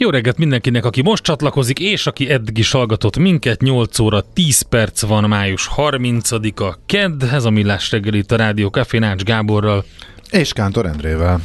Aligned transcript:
Jó 0.00 0.10
reggelt 0.10 0.38
mindenkinek, 0.38 0.84
aki 0.84 1.02
most 1.02 1.22
csatlakozik, 1.22 1.78
és 1.80 2.06
aki 2.06 2.30
eddig 2.30 2.58
is 2.58 2.70
hallgatott 2.70 3.16
minket. 3.16 3.60
8 3.60 3.98
óra 3.98 4.20
10 4.32 4.60
perc 4.60 5.02
van, 5.02 5.28
május 5.28 5.68
30-a, 5.76 6.78
kedd, 6.86 7.24
ez 7.24 7.44
a 7.44 7.50
Millás 7.50 7.90
reggel 7.90 8.14
itt 8.14 8.32
a 8.32 8.36
Rádió 8.36 8.68
Café 8.68 8.98
Nács 8.98 9.22
Gáborral. 9.22 9.84
És 10.30 10.52
Kántor 10.52 10.86
Endrével. 10.86 11.40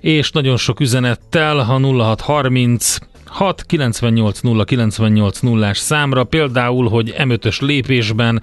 És 0.00 0.30
nagyon 0.30 0.56
sok 0.56 0.80
üzenettel, 0.80 1.56
ha 1.56 1.78
0630 1.78 2.96
6 3.28 3.62
98 3.66 4.40
0 4.40 4.64
98 4.64 5.38
0 5.40 5.74
számra, 5.74 6.24
például, 6.24 6.88
hogy 6.88 7.14
M5-ös 7.18 7.60
lépésben 7.60 8.42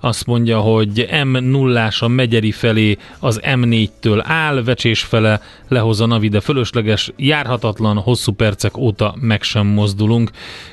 azt 0.00 0.26
mondja, 0.26 0.58
hogy 0.58 1.08
m 1.24 1.36
0 1.36 1.88
a 2.00 2.08
Megyeri 2.08 2.50
felé 2.50 2.96
az 3.18 3.40
M4-től 3.42 4.22
áll, 4.26 4.62
vecsés 4.62 5.02
fele 5.02 5.40
lehoz 5.68 6.00
a 6.00 6.06
Navide 6.06 6.40
fölösleges, 6.40 7.12
járhatatlan, 7.16 7.96
hosszú 7.96 8.32
percek 8.32 8.76
óta 8.76 9.14
meg 9.20 9.42
sem 9.42 9.66
mozdulunk. 9.66 10.30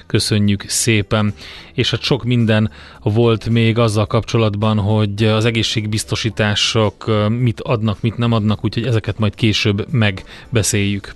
Köszönjük 0.07 0.63
szépen. 0.67 1.33
És 1.73 1.91
hát 1.91 2.01
sok 2.01 2.23
minden 2.23 2.71
volt 3.03 3.49
még 3.49 3.77
azzal 3.77 4.05
kapcsolatban, 4.05 4.77
hogy 4.77 5.23
az 5.23 5.45
egészségbiztosítások 5.45 7.27
mit 7.29 7.61
adnak, 7.61 8.01
mit 8.01 8.17
nem 8.17 8.31
adnak, 8.31 8.63
úgyhogy 8.63 8.85
ezeket 8.85 9.19
majd 9.19 9.35
később 9.35 9.87
megbeszéljük. 9.91 11.15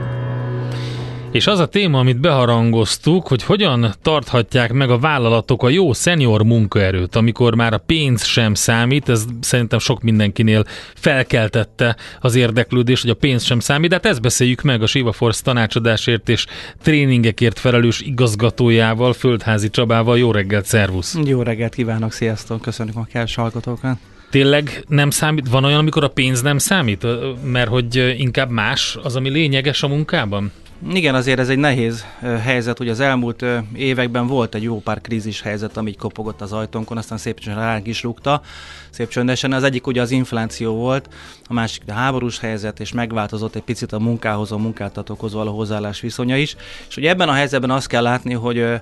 És 1.31 1.47
az 1.47 1.59
a 1.59 1.65
téma, 1.65 1.99
amit 1.99 2.19
beharangoztuk, 2.19 3.27
hogy 3.27 3.43
hogyan 3.43 3.93
tarthatják 4.01 4.73
meg 4.73 4.89
a 4.89 4.99
vállalatok 4.99 5.63
a 5.63 5.69
jó 5.69 5.93
szenior 5.93 6.43
munkaerőt, 6.43 7.15
amikor 7.15 7.55
már 7.55 7.73
a 7.73 7.77
pénz 7.77 8.25
sem 8.25 8.53
számít, 8.53 9.09
ez 9.09 9.25
szerintem 9.41 9.79
sok 9.79 10.01
mindenkinél 10.01 10.63
felkeltette 10.95 11.95
az 12.19 12.35
érdeklődést, 12.35 13.01
hogy 13.01 13.11
a 13.11 13.15
pénz 13.15 13.43
sem 13.43 13.59
számít, 13.59 13.89
de 13.89 13.95
hát 13.95 14.05
ezt 14.05 14.21
beszéljük 14.21 14.61
meg 14.61 14.81
a 14.81 14.85
Siva 14.85 15.11
Force 15.11 15.43
tanácsadásért 15.43 16.29
és 16.29 16.45
tréningekért 16.81 17.59
felelős 17.59 18.01
igazgatójával, 18.01 19.13
Földházi 19.13 19.69
Csabával. 19.69 20.17
Jó 20.17 20.31
reggelt, 20.31 20.65
szervusz! 20.65 21.17
Jó 21.25 21.41
reggelt 21.41 21.75
kívánok, 21.75 22.11
sziasztok, 22.11 22.61
köszönjük 22.61 22.95
a 22.95 23.07
kell 23.11 23.25
hallgatókat! 23.35 23.97
Tényleg 24.29 24.83
nem 24.87 25.09
számít? 25.09 25.47
Van 25.49 25.63
olyan, 25.63 25.79
amikor 25.79 26.03
a 26.03 26.07
pénz 26.07 26.41
nem 26.41 26.57
számít? 26.57 27.05
Mert 27.43 27.69
hogy 27.69 28.15
inkább 28.17 28.49
más 28.49 28.97
az, 29.03 29.15
ami 29.15 29.29
lényeges 29.29 29.83
a 29.83 29.87
munkában? 29.87 30.51
Igen, 30.89 31.15
azért 31.15 31.39
ez 31.39 31.49
egy 31.49 31.57
nehéz 31.57 32.05
helyzet, 32.19 32.77
hogy 32.77 32.89
az 32.89 32.99
elmúlt 32.99 33.45
években 33.73 34.27
volt 34.27 34.55
egy 34.55 34.63
jó 34.63 34.79
pár 34.79 35.01
krízis 35.01 35.41
helyzet, 35.41 35.77
ami 35.77 35.95
kopogott 35.95 36.41
az 36.41 36.53
ajtónkon, 36.53 36.97
aztán 36.97 37.17
szép 37.17 37.39
csöndesen 37.39 37.69
ránk 37.69 37.87
is 37.87 38.03
rúgta, 38.03 38.41
szép 38.89 39.09
csöndesen. 39.09 39.53
Az 39.53 39.63
egyik 39.63 39.87
ugye 39.87 40.01
az 40.01 40.11
infláció 40.11 40.73
volt, 40.73 41.09
a 41.47 41.53
másik 41.53 41.83
a 41.87 41.93
háborús 41.93 42.39
helyzet, 42.39 42.79
és 42.79 42.91
megváltozott 42.91 43.55
egy 43.55 43.61
picit 43.61 43.91
a 43.91 43.99
munkához, 43.99 44.51
a 44.51 44.57
munkáltatókhoz 44.57 45.33
való 45.33 45.55
hozzáállás 45.55 45.99
viszonya 45.99 46.37
is. 46.37 46.55
És 46.89 46.97
ugye 46.97 47.09
ebben 47.09 47.29
a 47.29 47.33
helyzetben 47.33 47.71
azt 47.71 47.87
kell 47.87 48.03
látni, 48.03 48.33
hogy 48.33 48.81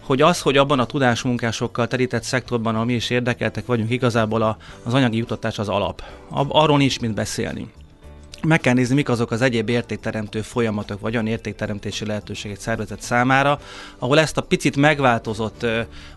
hogy 0.00 0.22
az, 0.22 0.40
hogy 0.40 0.56
abban 0.56 0.78
a 0.78 0.86
tudásmunkásokkal 0.86 1.86
terített 1.86 2.22
szektorban, 2.22 2.76
ami 2.76 2.94
is 2.94 3.10
érdekeltek 3.10 3.66
vagyunk, 3.66 3.90
igazából 3.90 4.42
a, 4.42 4.56
az 4.82 4.94
anyagi 4.94 5.16
jutatás 5.16 5.58
az 5.58 5.68
alap. 5.68 6.02
Arról 6.48 6.78
nincs 6.78 7.00
mint 7.00 7.14
beszélni 7.14 7.68
meg 8.42 8.60
kell 8.60 8.74
nézni, 8.74 8.94
mik 8.94 9.08
azok 9.08 9.30
az 9.30 9.42
egyéb 9.42 9.68
értékteremtő 9.68 10.40
folyamatok, 10.40 11.00
vagy 11.00 11.14
olyan 11.14 11.26
értékteremtési 11.26 12.06
lehetőségek 12.06 12.60
szervezet 12.60 13.00
számára, 13.00 13.60
ahol 13.98 14.18
ezt 14.18 14.36
a 14.36 14.40
picit 14.40 14.76
megváltozott 14.76 15.66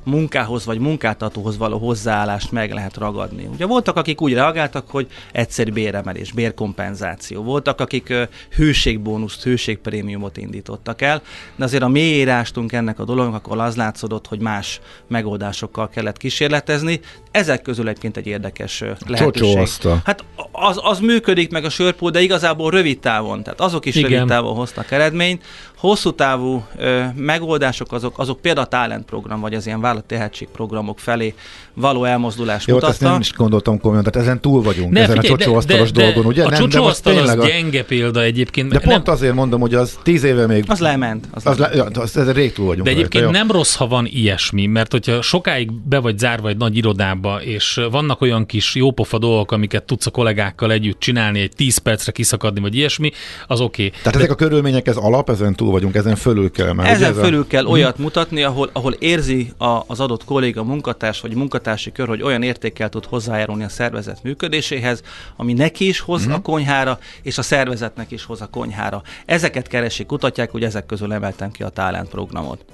munkához 0.04 0.66
vagy 0.66 0.80
munkáltatóhoz 0.80 1.58
való 1.58 1.78
hozzáállást 1.78 2.52
meg 2.52 2.74
lehet 2.74 2.98
ragadni. 2.98 3.46
Ugye 3.54 3.66
voltak, 3.66 3.96
akik 3.96 4.22
úgy 4.22 4.34
reagáltak, 4.34 4.90
hogy 4.90 5.08
egyszerű 5.32 5.72
béremelés, 5.72 6.32
bérkompenzáció. 6.32 7.44
Voltak, 7.44 7.80
akik 7.80 8.14
hőségbónuszt, 8.56 9.44
hőségprémiumot 9.44 10.38
indítottak 10.38 11.02
el, 11.02 11.22
de 11.56 11.64
azért 11.64 11.84
a 11.84 11.88
mélyírástunk 11.88 12.72
ennek 12.72 13.00
a 13.00 13.04
dolognak, 13.04 13.46
akkor 13.46 13.60
az 13.60 13.76
látszódott, 13.76 14.28
hogy 14.28 14.40
más 14.40 14.80
megoldásokkal 15.08 15.90
kellett 15.90 16.18
kísérletezni. 16.18 17.00
Ezek 17.32 17.62
közül 17.62 17.88
egyébként 17.88 18.18
egy 18.18 18.28
érdekes 18.28 18.84
lehetőség. 19.08 19.58
Hát 20.06 20.24
az, 20.52 20.80
az 20.84 21.00
működik, 21.00 21.52
meg 21.52 21.66
a 21.66 21.70
sörpó, 21.70 22.10
de 22.12 22.22
igazából 22.22 22.72
rövid 22.72 23.00
távon, 23.00 23.44
tehát 23.44 23.60
azok 23.62 23.86
is 23.86 23.96
Igen. 23.96 24.10
rövid 24.12 24.28
távon 24.28 24.56
hoztak 24.56 24.92
eredményt. 24.92 25.44
Hosszú 25.82 26.12
távú 26.12 26.64
ö, 26.78 27.04
megoldások 27.16 27.92
azok, 27.92 28.20
azok 28.20 28.40
például 28.42 28.66
a 28.66 28.70
talent 28.70 29.06
program, 29.06 29.40
vagy 29.40 29.54
az 29.54 29.66
ilyen 29.66 29.82
vállalati 29.82 30.06
tehetségprogramok 30.16 31.00
felé 31.00 31.34
való 31.74 32.04
elmozdulás 32.04 32.68
Jó, 32.68 32.74
mutatta. 32.74 32.92
ezt 32.92 33.02
nem 33.02 33.20
is 33.20 33.34
gondoltam 33.34 33.80
komolyan, 33.80 34.04
tehát 34.04 34.28
ezen 34.28 34.42
túl 34.42 34.62
vagyunk, 34.62 34.92
ne, 34.92 35.02
ezen 35.02 35.16
figyelj, 35.16 35.34
a 35.34 35.38
csocsóasztalos 35.38 35.92
dolgon, 35.92 36.26
ugye? 36.26 36.44
A 36.46 36.50
nem, 36.50 36.60
csócsóasztal 36.60 37.18
az, 37.18 37.30
az 37.30 37.46
gyenge 37.46 37.84
példa 37.84 38.22
egyébként. 38.22 38.72
De 38.72 38.80
pont 38.80 39.06
nem, 39.06 39.14
azért 39.14 39.34
mondom, 39.34 39.60
hogy 39.60 39.74
az 39.74 40.00
tíz 40.04 40.24
éve 40.24 40.48
még... 40.48 40.64
Az 40.68 40.80
lement. 40.80 41.28
Az, 41.32 41.46
az, 41.46 41.58
le, 41.58 41.70
ja, 41.74 41.86
az 41.86 42.18
ezen 42.18 42.34
rég 42.34 42.54
túl 42.54 42.66
vagyunk. 42.66 42.86
De 42.86 42.92
egyébként 42.92 43.24
rajta, 43.24 43.38
nem 43.38 43.52
rossz, 43.52 43.76
ha 43.76 43.88
van 43.88 44.08
ilyesmi, 44.10 44.66
mert 44.66 44.92
hogyha 44.92 45.22
sokáig 45.22 45.72
be 45.72 46.00
vagy 46.00 46.18
zárva 46.18 46.50
egy 46.50 46.58
nagy 46.58 46.78
irodába, 46.78 47.42
és 47.42 47.80
vannak 47.92 48.22
olyan 48.22 48.46
kis 48.46 48.76
jópofa 48.76 49.18
dolgok, 49.18 49.52
amiket 49.52 49.84
tudsz 49.84 50.06
a 50.06 50.12
kollégákkal 50.12 50.72
együtt 50.72 51.00
csinálni, 51.00 51.40
egy 51.40 51.52
10 51.56 51.78
percre 51.78 52.12
kiszakadni, 52.12 52.60
vagy 52.60 52.76
ilyesmi, 52.76 53.12
az 53.48 53.60
oké. 53.60 53.86
Okay. 53.86 54.00
Tehát 54.02 54.14
De... 54.14 54.18
ezek 54.18 54.32
a 54.32 54.36
körülmények, 54.36 54.88
ez 54.88 54.98
alap, 54.98 55.30
ezen 55.30 55.56
túl 55.56 55.71
vagyunk, 55.72 55.96
ezen 55.96 56.16
fölül 56.16 56.52
kell. 56.52 56.74
Mert 56.74 56.90
ezen 56.90 57.14
fölül 57.14 57.48
kell 57.48 57.62
hmm. 57.62 57.72
olyat 57.72 57.98
mutatni, 57.98 58.44
ahol, 58.44 58.70
ahol 58.74 58.94
érzi 58.94 59.52
a, 59.58 59.84
az 59.88 60.00
adott 60.00 60.26
kolléga, 60.26 60.64
munkatárs 60.64 61.22
vagy 61.22 61.36
munkatársi 61.36 61.92
kör, 61.92 62.08
hogy 62.08 62.22
olyan 62.22 62.44
értékkel 62.44 62.90
tud 62.90 63.06
hozzájárulni 63.06 63.64
a 63.64 63.70
szervezet 63.70 64.24
működéséhez, 64.24 65.02
ami 65.36 65.54
neki 65.54 65.88
is 65.88 66.00
hoz 66.00 66.24
hmm. 66.24 66.34
a 66.34 66.42
konyhára, 66.42 67.00
és 67.22 67.38
a 67.38 67.42
szervezetnek 67.42 68.12
is 68.12 68.24
hoz 68.24 68.42
a 68.42 68.48
konyhára. 68.48 69.02
Ezeket 69.26 69.68
keresik, 69.68 70.06
kutatják, 70.06 70.52
hogy 70.52 70.64
ezek 70.64 70.86
közül 70.86 71.14
emeltem 71.14 71.52
ki 71.52 71.64
a 71.64 71.70
Talent 71.70 72.10
programot. 72.10 72.66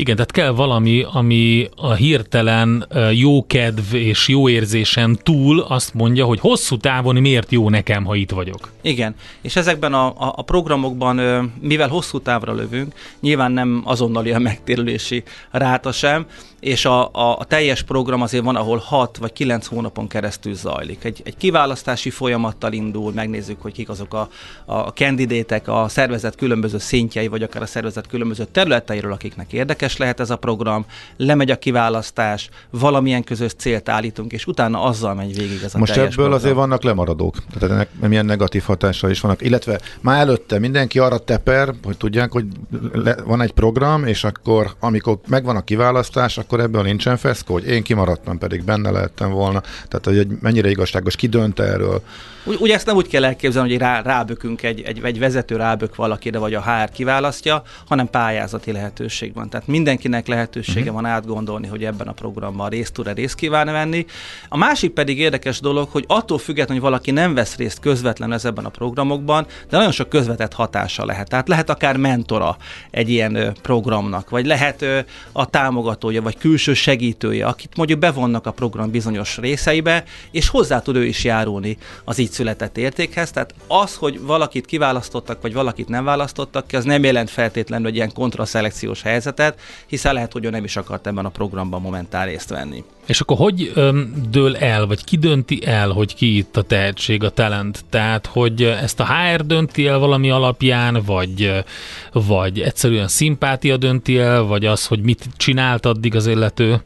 Igen, 0.00 0.14
tehát 0.14 0.30
kell 0.30 0.50
valami, 0.50 1.04
ami 1.12 1.68
a 1.76 1.92
hirtelen 1.92 2.86
jó 3.12 3.46
kedv 3.46 3.94
és 3.94 4.28
jó 4.28 4.48
érzésen 4.48 5.18
túl 5.22 5.60
azt 5.60 5.94
mondja, 5.94 6.24
hogy 6.24 6.40
hosszú 6.40 6.76
távon 6.76 7.16
miért 7.16 7.52
jó 7.52 7.68
nekem, 7.68 8.04
ha 8.04 8.14
itt 8.14 8.30
vagyok. 8.30 8.70
Igen, 8.80 9.14
és 9.40 9.56
ezekben 9.56 9.94
a, 9.94 10.06
a, 10.06 10.32
a 10.36 10.42
programokban, 10.42 11.16
mivel 11.60 11.88
hosszú 11.88 12.20
távra 12.20 12.52
lövünk, 12.52 12.94
nyilván 13.20 13.52
nem 13.52 13.82
azonnali 13.84 14.32
a 14.32 14.38
megtérülési 14.38 15.22
ráta 15.50 15.92
sem, 15.92 16.26
és 16.60 16.84
a, 16.84 17.08
a, 17.12 17.38
a 17.38 17.44
teljes 17.44 17.82
program 17.82 18.22
azért 18.22 18.44
van, 18.44 18.56
ahol 18.56 18.78
6 18.78 19.16
vagy 19.16 19.32
9 19.32 19.66
hónapon 19.66 20.08
keresztül 20.08 20.54
zajlik. 20.54 21.04
Egy, 21.04 21.20
egy 21.24 21.36
kiválasztási 21.36 22.10
folyamattal 22.10 22.72
indul, 22.72 23.12
megnézzük, 23.12 23.62
hogy 23.62 23.72
kik 23.72 23.88
azok 23.88 24.14
a, 24.14 24.28
a 24.64 24.92
kandidétek, 24.92 25.68
a 25.68 25.88
szervezet 25.88 26.34
különböző 26.34 26.78
szintjei, 26.78 27.28
vagy 27.28 27.42
akár 27.42 27.62
a 27.62 27.66
szervezet 27.66 28.06
különböző 28.06 28.44
területeiről, 28.52 29.12
akiknek 29.12 29.52
érdekes 29.52 29.89
sikeres 29.90 29.96
lehet 29.96 30.20
ez 30.20 30.30
a 30.30 30.36
program, 30.36 30.84
lemegy 31.16 31.50
a 31.50 31.58
kiválasztás, 31.58 32.48
valamilyen 32.70 33.24
közös 33.24 33.52
célt 33.56 33.88
állítunk, 33.88 34.32
és 34.32 34.46
utána 34.46 34.82
azzal 34.82 35.14
megy 35.14 35.36
végig 35.36 35.62
ez 35.64 35.74
a 35.74 35.78
Most 35.78 35.92
ebből 35.96 36.08
program. 36.10 36.32
azért 36.32 36.54
vannak 36.54 36.82
lemaradók, 36.82 37.36
tehát 37.58 37.74
ennek 37.74 38.08
milyen 38.08 38.24
negatív 38.24 38.62
hatása 38.62 39.10
is 39.10 39.20
vannak, 39.20 39.42
illetve 39.42 39.80
már 40.00 40.20
előtte 40.20 40.58
mindenki 40.58 40.98
arra 40.98 41.18
teper, 41.18 41.74
hogy 41.82 41.96
tudják, 41.96 42.32
hogy 42.32 42.44
le, 42.92 43.16
van 43.24 43.40
egy 43.40 43.52
program, 43.52 44.06
és 44.06 44.24
akkor 44.24 44.74
amikor 44.80 45.18
megvan 45.28 45.56
a 45.56 45.60
kiválasztás, 45.60 46.38
akkor 46.38 46.60
ebből 46.60 46.82
nincsen 46.82 47.16
feszkó, 47.16 47.52
hogy 47.52 47.66
én 47.66 47.82
kimaradtam, 47.82 48.38
pedig 48.38 48.64
benne 48.64 48.90
lehettem 48.90 49.30
volna. 49.30 49.60
Tehát, 49.88 50.04
hogy 50.04 50.38
mennyire 50.40 50.70
igazságos, 50.70 51.16
ki 51.16 51.26
dönt 51.26 51.60
erről. 51.60 52.02
Úgy, 52.44 52.56
ugye 52.60 52.74
ezt 52.74 52.86
nem 52.86 52.96
úgy 52.96 53.08
kell 53.08 53.24
elképzelni, 53.24 53.70
hogy 53.70 53.78
rá, 53.78 54.02
rábökünk 54.02 54.62
egy, 54.62 54.80
egy, 54.80 55.00
egy 55.02 55.18
vezető 55.18 55.56
rábök 55.56 55.96
valakire, 55.96 56.38
vagy 56.38 56.54
a 56.54 56.62
HR 56.62 56.90
kiválasztja, 56.90 57.62
hanem 57.88 58.10
pályázati 58.10 58.72
lehetőség 58.72 59.34
van. 59.34 59.48
Tehát 59.48 59.66
mindenkinek 59.66 60.26
lehetősége 60.26 60.80
uh-huh. 60.80 60.94
van 60.94 61.06
átgondolni, 61.06 61.66
hogy 61.66 61.84
ebben 61.84 62.08
a 62.08 62.12
programban 62.12 62.68
részt 62.68 62.92
tud-e 62.92 63.12
részt 63.12 63.34
kíván 63.34 63.66
venni. 63.66 64.06
A 64.48 64.56
másik 64.56 64.90
pedig 64.90 65.18
érdekes 65.18 65.60
dolog, 65.60 65.88
hogy 65.88 66.04
attól 66.06 66.38
függetlenül, 66.38 66.82
hogy 66.82 66.90
valaki 66.90 67.10
nem 67.10 67.34
vesz 67.34 67.56
részt 67.56 67.80
közvetlenül 67.80 68.34
ezekben 68.34 68.64
a 68.64 68.68
programokban, 68.68 69.46
de 69.68 69.76
nagyon 69.76 69.92
sok 69.92 70.08
közvetett 70.08 70.52
hatása 70.52 71.04
lehet. 71.04 71.28
Tehát 71.28 71.48
lehet 71.48 71.70
akár 71.70 71.96
mentora 71.96 72.56
egy 72.90 73.10
ilyen 73.10 73.56
programnak, 73.62 74.30
vagy 74.30 74.46
lehet 74.46 74.84
a 75.32 75.50
támogatója, 75.50 76.22
vagy 76.22 76.38
külső 76.38 76.74
segítője, 76.74 77.46
akit 77.46 77.76
mondjuk 77.76 77.98
bevonnak 77.98 78.46
a 78.46 78.50
program 78.50 78.90
bizonyos 78.90 79.36
részeibe, 79.36 80.04
és 80.30 80.48
hozzá 80.48 80.80
tud 80.80 80.96
ő 80.96 81.04
is 81.04 81.24
járulni 81.24 81.76
az 82.04 82.18
így 82.18 82.29
született 82.32 82.76
értékhez. 82.76 83.30
Tehát 83.30 83.54
az, 83.66 83.94
hogy 83.94 84.20
valakit 84.20 84.66
kiválasztottak, 84.66 85.42
vagy 85.42 85.52
valakit 85.52 85.88
nem 85.88 86.04
választottak 86.04 86.66
ki, 86.66 86.76
az 86.76 86.84
nem 86.84 87.04
jelent 87.04 87.30
feltétlenül 87.30 87.86
egy 87.86 87.94
ilyen 87.94 88.12
kontraszelekciós 88.12 89.02
helyzetet, 89.02 89.60
hiszen 89.86 90.14
lehet, 90.14 90.32
hogy 90.32 90.44
ő 90.44 90.50
nem 90.50 90.64
is 90.64 90.76
akart 90.76 91.06
ebben 91.06 91.24
a 91.24 91.28
programban 91.28 91.80
momentán 91.80 92.26
részt 92.26 92.48
venni. 92.48 92.84
És 93.06 93.20
akkor 93.20 93.36
hogy 93.36 93.72
öm, 93.74 94.14
dől 94.30 94.56
el, 94.56 94.86
vagy 94.86 95.04
ki 95.04 95.16
dönti 95.16 95.66
el, 95.66 95.90
hogy 95.90 96.14
ki 96.14 96.36
itt 96.36 96.56
a 96.56 96.62
tehetség, 96.62 97.24
a 97.24 97.30
talent? 97.30 97.84
Tehát, 97.90 98.26
hogy 98.26 98.62
ezt 98.62 99.00
a 99.00 99.06
HR 99.06 99.46
dönti 99.46 99.86
el 99.86 99.98
valami 99.98 100.30
alapján, 100.30 101.02
vagy, 101.06 101.64
vagy 102.12 102.60
egyszerűen 102.60 103.08
szimpátia 103.08 103.76
dönti 103.76 104.18
el, 104.18 104.42
vagy 104.42 104.66
az, 104.66 104.86
hogy 104.86 105.00
mit 105.00 105.24
csinált 105.36 105.86
addig 105.86 106.14
az 106.14 106.26
illető? 106.26 106.82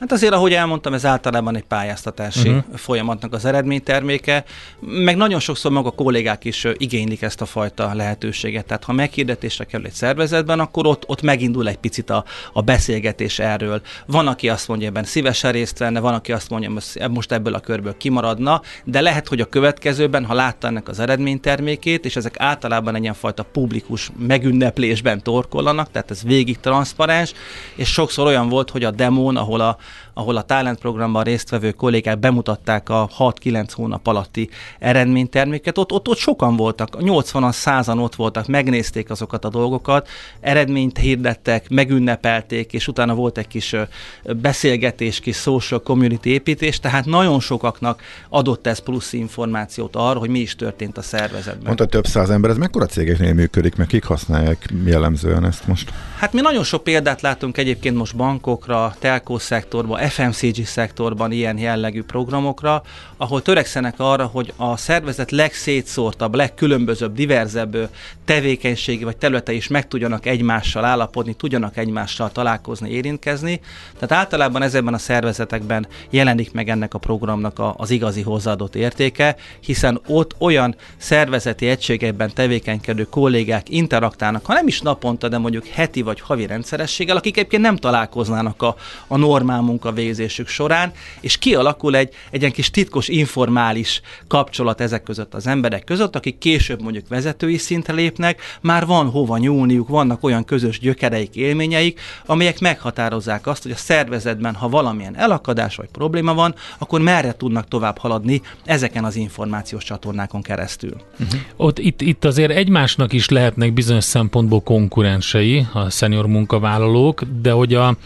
Hát 0.00 0.12
azért, 0.12 0.32
ahogy 0.32 0.52
elmondtam, 0.52 0.94
ez 0.94 1.06
általában 1.06 1.56
egy 1.56 1.64
pályáztatási 1.64 2.48
uh-huh. 2.48 2.76
folyamatnak 2.76 3.32
az 3.32 3.44
eredményterméke, 3.44 4.44
meg 4.80 5.16
nagyon 5.16 5.40
sokszor 5.40 5.70
maga 5.70 5.88
a 5.88 5.90
kollégák 5.90 6.44
is 6.44 6.66
igénylik 6.76 7.22
ezt 7.22 7.40
a 7.40 7.46
fajta 7.46 7.94
lehetőséget. 7.94 8.66
Tehát 8.66 8.84
ha 8.84 8.92
meghirdetésre 8.92 9.64
kerül 9.64 9.86
egy 9.86 9.92
szervezetben, 9.92 10.60
akkor 10.60 10.86
ott, 10.86 11.04
ott 11.06 11.22
megindul 11.22 11.68
egy 11.68 11.78
picit 11.78 12.10
a, 12.10 12.24
a 12.52 12.60
beszélgetés 12.62 13.38
erről. 13.38 13.80
Van, 14.06 14.26
aki 14.26 14.48
azt 14.48 14.68
mondja, 14.68 14.88
ebben 14.88 15.04
szívesen 15.04 15.52
részt 15.52 15.78
venne, 15.78 16.00
van, 16.00 16.14
aki 16.14 16.32
azt 16.32 16.50
mondja, 16.50 16.72
most 17.10 17.32
ebből 17.32 17.54
a 17.54 17.60
körből 17.60 17.96
kimaradna, 17.96 18.62
de 18.84 19.00
lehet, 19.00 19.28
hogy 19.28 19.40
a 19.40 19.44
következőben, 19.44 20.24
ha 20.24 20.34
látta 20.34 20.66
ennek 20.66 20.88
az 20.88 20.98
eredménytermékét, 20.98 22.04
és 22.04 22.16
ezek 22.16 22.34
általában 22.38 22.94
egy 22.94 23.06
ilyenfajta 23.08 23.42
publikus 23.42 24.10
megünneplésben 24.18 25.22
torkollanak, 25.22 25.90
tehát 25.90 26.10
ez 26.10 26.22
végig 26.22 26.60
transzparens, 26.60 27.32
és 27.74 27.92
sokszor 27.92 28.26
olyan 28.26 28.48
volt, 28.48 28.70
hogy 28.70 28.84
a 28.84 28.90
demón, 28.90 29.36
ahol 29.48 29.62
a, 29.62 29.70
ahol 30.18 30.36
a 30.36 30.42
Talent 30.42 30.78
programban 30.78 31.22
résztvevő 31.22 31.70
kollégák 31.70 32.18
bemutatták 32.18 32.88
a 32.88 33.08
6-9 33.18 33.68
hónap 33.72 34.06
alatti 34.06 34.48
eredményterméket. 34.78 35.78
Ott, 35.78 35.92
ott, 35.92 36.08
ott 36.08 36.16
sokan 36.16 36.56
voltak, 36.56 36.88
80-an, 36.98 37.52
100 37.52 37.88
ott 37.88 38.14
voltak, 38.14 38.46
megnézték 38.46 39.10
azokat 39.10 39.44
a 39.44 39.48
dolgokat, 39.48 40.08
eredményt 40.40 40.98
hirdettek, 40.98 41.68
megünnepelték, 41.68 42.72
és 42.72 42.88
utána 42.88 43.14
volt 43.14 43.38
egy 43.38 43.48
kis 43.48 43.74
beszélgetés, 44.22 45.20
kis 45.20 45.36
social 45.36 45.82
community 45.82 46.26
építés, 46.26 46.80
tehát 46.80 47.04
nagyon 47.04 47.40
sokaknak 47.40 48.02
adott 48.28 48.66
ez 48.66 48.78
plusz 48.78 49.12
információt 49.12 49.96
arra, 49.96 50.18
hogy 50.18 50.30
mi 50.30 50.38
is 50.38 50.56
történt 50.56 50.98
a 50.98 51.02
szervezetben. 51.02 51.64
Mondta 51.64 51.86
több 51.86 52.06
száz 52.06 52.30
ember, 52.30 52.50
ez 52.50 52.56
mekkora 52.56 52.86
cégeknél 52.86 53.34
működik, 53.34 53.76
meg 53.76 53.86
kik 53.86 54.04
használják 54.04 54.72
jellemzően 54.84 55.44
ezt 55.44 55.66
most? 55.66 55.92
Hát 56.18 56.32
mi 56.32 56.40
nagyon 56.40 56.64
sok 56.64 56.84
példát 56.84 57.20
látunk 57.20 57.58
egyébként 57.58 57.96
most 57.96 58.16
bankokra, 58.16 58.94
telkó 58.98 59.38
szektorban, 59.38 59.98
FMCG 60.08 60.66
szektorban 60.66 61.32
ilyen 61.32 61.58
jellegű 61.58 62.02
programokra, 62.02 62.82
ahol 63.16 63.42
törekszenek 63.42 63.94
arra, 63.96 64.26
hogy 64.26 64.52
a 64.56 64.76
szervezet 64.76 65.30
legszétszórtabb, 65.30 66.34
legkülönbözőbb, 66.34 67.14
diverzebb 67.14 67.90
tevékenységi 68.24 69.04
vagy 69.04 69.16
területe 69.16 69.52
is 69.52 69.68
meg 69.68 69.88
tudjanak 69.88 70.26
egymással 70.26 70.84
állapodni, 70.84 71.34
tudjanak 71.34 71.76
egymással 71.76 72.32
találkozni, 72.32 72.90
érintkezni. 72.90 73.60
Tehát 73.98 74.24
általában 74.24 74.62
ezekben 74.62 74.94
a 74.94 74.98
szervezetekben 74.98 75.86
jelenik 76.10 76.52
meg 76.52 76.68
ennek 76.68 76.94
a 76.94 76.98
programnak 76.98 77.58
a, 77.58 77.74
az 77.76 77.90
igazi 77.90 78.22
hozzáadott 78.22 78.74
értéke, 78.74 79.36
hiszen 79.60 80.00
ott 80.06 80.34
olyan 80.38 80.76
szervezeti 80.96 81.68
egységekben 81.68 82.30
tevékenykedő 82.34 83.04
kollégák 83.04 83.68
interaktálnak, 83.68 84.46
ha 84.46 84.52
nem 84.52 84.66
is 84.66 84.80
naponta, 84.80 85.28
de 85.28 85.38
mondjuk 85.38 85.66
heti 85.66 86.02
vagy 86.02 86.20
havi 86.20 86.46
rendszerességgel, 86.46 87.16
akik 87.16 87.36
egyébként 87.36 87.62
nem 87.62 87.76
találkoznának 87.76 88.62
a, 88.62 88.76
a 89.06 89.16
normál 89.16 89.60
munkavégzésük 89.88 90.48
során, 90.48 90.92
és 91.20 91.38
kialakul 91.38 91.96
egy, 91.96 92.14
egy 92.30 92.40
ilyen 92.40 92.52
kis 92.52 92.70
titkos, 92.70 93.08
informális 93.08 94.00
kapcsolat 94.26 94.80
ezek 94.80 95.02
között 95.02 95.34
az 95.34 95.46
emberek 95.46 95.84
között, 95.84 96.16
akik 96.16 96.38
később 96.38 96.82
mondjuk 96.82 97.08
vezetői 97.08 97.56
szintre 97.56 97.92
lépnek, 97.92 98.40
már 98.60 98.86
van 98.86 99.10
hova 99.10 99.36
nyúlniuk, 99.36 99.88
vannak 99.88 100.24
olyan 100.24 100.44
közös 100.44 100.78
gyökereik, 100.78 101.34
élményeik, 101.34 102.00
amelyek 102.26 102.60
meghatározzák 102.60 103.46
azt, 103.46 103.62
hogy 103.62 103.72
a 103.72 103.76
szervezetben, 103.76 104.54
ha 104.54 104.68
valamilyen 104.68 105.16
elakadás 105.16 105.76
vagy 105.76 105.88
probléma 105.92 106.34
van, 106.34 106.54
akkor 106.78 107.00
merre 107.00 107.32
tudnak 107.32 107.68
tovább 107.68 107.98
haladni 107.98 108.42
ezeken 108.64 109.04
az 109.04 109.16
információs 109.16 109.84
csatornákon 109.84 110.42
keresztül. 110.42 110.96
Uh-huh. 111.20 111.40
Ott 111.56 111.78
itt, 111.78 112.00
itt 112.00 112.24
azért 112.24 112.50
egymásnak 112.50 113.12
is 113.12 113.28
lehetnek 113.28 113.72
bizonyos 113.72 114.04
szempontból 114.04 114.60
konkurensei 114.60 115.66
a 115.72 115.90
szenior 115.90 116.26
munkavállalók, 116.26 117.22
de 117.42 117.50
hogy 117.50 117.74
a 117.74 117.96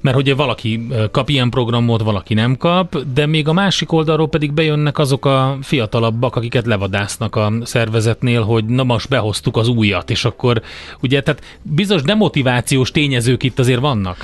mert 0.00 0.16
hogy 0.16 0.36
valaki 0.36 0.86
kap 1.10 1.28
ilyen 1.28 1.50
programot, 1.50 2.02
valaki 2.02 2.34
nem 2.34 2.56
kap, 2.56 2.98
de 3.14 3.26
még 3.26 3.48
a 3.48 3.52
másik 3.52 3.92
oldalról 3.92 4.28
pedig 4.28 4.52
bejönnek 4.52 4.98
azok 4.98 5.24
a 5.24 5.58
fiatalabbak, 5.62 6.36
akiket 6.36 6.66
levadásznak 6.66 7.36
a 7.36 7.52
szervezetnél, 7.62 8.42
hogy 8.42 8.64
na 8.64 8.84
most 8.84 9.08
behoztuk 9.08 9.56
az 9.56 9.68
újat, 9.68 10.10
és 10.10 10.24
akkor 10.24 10.62
ugye, 11.02 11.22
tehát 11.22 11.42
bizonyos 11.62 12.02
demotivációs 12.02 12.90
tényezők 12.90 13.42
itt 13.42 13.58
azért 13.58 13.80
vannak. 13.80 14.16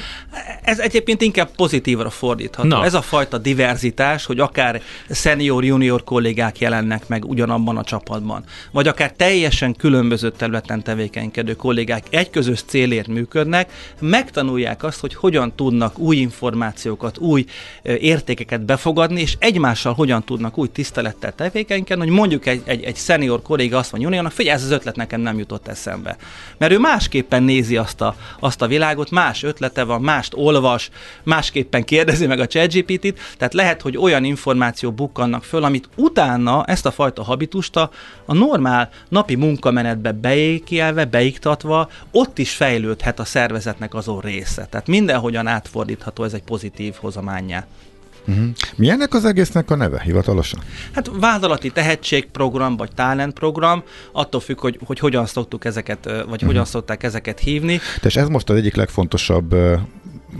Ez 0.66 0.78
egyébként 0.78 1.22
inkább 1.22 1.48
pozitívra 1.56 2.10
fordítható. 2.10 2.68
Na. 2.68 2.84
Ez 2.84 2.94
a 2.94 3.02
fajta 3.02 3.38
diverzitás, 3.38 4.24
hogy 4.24 4.40
akár 4.40 4.82
senior, 5.10 5.64
junior 5.64 6.04
kollégák 6.04 6.58
jelennek 6.58 7.08
meg 7.08 7.24
ugyanabban 7.24 7.76
a 7.76 7.84
csapatban, 7.84 8.44
vagy 8.70 8.88
akár 8.88 9.12
teljesen 9.12 9.74
különböző 9.74 10.30
területen 10.30 10.82
tevékenykedő 10.82 11.54
kollégák 11.54 12.04
egy 12.10 12.30
közös 12.30 12.62
célért 12.62 13.06
működnek, 13.06 13.72
megtanulják 14.00 14.82
azt, 14.82 15.00
hogy 15.00 15.14
hogyan 15.14 15.52
tud 15.54 15.64
tudnak 15.66 15.98
új 15.98 16.16
információkat, 16.16 17.18
új 17.18 17.44
értékeket 17.82 18.64
befogadni, 18.64 19.20
és 19.20 19.36
egymással 19.38 19.92
hogyan 19.92 20.24
tudnak 20.24 20.58
új 20.58 20.68
tisztelettel 20.68 21.34
tevékenykedni, 21.34 22.04
hogy 22.04 22.14
mondjuk 22.14 22.46
egy, 22.46 22.62
egy, 22.64 22.84
egy 22.84 22.96
senior 22.96 23.42
kolléga 23.42 23.78
azt 23.78 23.90
mondja 23.90 24.08
juniornak, 24.08 24.36
figyelj, 24.36 24.56
ez 24.56 24.64
az 24.64 24.70
ötlet 24.70 24.96
nekem 24.96 25.20
nem 25.20 25.38
jutott 25.38 25.68
eszembe. 25.68 26.16
Mert 26.58 26.72
ő 26.72 26.78
másképpen 26.78 27.42
nézi 27.42 27.76
azt 27.76 28.00
a, 28.00 28.16
azt 28.40 28.62
a 28.62 28.66
világot, 28.66 29.10
más 29.10 29.42
ötlete 29.42 29.84
van, 29.84 30.00
mást 30.00 30.32
olvas, 30.34 30.54
másképpen 31.22 31.84
kérdezi 31.84 32.26
meg 32.26 32.40
a 32.40 32.46
ChatGPT-t, 32.46 33.18
tehát 33.36 33.54
lehet, 33.54 33.82
hogy 33.82 33.96
olyan 33.96 34.24
információ 34.24 34.92
bukkannak 34.92 35.44
föl, 35.44 35.64
amit 35.64 35.88
utána 35.96 36.64
ezt 36.64 36.86
a 36.86 36.90
fajta 36.90 37.22
habitust 37.22 37.76
a, 37.76 37.90
a 38.24 38.34
normál 38.34 38.90
napi 39.08 39.34
munkamenetbe 39.34 40.12
beékelve, 40.12 41.04
beiktatva, 41.04 41.90
ott 42.10 42.38
is 42.38 42.54
fejlődhet 42.54 43.20
a 43.20 43.24
szervezetnek 43.24 43.94
azon 43.94 44.20
része. 44.20 44.66
Tehát 44.70 44.86
mindenhogyan 44.86 45.46
átfordítható 45.46 46.24
ez 46.24 46.32
egy 46.32 46.42
pozitív 46.42 46.94
hozamányá. 47.00 47.66
Uh-huh. 48.28 48.46
Mi 48.76 48.90
ennek 48.90 49.14
az 49.14 49.24
egésznek 49.24 49.70
a 49.70 49.76
neve 49.76 50.00
hivatalosan? 50.00 50.60
Hát 50.92 51.10
vállalati 51.20 51.70
tehetségprogram 51.70 52.76
vagy 52.76 52.90
talentprogram, 52.94 53.82
attól 54.12 54.40
függ, 54.40 54.60
hogy, 54.60 54.78
hogy 54.84 54.98
hogyan 54.98 55.26
szoktuk 55.26 55.64
ezeket, 55.64 56.04
vagy 56.04 56.14
uh-huh. 56.18 56.46
hogyan 56.46 56.64
szokták 56.64 57.02
ezeket 57.02 57.38
hívni. 57.38 57.80
És 58.02 58.16
ez 58.16 58.28
most 58.28 58.50
az 58.50 58.56
egyik 58.56 58.74
legfontosabb 58.74 59.54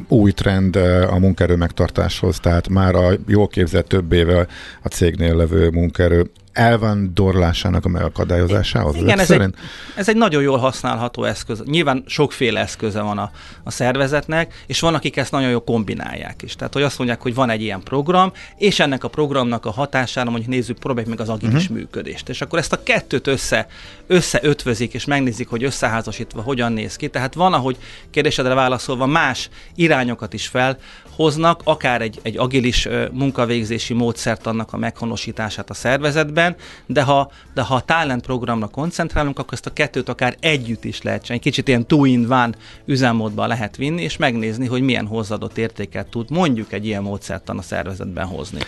új 0.09 0.33
trend 0.33 0.77
a 1.11 1.19
munkaerő 1.19 1.57
megtartáshoz, 1.57 2.41
tehát 2.41 2.69
már 2.69 2.95
a 2.95 3.13
jól 3.27 3.49
képzett 3.49 3.89
több 3.89 4.13
éve 4.13 4.47
a 4.83 4.89
cégnél 4.89 5.37
levő 5.37 5.71
munkaerő 5.71 6.31
elvándorlásának 6.57 7.85
a 7.85 7.89
megakadályozásához? 7.89 8.97
Igen, 8.97 9.19
ez 9.19 9.31
egy, 9.31 9.55
ez 9.95 10.09
egy 10.09 10.17
nagyon 10.17 10.43
jól 10.43 10.59
használható 10.59 11.25
eszköz. 11.25 11.63
Nyilván 11.65 12.03
sokféle 12.07 12.61
eszköze 12.61 13.01
van 13.01 13.19
a, 13.19 13.31
a 13.63 13.71
szervezetnek, 13.71 14.65
és 14.67 14.81
van, 14.81 14.95
akik 14.95 15.17
ezt 15.17 15.33
nagyon 15.33 15.51
jól 15.51 15.65
kombinálják 15.65 16.43
is. 16.43 16.55
Tehát, 16.55 16.73
hogy 16.73 16.83
azt 16.83 16.99
mondják, 16.99 17.23
hogy 17.23 17.35
van 17.35 17.51
egy 17.51 17.63
ilyen 17.63 17.83
program, 17.83 18.33
és 18.57 18.81
ennek 18.81 19.05
a 19.05 19.09
programnak 19.09 19.67
a 19.67 19.71
hatására, 19.71 20.31
mondjuk 20.31 20.51
nézzük, 20.51 20.79
próbáljuk 20.79 21.11
meg 21.11 21.21
az 21.21 21.29
agilis 21.29 21.63
uh-huh. 21.63 21.77
működést. 21.77 22.29
És 22.29 22.41
akkor 22.41 22.59
ezt 22.59 22.73
a 22.73 22.83
kettőt 22.83 23.27
össze, 23.27 23.67
összeötvözik, 24.07 24.95
és 24.95 25.05
megnézik, 25.05 25.49
hogy 25.49 25.65
összeházasítva 25.65 26.43
hogyan 26.43 26.73
néz 26.73 26.97
ki. 26.97 27.09
Tehát 27.09 27.35
van, 27.35 27.53
ahogy 27.53 27.77
kérdésedre 28.11 28.55
válaszolva 28.55 29.07
más 29.07 29.49
irányokat 29.75 30.33
is 30.33 30.47
felhoznak, 30.47 31.61
akár 31.65 32.03
egy, 32.03 32.19
egy 32.23 32.37
agilis 32.37 32.89
munkavégzési 33.13 33.95
módszert 33.95 34.47
annak 34.47 34.73
a 34.73 34.77
meghonosítását 34.77 35.71
a 35.71 35.75
szervezetben, 35.75 36.46
de 36.87 37.03
ha, 37.03 37.31
de 37.55 37.63
ha 37.63 37.75
a 37.75 37.81
talent 37.81 38.23
programra 38.23 38.67
koncentrálunk, 38.67 39.39
akkor 39.39 39.53
ezt 39.53 39.67
a 39.67 39.73
kettőt 39.73 40.09
akár 40.09 40.37
együtt 40.41 40.85
is 40.85 41.03
lehet 41.03 41.23
csinálni. 41.23 41.43
Kicsit 41.43 41.69
ilyen 41.69 41.87
two-in-one 41.87 42.55
üzemmódban 42.85 43.49
lehet 43.49 43.77
vinni, 43.77 44.03
és 44.03 44.17
megnézni, 44.17 44.67
hogy 44.67 44.83
milyen 44.83 45.07
hozzáadott 45.07 45.59
értéket 45.59 46.07
tud 46.07 46.31
mondjuk 46.31 46.73
egy 46.73 46.87
ilyen 46.87 47.03
módszertan 47.03 47.59
a 47.59 47.63
szervezetben 47.63 48.27
hozni. 48.27 48.61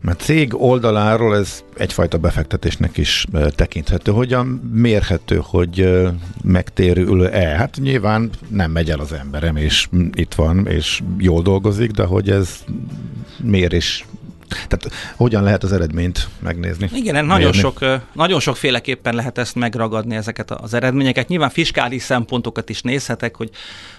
Mert 0.00 0.20
cég 0.20 0.60
oldaláról 0.60 1.36
ez 1.36 1.64
egyfajta 1.76 2.18
befektetésnek 2.18 2.96
is 2.96 3.26
tekinthető. 3.50 4.12
Hogyan 4.12 4.46
mérhető, 4.72 5.40
hogy 5.44 5.88
megtérül-e? 6.44 7.56
Hát 7.56 7.76
nyilván 7.80 8.30
nem 8.48 8.70
megy 8.70 8.90
el 8.90 9.00
az 9.00 9.12
emberem, 9.12 9.56
és 9.56 9.88
itt 10.12 10.34
van, 10.34 10.66
és 10.66 11.00
jól 11.18 11.42
dolgozik, 11.42 11.90
de 11.90 12.04
hogy 12.04 12.30
ez 12.30 12.64
mérés 13.42 14.04
tehát 14.48 14.90
hogyan 15.16 15.42
lehet 15.42 15.62
az 15.62 15.72
eredményt 15.72 16.28
megnézni? 16.40 16.90
Igen, 16.94 17.24
nagyon, 17.24 17.52
sok, 17.52 17.84
nagyon 18.12 18.40
sokféleképpen 18.40 19.14
lehet 19.14 19.38
ezt 19.38 19.54
megragadni, 19.54 20.16
ezeket 20.16 20.50
az 20.50 20.74
eredményeket. 20.74 21.28
Nyilván 21.28 21.50
fiskális 21.50 22.02
szempontokat 22.02 22.68
is 22.68 22.82
nézhetek, 22.82 23.36
hogy 23.36 23.50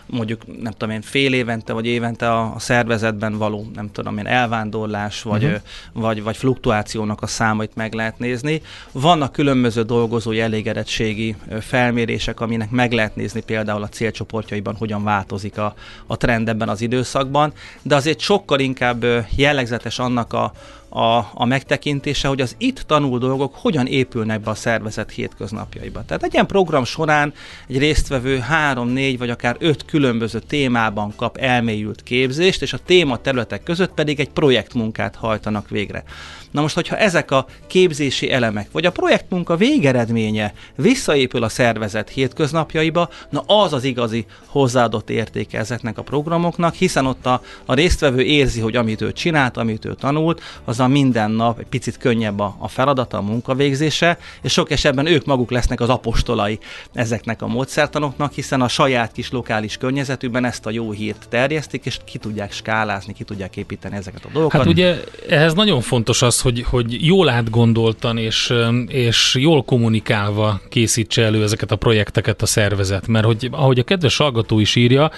mondjuk 0.09 0.61
nem 0.61 0.71
tudom 0.71 0.95
én 0.95 1.01
fél 1.01 1.33
évente 1.33 1.73
vagy 1.73 1.85
évente 1.85 2.31
a, 2.31 2.55
a 2.55 2.59
szervezetben 2.59 3.37
való 3.37 3.71
nem 3.75 3.91
tudom 3.91 4.17
én 4.17 4.27
elvándorlás 4.27 5.21
vagy, 5.21 5.43
uh-huh. 5.43 5.59
vagy, 5.93 6.23
vagy 6.23 6.37
fluktuációnak 6.37 7.21
a 7.21 7.27
számait 7.27 7.75
meg 7.75 7.93
lehet 7.93 8.19
nézni. 8.19 8.61
Vannak 8.91 9.31
különböző 9.31 9.81
dolgozói 9.81 10.39
elégedettségi 10.39 11.35
felmérések, 11.59 12.39
aminek 12.39 12.69
meg 12.69 12.91
lehet 12.91 13.15
nézni 13.15 13.41
például 13.41 13.83
a 13.83 13.89
célcsoportjaiban, 13.89 14.75
hogyan 14.75 15.03
változik 15.03 15.57
a, 15.57 15.73
a 16.07 16.17
trend 16.17 16.49
ebben 16.49 16.69
az 16.69 16.81
időszakban, 16.81 17.53
de 17.81 17.95
azért 17.95 18.19
sokkal 18.19 18.59
inkább 18.59 19.05
jellegzetes 19.35 19.99
annak 19.99 20.33
a, 20.33 20.53
a, 20.89 21.17
a 21.33 21.45
megtekintése, 21.45 22.27
hogy 22.27 22.41
az 22.41 22.55
itt 22.57 22.79
tanul 22.79 23.19
dolgok 23.19 23.55
hogyan 23.55 23.85
épülnek 23.85 24.41
be 24.41 24.49
a 24.49 24.55
szervezet 24.55 25.11
hétköznapjaiba. 25.11 26.03
Tehát 26.05 26.23
egy 26.23 26.33
ilyen 26.33 26.47
program 26.47 26.83
során 26.83 27.33
egy 27.67 27.77
résztvevő 27.77 28.37
három, 28.39 28.87
négy 28.87 29.17
vagy 29.17 29.29
akár 29.29 29.55
öt 29.59 29.85
különböző 29.85 30.39
témában 30.39 31.13
kap 31.15 31.37
elmélyült 31.37 32.03
képzést, 32.03 32.61
és 32.61 32.73
a 32.73 32.79
téma 32.85 33.17
területek 33.17 33.63
között 33.63 33.93
pedig 33.93 34.19
egy 34.19 34.29
projektmunkát 34.29 35.15
hajtanak 35.15 35.69
végre. 35.69 36.03
Na 36.51 36.61
most, 36.61 36.75
hogyha 36.75 36.97
ezek 36.97 37.31
a 37.31 37.45
képzési 37.67 38.31
elemek, 38.31 38.71
vagy 38.71 38.85
a 38.85 38.91
projektmunka 38.91 39.55
végeredménye 39.55 40.53
visszaépül 40.75 41.43
a 41.43 41.49
szervezet 41.49 42.09
hétköznapjaiba, 42.09 43.09
na 43.29 43.39
az 43.39 43.73
az 43.73 43.83
igazi 43.83 44.25
hozzáadott 44.45 45.09
értéke 45.09 45.57
ezeknek 45.57 45.97
a 45.97 46.03
programoknak, 46.03 46.73
hiszen 46.73 47.05
ott 47.05 47.25
a, 47.25 47.41
a 47.65 47.73
résztvevő 47.73 48.21
érzi, 48.21 48.59
hogy 48.59 48.75
amit 48.75 49.01
ő 49.01 49.11
csinált, 49.11 49.57
amit 49.57 49.85
ő 49.85 49.93
tanult, 49.93 50.41
az 50.65 50.78
a 50.79 50.87
minden 50.87 51.31
nap 51.31 51.59
egy 51.59 51.65
picit 51.65 51.97
könnyebb 51.97 52.39
a, 52.39 52.55
a 52.59 52.67
feladata, 52.67 53.17
a 53.17 53.21
munkavégzése, 53.21 54.17
és 54.41 54.51
sok 54.51 54.71
esetben 54.71 55.05
ők 55.05 55.25
maguk 55.25 55.51
lesznek 55.51 55.81
az 55.81 55.89
apostolai 55.89 56.59
ezeknek 56.93 57.41
a 57.41 57.47
módszertanoknak, 57.47 58.33
hiszen 58.33 58.61
a 58.61 58.67
saját 58.67 59.11
kis 59.11 59.31
lokális 59.31 59.77
környezetükben 59.77 60.45
ezt 60.45 60.65
a 60.65 60.69
jó 60.69 60.91
hírt 60.91 61.25
terjesztik, 61.29 61.85
és 61.85 61.97
ki 62.05 62.17
tudják 62.17 62.51
skálázni, 62.51 63.13
ki 63.13 63.23
tudják 63.23 63.57
építeni 63.57 63.95
ezeket 63.95 64.25
a 64.25 64.29
dolgokat. 64.33 64.61
Hát 64.61 64.69
ugye 64.69 65.03
ehhez 65.29 65.53
nagyon 65.53 65.81
fontos 65.81 66.21
az, 66.21 66.41
hogy, 66.41 66.63
hogy 66.63 67.05
jól 67.05 67.29
átgondoltan 67.29 68.17
és, 68.17 68.53
és 68.87 69.35
jól 69.39 69.63
kommunikálva 69.63 70.61
készítse 70.69 71.23
elő 71.23 71.43
ezeket 71.43 71.71
a 71.71 71.75
projekteket 71.75 72.41
a 72.41 72.45
szervezet, 72.45 73.07
mert 73.07 73.25
hogy 73.25 73.49
ahogy 73.51 73.79
a 73.79 73.83
kedves 73.83 74.17
hallgató 74.17 74.59
is 74.59 74.75
írja, 74.75 75.11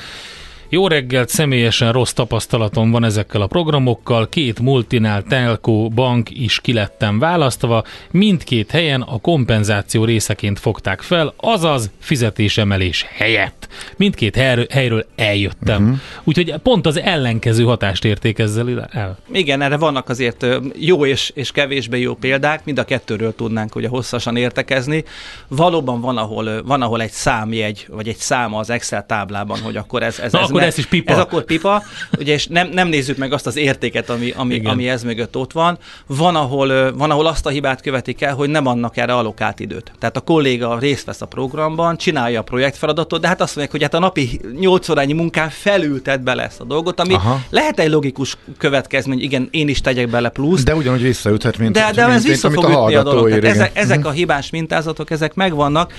jó 0.73 0.87
reggelt, 0.87 1.29
személyesen 1.29 1.91
rossz 1.91 2.11
tapasztalatom 2.11 2.91
van 2.91 3.03
ezekkel 3.03 3.41
a 3.41 3.47
programokkal, 3.47 4.29
két 4.29 4.59
multinál 4.59 5.23
telco 5.23 5.87
bank 5.89 6.29
is 6.29 6.59
kilettem 6.59 7.19
választva, 7.19 7.83
mindkét 8.11 8.71
helyen 8.71 9.01
a 9.01 9.17
kompenzáció 9.17 10.03
részeként 10.05 10.59
fogták 10.59 11.01
fel, 11.01 11.33
azaz 11.37 11.89
fizetésemelés 11.99 13.05
helyett. 13.13 13.67
Mindkét 13.97 14.35
helyről 14.69 15.05
eljöttem. 15.15 15.83
Uh-huh. 15.83 15.99
Úgyhogy 16.23 16.53
pont 16.63 16.85
az 16.85 16.99
ellenkező 16.99 17.63
hatást 17.63 18.05
érték 18.05 18.39
ezzel 18.39 18.87
el. 18.91 19.17
Igen, 19.31 19.61
erre 19.61 19.77
vannak 19.77 20.09
azért 20.09 20.45
jó 20.75 21.05
és, 21.05 21.31
és 21.35 21.51
kevésbé 21.51 21.99
jó 21.99 22.13
példák, 22.13 22.65
mind 22.65 22.79
a 22.79 22.83
kettőről 22.83 23.35
tudnánk 23.35 23.75
ugye 23.75 23.87
hosszasan 23.87 24.35
értekezni. 24.35 25.03
Valóban 25.47 26.01
van, 26.01 26.17
ahol, 26.17 26.63
van, 26.63 26.81
ahol 26.81 27.01
egy 27.01 27.11
számjegy, 27.11 27.85
vagy 27.89 28.07
egy 28.07 28.17
száma 28.17 28.59
az 28.59 28.69
Excel 28.69 29.05
táblában, 29.05 29.59
hogy 29.59 29.75
akkor 29.75 30.03
ez, 30.03 30.19
ez, 30.19 30.31
Na, 30.31 30.39
ez 30.39 30.49
akkor 30.49 30.60
akkor 30.61 30.73
ez 30.73 30.77
is 30.77 30.85
pipa. 30.85 31.11
Ez 31.11 31.17
akkor 31.17 31.43
pipa, 31.43 31.83
ugye, 32.19 32.33
és 32.33 32.47
nem, 32.47 32.69
nem 32.69 32.87
nézzük 32.87 33.17
meg 33.17 33.33
azt 33.33 33.47
az 33.47 33.55
értéket, 33.55 34.09
ami, 34.09 34.33
ami, 34.35 34.61
ami 34.63 34.89
ez 34.89 35.03
mögött 35.03 35.37
ott 35.37 35.51
van. 35.51 35.77
Van 36.07 36.35
ahol, 36.35 36.93
van, 36.93 37.11
ahol 37.11 37.27
azt 37.27 37.45
a 37.45 37.49
hibát 37.49 37.81
követik 37.81 38.21
el, 38.21 38.35
hogy 38.35 38.49
nem 38.49 38.65
adnak 38.65 38.97
erre 38.97 39.13
alokált 39.13 39.59
időt. 39.59 39.91
Tehát 39.99 40.17
a 40.17 40.21
kolléga 40.21 40.79
részt 40.79 41.05
vesz 41.05 41.21
a 41.21 41.25
programban, 41.25 41.97
csinálja 41.97 42.39
a 42.39 42.43
projektfeladatot, 42.43 43.21
de 43.21 43.27
hát 43.27 43.41
azt 43.41 43.55
mondják, 43.55 43.71
hogy 43.71 43.81
hát 43.81 43.93
a 43.93 43.99
napi 43.99 44.39
8 44.59 44.89
órányi 44.89 45.13
munkán 45.13 45.49
felültet 45.49 46.23
bele 46.23 46.43
ezt 46.43 46.59
a 46.59 46.63
dolgot, 46.63 46.99
ami 46.99 47.13
Aha. 47.13 47.41
lehet 47.49 47.79
egy 47.79 47.89
logikus 47.89 48.37
következmény, 48.57 49.21
igen, 49.21 49.47
én 49.51 49.67
is 49.67 49.81
tegyek 49.81 50.09
bele 50.09 50.29
plusz. 50.29 50.63
De 50.63 50.75
ugyanúgy 50.75 51.01
visszaüthet, 51.01 51.57
mint, 51.57 51.73
de, 51.73 51.91
de 51.95 52.05
mint, 52.05 52.17
ez 52.17 52.25
vissza 52.25 52.51
fog 52.51 52.63
ütni 52.63 52.95
a 52.95 53.03
dolog. 53.03 53.29
ezek, 53.31 53.71
ezek 53.73 53.99
mhm. 53.99 54.07
a 54.07 54.11
hibás 54.11 54.49
mintázatok, 54.49 55.11
ezek 55.11 55.33
megvannak. 55.33 55.93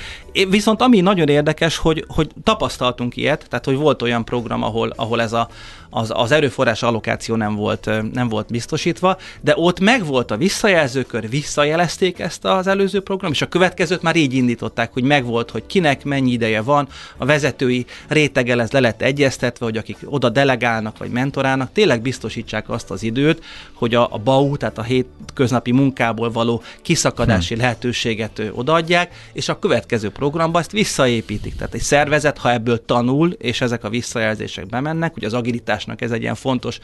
Viszont 0.48 0.82
ami 0.82 1.00
nagyon 1.00 1.28
érdekes, 1.28 1.76
hogy, 1.76 2.04
hogy 2.08 2.30
tapasztaltunk 2.44 3.16
ilyet, 3.16 3.46
tehát 3.48 3.64
hogy 3.64 3.76
volt 3.76 4.02
olyan 4.02 4.24
program, 4.24 4.51
ahol, 4.60 4.92
ahol 4.98 5.20
ez 5.20 5.32
a, 5.32 5.48
az, 5.94 6.10
az 6.14 6.32
erőforrás 6.32 6.82
allokáció 6.82 7.34
nem 7.34 7.54
volt, 7.54 7.90
nem 8.12 8.28
volt 8.28 8.46
biztosítva, 8.50 9.16
de 9.40 9.52
ott 9.56 9.80
megvolt 9.80 10.30
a 10.30 10.36
visszajelzőkör, 10.36 11.28
visszajelezték 11.28 12.18
ezt 12.18 12.44
az 12.44 12.66
előző 12.66 13.00
program, 13.00 13.32
és 13.32 13.42
a 13.42 13.48
következőt 13.48 14.02
már 14.02 14.16
így 14.16 14.34
indították, 14.34 14.92
hogy 14.92 15.02
megvolt, 15.02 15.50
hogy 15.50 15.66
kinek 15.66 16.04
mennyi 16.04 16.32
ideje 16.32 16.60
van, 16.60 16.88
a 17.16 17.24
vezetői 17.24 17.86
réteggel 18.08 18.60
ez 18.60 18.70
le 18.70 18.80
lett 18.80 19.02
egyeztetve, 19.02 19.64
hogy 19.64 19.76
akik 19.76 19.96
oda 20.04 20.28
delegálnak 20.28 20.98
vagy 20.98 21.10
mentorálnak, 21.10 21.72
tényleg 21.72 22.02
biztosítsák 22.02 22.68
azt 22.68 22.90
az 22.90 23.02
időt, 23.02 23.44
hogy 23.72 23.94
a, 23.94 24.12
a 24.12 24.18
BAU, 24.18 24.56
tehát 24.56 24.78
a 24.78 24.82
hétköznapi 24.82 25.72
munkából 25.72 26.30
való 26.30 26.62
kiszakadási 26.82 27.54
hmm. 27.54 27.62
lehetőséget 27.62 28.42
odaadják, 28.52 29.14
és 29.32 29.48
a 29.48 29.58
következő 29.58 30.10
programba 30.10 30.58
ezt 30.58 30.72
visszaépítik. 30.72 31.56
Tehát 31.56 31.74
egy 31.74 31.80
szervezet, 31.80 32.38
ha 32.38 32.52
ebből 32.52 32.84
tanul, 32.84 33.30
és 33.30 33.60
ezek 33.60 33.84
a 33.84 33.88
visszajelzések 33.88 34.66
bemennek, 34.66 35.14
hogy 35.14 35.24
az 35.24 35.34
agilitás 35.34 35.81
változásnak 35.86 36.00
ez 36.00 36.10
egy 36.10 36.22
ilyen 36.22 36.34
fontos 36.34 36.78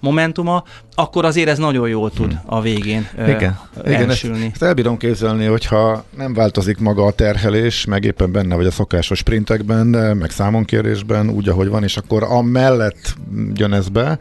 momentuma, 0.00 0.64
akkor 0.94 1.24
azért 1.24 1.48
ez 1.48 1.58
nagyon 1.58 1.88
jól 1.88 2.10
tud 2.10 2.30
hmm. 2.30 2.40
a 2.46 2.60
végén 2.60 3.08
Igen, 3.14 3.58
Igen 3.84 4.10
ezt, 4.10 4.24
ezt 4.52 4.62
elbírom 4.62 4.96
képzelni, 4.96 5.46
hogyha 5.46 6.04
nem 6.16 6.34
változik 6.34 6.78
maga 6.78 7.04
a 7.04 7.12
terhelés, 7.12 7.84
meg 7.84 8.04
éppen 8.04 8.32
benne 8.32 8.54
vagy 8.54 8.66
a 8.66 8.70
szokásos 8.70 9.18
sprintekben, 9.18 9.86
meg 10.16 10.30
számonkérésben, 10.30 11.30
úgy, 11.30 11.48
ahogy 11.48 11.68
van, 11.68 11.82
és 11.82 11.96
akkor 11.96 12.22
amellett 12.22 13.14
jön 13.54 13.72
ez 13.72 13.88
be, 13.88 14.18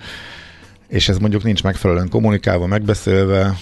és 0.88 1.10
ez 1.10 1.18
mondjuk 1.18 1.44
nincs 1.44 1.64
megfelelően 1.64 2.10
kommunikálva, 2.10 2.66
megbeszélve, 2.66 3.56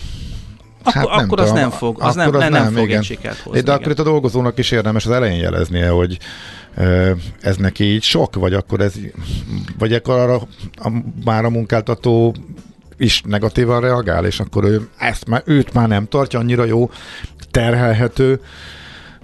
Hát 0.84 0.96
akkor, 0.96 1.12
hát 1.12 1.22
akkor 1.24 1.40
az 1.40 1.52
nem 1.52 1.70
fog, 1.70 2.02
az 2.02 2.16
nem, 2.16 2.28
az 2.28 2.40
nem, 2.40 2.52
nem, 2.52 2.64
nem 2.64 2.74
fog 2.74 2.84
igen. 2.84 2.98
egy 2.98 3.06
sikert 3.06 3.40
hozni. 3.40 3.62
De 3.62 3.72
akkor 3.72 3.92
itt 3.92 4.00
a 4.00 4.04
dolgozónak 4.04 4.58
is 4.58 4.72
érdemes 4.72 5.06
az 5.06 5.12
elején 5.12 5.40
jeleznie, 5.40 5.90
hogy 5.90 6.18
ez 7.42 7.56
neki 7.58 7.84
így 7.84 8.04
sok, 8.04 8.36
vagy 8.36 8.54
akkor 8.54 8.82
ez, 8.82 8.94
vagy 9.78 9.94
akkor 9.94 10.20
arra 10.20 10.36
a, 10.76 10.92
már 11.26 11.46
a 11.46 11.50
munkáltató 11.50 12.36
is 12.98 13.22
negatívan 13.26 13.82
reagál, 13.82 14.26
és 14.26 14.40
akkor 14.40 14.64
ő 14.64 14.90
ezt 14.98 15.28
már, 15.28 15.42
őt 15.46 15.74
már 15.74 15.88
nem 15.88 16.08
tartja 16.08 16.40
annyira 16.40 16.66
jó, 16.66 16.90
terhelhető 17.52 18.40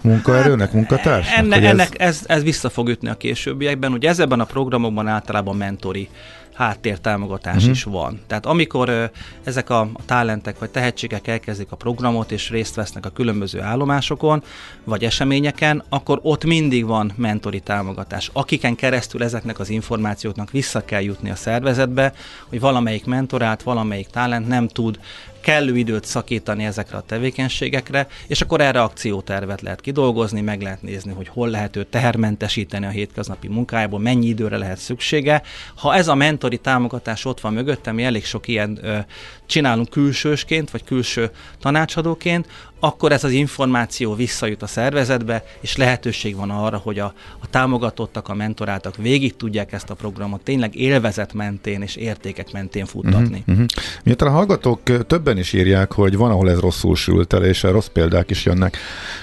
munkaerőnek, 0.02 0.74
munkatársnak? 0.74 1.38
Enne, 1.38 1.56
ez... 1.56 1.64
Ennek 1.64 2.00
ez, 2.02 2.22
ez 2.26 2.44
vissza 2.44 2.70
fog 2.70 2.90
ütni 2.90 3.10
a 3.10 3.14
későbbiekben. 3.14 3.92
Ugye 3.92 4.10
ezekben 4.10 4.40
a 4.40 4.46
programokban 4.46 5.08
általában 5.08 5.56
mentori 5.56 6.10
háttértámogatás 6.56 7.56
uh-huh. 7.56 7.72
is 7.72 7.84
van. 7.84 8.20
Tehát 8.28 8.46
amikor 8.46 8.90
ö, 8.90 9.06
ezek 9.44 9.70
a, 9.70 9.80
a 9.80 10.06
talentek 10.06 10.60
vagy 10.60 10.70
tehetségek 10.70 11.28
elkezdik 11.28 11.72
a 11.72 11.76
programot 11.76 12.32
és 12.32 12.50
részt 12.50 12.76
vesznek 12.76 13.06
a 13.06 13.10
különböző 13.10 13.62
állomásokon 13.62 14.44
vagy 14.84 15.04
eseményeken, 15.04 15.84
akkor 15.90 16.20
ott 16.24 16.46
mindig 16.46 16.86
van 16.86 17.12
mentori 17.16 17.60
támogatás. 17.60 18.30
Akiken 18.34 18.76
keresztül 18.76 19.24
ezeknek 19.24 19.60
az 19.60 19.70
információknak 19.70 20.52
vissza 20.52 20.86
kell 20.86 21.02
jutni 21.02 21.30
a 21.30 21.36
szervezetbe, 21.36 22.14
hogy 22.50 22.60
valamelyik 22.60 23.06
mentorát, 23.06 23.64
valamelyik 23.64 24.08
talent 24.08 24.48
nem 24.48 24.68
tud 24.68 25.00
kellő 25.46 25.78
időt 25.78 26.06
szakítani 26.06 26.66
ezekre 26.66 26.98
a 26.98 27.02
tevékenységekre, 27.02 28.08
és 28.28 28.42
akkor 28.42 28.62
erre 28.62 28.82
akciótervet 28.82 29.62
lehet 29.62 29.82
kidolgozni, 29.82 30.42
meg 30.42 30.62
lehet 30.62 30.82
nézni, 30.82 31.14
hogy 31.14 31.28
hol 31.28 31.50
lehet 31.50 31.76
őt 31.76 31.88
tehermentesíteni 31.88 32.86
a 32.86 32.90
hétköznapi 32.90 33.48
munkájából, 33.48 34.00
mennyi 34.00 34.28
időre 34.28 34.58
lehet 34.58 34.78
szüksége. 34.78 35.42
Ha 35.76 35.96
ez 35.96 36.08
a 36.08 36.16
mentori 36.16 36.58
támogatás 36.58 37.26
ott 37.26 37.40
van 37.40 37.54
mögöttem, 37.54 37.96
mi 37.96 38.04
elég 38.04 38.26
sok 38.26 38.48
ilyen 38.48 38.80
ö, 38.82 38.98
csinálunk 39.46 39.90
külsősként, 39.90 40.72
vagy 40.72 40.84
külső 40.84 41.32
tanácsadóként, 41.60 42.48
akkor 42.86 43.12
ez 43.12 43.24
az 43.24 43.32
információ 43.32 44.14
visszajut 44.14 44.62
a 44.62 44.68
szervezetbe, 44.68 45.44
és 45.60 45.78
lehetőség 45.78 46.36
van 46.36 46.50
arra, 46.50 46.78
hogy 46.78 47.00
a, 47.00 47.14
a 47.40 47.50
támogatottak, 47.50 48.30
a 48.30 48.34
mentoráltak 48.34 48.96
végig 48.96 49.36
tudják 49.36 49.72
ezt 49.72 49.90
a 49.90 49.94
programot 49.94 50.42
tényleg 50.42 50.76
élvezet 50.76 51.34
mentén 51.34 51.82
és 51.82 51.96
értékek 51.96 52.52
mentén 52.52 52.86
futtatni. 52.86 53.40
Uh-huh, 53.40 53.48
uh-huh. 53.48 53.66
Miután 54.04 54.28
a 54.28 54.32
hallgatók 54.32 55.08
többen 55.08 55.38
is 55.38 55.54
írják, 55.54 55.92
hogy 55.92 56.18
van, 56.18 56.32
ahol 56.32 56.50
ez 56.50 56.60
rosszul 56.60 56.96
sült 56.96 57.34
el, 57.34 57.44
és 57.44 57.64
a 57.64 57.72
rossz 57.72 57.88
példák 57.88 58.30
is 58.30 58.46
jönnek. 58.46 58.78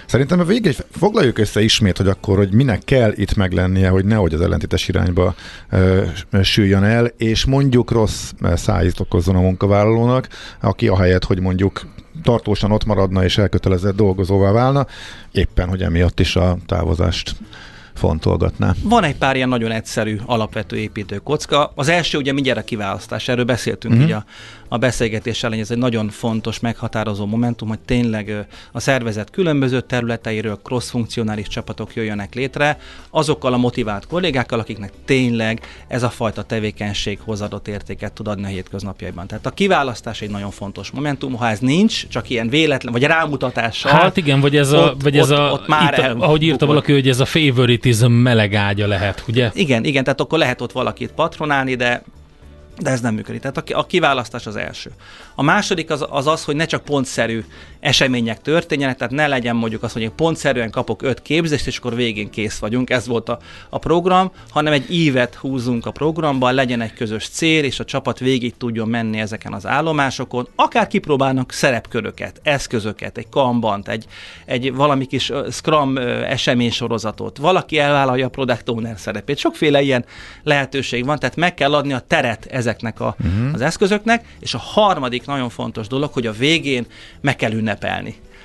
Szerintem 0.07 0.41
a 0.41 0.45
végig 0.45 0.77
foglaljuk 0.91 1.39
össze 1.39 1.63
ismét, 1.63 1.97
hogy 1.97 2.09
akkor, 2.09 2.37
hogy 2.37 2.53
minek 2.53 2.85
kell 2.85 3.13
itt 3.15 3.35
meglennie, 3.35 3.89
hogy 3.89 4.05
nehogy 4.05 4.35
az 4.35 4.41
ellentétes 4.41 4.89
irányba 4.89 5.35
ö, 5.71 6.05
süljön 6.43 6.83
el, 6.85 7.05
és 7.05 7.45
mondjuk 7.45 7.91
rossz 7.91 8.31
szájízt 8.55 9.01
okozzon 9.01 9.37
a 9.37 9.41
munkavállalónak, 9.41 10.29
aki 10.61 10.89
ahelyett, 10.89 11.25
hogy 11.25 11.41
mondjuk 11.41 11.81
tartósan 12.23 12.73
ott 12.73 12.85
maradna 12.85 13.25
és 13.25 13.39
elkötelezett 13.39 13.97
dolgozóvá 13.97 14.51
válna, 14.51 14.87
éppen, 15.33 15.69
hogy 15.69 15.83
emiatt 15.83 16.21
is 16.21 16.37
a 16.37 16.57
távozást 16.67 17.37
fontolgatná. 17.95 18.75
Van 18.83 19.05
egy 19.05 19.17
pár 19.17 19.37
ilyen 19.37 19.49
nagyon 19.49 19.71
egyszerű, 19.71 20.19
alapvető 20.27 20.77
építő 20.77 21.17
kocka. 21.17 21.73
Az 21.75 21.89
első 21.89 22.19
ugye 22.19 22.33
mindjárt 22.33 22.59
a 22.59 22.63
kiválasztás, 22.63 23.29
erről 23.29 23.45
beszéltünk 23.45 23.95
mm-hmm. 23.95 24.05
ugye 24.05 24.15
a, 24.15 24.25
a 24.73 24.79
beszélgetés 24.79 25.43
elején, 25.43 25.63
ez 25.63 25.71
egy 25.71 25.79
nagyon 25.79 26.09
fontos, 26.09 26.61
meghatározó 26.61 27.27
momentum, 27.27 27.69
hogy 27.69 27.79
tényleg 27.79 28.47
a 28.73 28.81
szervezet 28.81 29.31
különböző 29.31 29.81
területeiről 29.81 30.61
cross-funkcionális 30.63 31.47
csapatok 31.47 31.95
jöjjönek 31.95 32.35
létre, 32.35 32.79
azokkal 33.11 33.53
a 33.53 33.57
motivált 33.57 34.07
kollégákkal, 34.07 34.59
akiknek 34.59 34.93
tényleg 35.05 35.61
ez 35.89 36.03
a 36.03 36.11
fajta 36.11 36.43
tevékenység 36.43 37.19
hozadott 37.25 37.69
értéket 37.69 38.13
tud 38.13 38.29
adni 38.29 38.45
a 38.45 38.47
hétköznapjaiban. 38.47 39.27
Tehát 39.27 39.47
a 39.47 39.51
kiválasztás 39.51 40.21
egy 40.21 40.31
nagyon 40.31 40.51
fontos 40.51 40.91
momentum, 40.91 41.35
ha 41.35 41.49
ez 41.49 41.59
nincs, 41.59 42.09
csak 42.09 42.31
ilyen 42.31 42.49
véletlen, 42.49 42.93
vagy 42.93 43.03
rámutatással. 43.03 43.93
Hát 43.93 44.17
igen, 44.17 44.41
vagy 44.41 44.57
ez 44.57 44.73
a, 44.73 44.79
ott, 44.79 45.03
vagy 45.03 45.17
ez 45.17 45.31
ott, 45.31 45.39
a 45.39 45.53
ott 45.53 45.67
már 45.67 45.99
itt, 45.99 46.23
ahogy 46.23 46.43
írta 46.43 46.67
valaki, 46.67 46.93
hogy 46.93 47.09
ez 47.09 47.21
a 47.21 47.25
favoritism 47.25 48.11
meleg 48.11 48.55
ágya 48.55 48.87
lehet, 48.87 49.25
ugye? 49.29 49.51
Igen, 49.55 49.85
igen, 49.85 50.05
tehát 50.05 50.21
akkor 50.21 50.39
lehet 50.39 50.61
ott 50.61 50.73
valakit 50.73 51.13
patronálni, 51.13 51.75
de 51.75 52.03
de 52.79 52.91
ez 52.91 53.01
nem 53.01 53.15
működik. 53.15 53.41
Tehát 53.41 53.71
a 53.71 53.87
kiválasztás 53.87 54.47
az 54.47 54.57
első. 54.57 54.91
A 55.35 55.43
második 55.43 55.91
az, 55.91 56.07
az 56.11 56.27
az, 56.27 56.45
hogy 56.45 56.57
ne 56.57 56.65
csak 56.65 56.85
pontszerű 56.85 57.45
események 57.83 58.41
történjenek, 58.41 58.97
tehát 58.97 59.13
ne 59.13 59.27
legyen 59.27 59.57
mondjuk 59.57 59.83
az, 59.83 59.93
hogy 59.93 60.03
én 60.03 60.15
pontszerűen 60.15 60.71
kapok 60.71 61.03
öt 61.03 61.23
képzést, 61.23 61.67
és 61.67 61.79
akkor 61.79 61.95
végén 61.95 62.31
kész 62.31 62.59
vagyunk, 62.59 62.91
ez 62.91 63.07
volt 63.07 63.29
a, 63.29 63.39
a 63.69 63.79
program, 63.79 64.31
hanem 64.51 64.73
egy 64.73 64.95
ívet 64.95 65.35
húzunk 65.35 65.87
a 65.87 65.91
programban, 65.91 66.55
legyen 66.55 66.81
egy 66.81 66.93
közös 66.93 67.29
cél, 67.29 67.65
és 67.65 67.81
a 67.81 67.85
csapat 67.85 68.19
végig 68.19 68.57
tudjon 68.57 68.89
menni 68.89 69.19
ezeken 69.19 69.53
az 69.53 69.67
állomásokon, 69.67 70.49
akár 70.55 70.87
kipróbálnak 70.87 71.53
szerepköröket, 71.53 72.41
eszközöket, 72.43 73.19
egy 73.19 73.29
kambant, 73.29 73.89
egy, 73.89 74.07
egy 74.45 74.75
valami 74.75 75.07
kis 75.07 75.33
Scrum 75.51 75.97
eseménysorozatot, 76.27 77.39
valaki 77.39 77.79
elvállalja 77.79 78.27
a 78.27 78.31
product 78.31 78.69
owner 78.69 78.99
szerepét, 78.99 79.39
sokféle 79.39 79.83
ilyen 79.83 80.05
lehetőség 80.43 81.05
van, 81.05 81.19
tehát 81.19 81.37
meg 81.37 81.55
kell 81.55 81.75
adni 81.75 81.93
a 81.93 81.99
teret 81.99 82.47
ezeknek 82.47 83.01
a, 83.01 83.17
uh-huh. 83.21 83.55
az 83.55 83.61
eszközöknek, 83.61 84.25
és 84.41 84.55
a 84.55 84.59
harmadik 84.59 85.27
nagyon 85.27 85.49
fontos 85.49 85.87
dolog, 85.87 86.13
hogy 86.13 86.27
a 86.27 86.33
végén 86.33 86.87
meg 87.21 87.37
kell 87.37 87.53
ünnepelni. 87.53 87.71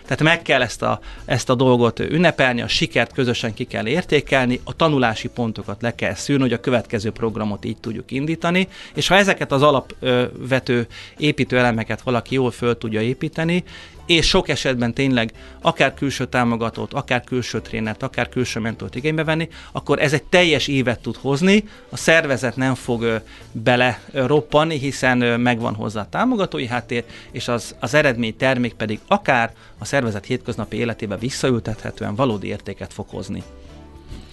Tehát 0.07 0.23
meg 0.23 0.41
kell 0.41 0.61
ezt 0.61 0.81
a, 0.81 0.99
ezt 1.25 1.49
a 1.49 1.55
dolgot 1.55 1.99
ünnepelni, 1.99 2.61
a 2.61 2.67
sikert 2.67 3.13
közösen 3.13 3.53
ki 3.53 3.63
kell 3.63 3.87
értékelni, 3.87 4.59
a 4.63 4.75
tanulási 4.75 5.27
pontokat 5.27 5.81
le 5.81 5.95
kell 5.95 6.13
szűrni, 6.13 6.41
hogy 6.41 6.53
a 6.53 6.59
következő 6.59 7.11
programot 7.11 7.65
így 7.65 7.77
tudjuk 7.77 8.11
indítani, 8.11 8.67
és 8.93 9.07
ha 9.07 9.15
ezeket 9.15 9.51
az 9.51 9.61
alapvető 9.61 10.87
építő 11.17 11.57
elemeket 11.57 12.01
valaki 12.01 12.35
jól 12.35 12.51
föl 12.51 12.77
tudja 12.77 13.01
építeni, 13.01 13.63
és 14.07 14.27
sok 14.27 14.49
esetben 14.49 14.93
tényleg 14.93 15.31
akár 15.61 15.93
külső 15.93 16.25
támogatót, 16.25 16.93
akár 16.93 17.23
külső 17.23 17.61
trénert, 17.61 18.03
akár 18.03 18.29
külső 18.29 18.59
mentort 18.59 18.95
igénybe 18.95 19.23
venni, 19.23 19.49
akkor 19.71 19.99
ez 19.99 20.13
egy 20.13 20.23
teljes 20.23 20.67
évet 20.67 20.99
tud 20.99 21.15
hozni, 21.15 21.63
a 21.89 21.97
szervezet 21.97 22.55
nem 22.55 22.75
fog 22.75 23.21
bele 23.51 24.01
roppanni, 24.11 24.77
hiszen 24.77 25.17
megvan 25.17 25.73
hozzá 25.73 26.01
a 26.01 26.09
támogatói 26.09 26.67
háttér, 26.67 27.03
és 27.31 27.47
az, 27.47 27.75
az 27.79 27.93
eredmény 27.93 28.37
termék 28.37 28.73
pedig 28.73 28.99
akár 29.07 29.53
a 29.77 29.85
szervezet 29.85 30.25
hétköznapi 30.25 30.77
életébe 30.77 31.17
visszaültethetően 31.17 32.15
valódi 32.15 32.47
értéket 32.47 32.93
fog 32.93 33.05
hozni. 33.09 33.43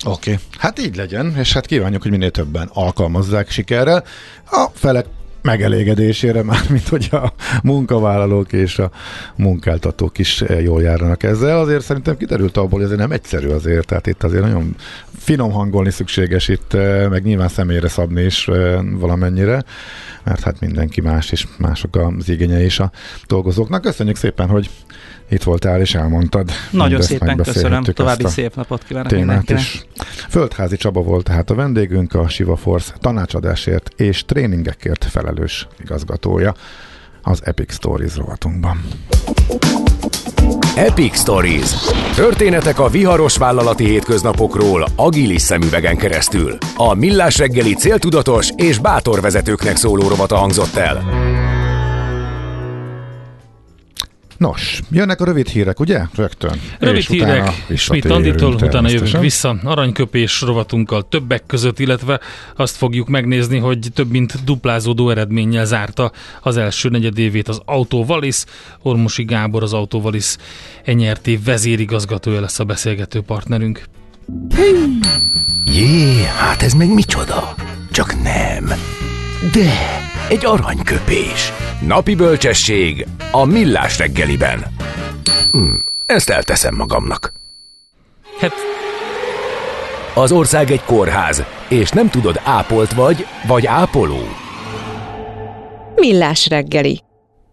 Oké, 0.04 0.32
okay. 0.32 0.44
hát 0.58 0.78
így 0.78 0.96
legyen, 0.96 1.36
és 1.38 1.52
hát 1.52 1.66
kívánjuk, 1.66 2.02
hogy 2.02 2.10
minél 2.10 2.30
többen 2.30 2.70
alkalmazzák 2.72 3.50
sikerrel. 3.50 4.04
A 4.50 4.66
felek 4.74 5.06
megelégedésére, 5.44 6.42
már 6.42 6.64
mint 6.70 6.88
hogy 6.88 7.08
a 7.10 7.32
munkavállalók 7.62 8.52
és 8.52 8.78
a 8.78 8.90
munkáltatók 9.36 10.18
is 10.18 10.44
jól 10.62 10.82
járnak 10.82 11.22
ezzel. 11.22 11.58
Azért 11.58 11.82
szerintem 11.84 12.16
kiderült 12.16 12.56
abból, 12.56 12.80
hogy 12.80 12.90
ez 12.90 12.96
nem 12.98 13.12
egyszerű 13.12 13.48
azért, 13.48 13.86
tehát 13.86 14.06
itt 14.06 14.22
azért 14.22 14.42
nagyon 14.42 14.76
finom 15.18 15.52
hangolni 15.52 15.90
szükséges 15.90 16.48
itt, 16.48 16.74
eh, 16.74 17.08
meg 17.08 17.22
nyilván 17.22 17.48
személyre 17.48 17.88
szabni 17.88 18.22
is 18.22 18.48
eh, 18.48 18.78
valamennyire, 18.92 19.64
mert 20.24 20.42
hát 20.42 20.60
mindenki 20.60 21.00
más, 21.00 21.32
és 21.32 21.46
mások 21.58 21.96
az 21.96 22.28
igényei 22.28 22.64
is 22.64 22.80
a 22.80 22.90
dolgozóknak. 23.26 23.82
Köszönjük 23.82 24.16
szépen, 24.16 24.48
hogy 24.48 24.70
itt 25.28 25.42
voltál 25.42 25.80
és 25.80 25.94
elmondtad. 25.94 26.50
Nagyon 26.70 27.02
szépen 27.02 27.36
köszönöm, 27.36 27.82
további 27.82 28.26
szép 28.26 28.54
napot 28.54 28.84
kívánok 28.84 29.12
mindenkinek. 29.12 29.60
Is. 29.60 29.86
Földházi 30.28 30.76
Csaba 30.76 31.02
volt 31.02 31.24
tehát 31.24 31.50
a 31.50 31.54
vendégünk, 31.54 32.14
a 32.14 32.28
Siva 32.28 32.56
Force 32.56 32.92
tanácsadásért 33.00 33.90
és 33.96 34.24
tréningekért 34.24 35.04
felelős 35.04 35.66
igazgatója 35.80 36.54
az 37.22 37.40
Epic 37.44 37.74
Stories 37.74 38.16
rovatunkban. 38.16 38.82
Epic 40.76 41.18
Stories. 41.18 41.70
Történetek 42.14 42.78
a 42.78 42.88
viharos 42.88 43.36
vállalati 43.36 43.84
hétköznapokról 43.84 44.86
agilis 44.96 45.42
szemüvegen 45.42 45.96
keresztül. 45.96 46.58
A 46.76 46.94
Millás 46.94 47.38
reggeli 47.38 47.74
céltudatos 47.74 48.50
és 48.56 48.78
bátor 48.78 49.20
vezetőknek 49.20 49.76
szóló 49.76 50.08
rovata 50.08 50.36
hangzott 50.36 50.74
el. 50.74 51.23
Nos, 54.44 54.80
jönnek 54.90 55.20
a 55.20 55.24
rövid 55.24 55.48
hírek, 55.48 55.80
ugye? 55.80 56.02
Rögtön. 56.14 56.60
Rövid 56.78 56.96
és 56.96 57.06
hírek, 57.06 57.64
Schmidt 57.76 58.04
Anditól, 58.04 58.54
utána 58.54 58.88
jövünk 58.88 59.18
vissza 59.18 59.56
aranyköpés 59.64 60.40
rovatunkkal 60.40 61.08
többek 61.08 61.42
között, 61.46 61.78
illetve 61.78 62.20
azt 62.56 62.76
fogjuk 62.76 63.08
megnézni, 63.08 63.58
hogy 63.58 63.88
több 63.94 64.10
mint 64.10 64.44
duplázódó 64.44 65.10
eredménnyel 65.10 65.64
zárta 65.64 66.12
az 66.40 66.56
első 66.56 66.88
negyedévét 66.88 67.48
az 67.48 67.60
Autovalisz. 67.64 68.46
Ormosi 68.82 69.24
Gábor 69.24 69.62
az 69.62 69.72
Autovalisz 69.72 70.38
enyerté 70.84 71.38
vezérigazgatója 71.44 72.40
lesz 72.40 72.58
a 72.58 72.64
beszélgető 72.64 73.20
partnerünk. 73.20 73.84
Jé, 75.64 76.24
hát 76.38 76.62
ez 76.62 76.72
meg 76.72 76.94
micsoda? 76.94 77.54
Csak 77.90 78.22
nem. 78.22 78.72
De, 79.52 80.00
egy 80.28 80.44
aranyköpés. 80.44 81.52
Napi 81.86 82.14
bölcsesség 82.14 83.06
a 83.30 83.44
millás 83.44 83.98
reggeliben. 83.98 84.64
Hm, 85.50 85.74
ezt 86.06 86.30
elteszem 86.30 86.74
magamnak. 86.74 87.32
Hát... 88.38 88.52
Az 90.14 90.32
ország 90.32 90.70
egy 90.70 90.82
kórház, 90.84 91.44
és 91.68 91.90
nem 91.90 92.10
tudod, 92.10 92.40
ápolt 92.44 92.92
vagy, 92.92 93.26
vagy 93.46 93.66
ápoló. 93.66 94.28
Millás 95.94 96.46
reggeli. 96.46 97.02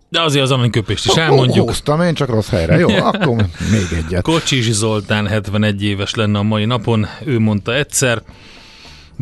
De 0.09 0.21
azért 0.21 0.43
az 0.43 0.51
aranyköpést 0.51 1.05
is 1.05 1.15
elmondjuk. 1.15 1.67
Húztam 1.67 2.01
én 2.01 2.13
csak 2.13 2.29
rossz 2.29 2.49
helyre. 2.49 2.77
Jó, 2.77 2.89
akkor 3.11 3.35
még 3.71 4.03
egyet. 4.05 4.21
Kocsis 4.21 4.71
Zoltán 4.71 5.27
71 5.27 5.83
éves 5.83 6.15
lenne 6.15 6.37
a 6.37 6.43
mai 6.43 6.65
napon, 6.65 7.07
ő 7.25 7.39
mondta 7.39 7.75
egyszer. 7.75 8.21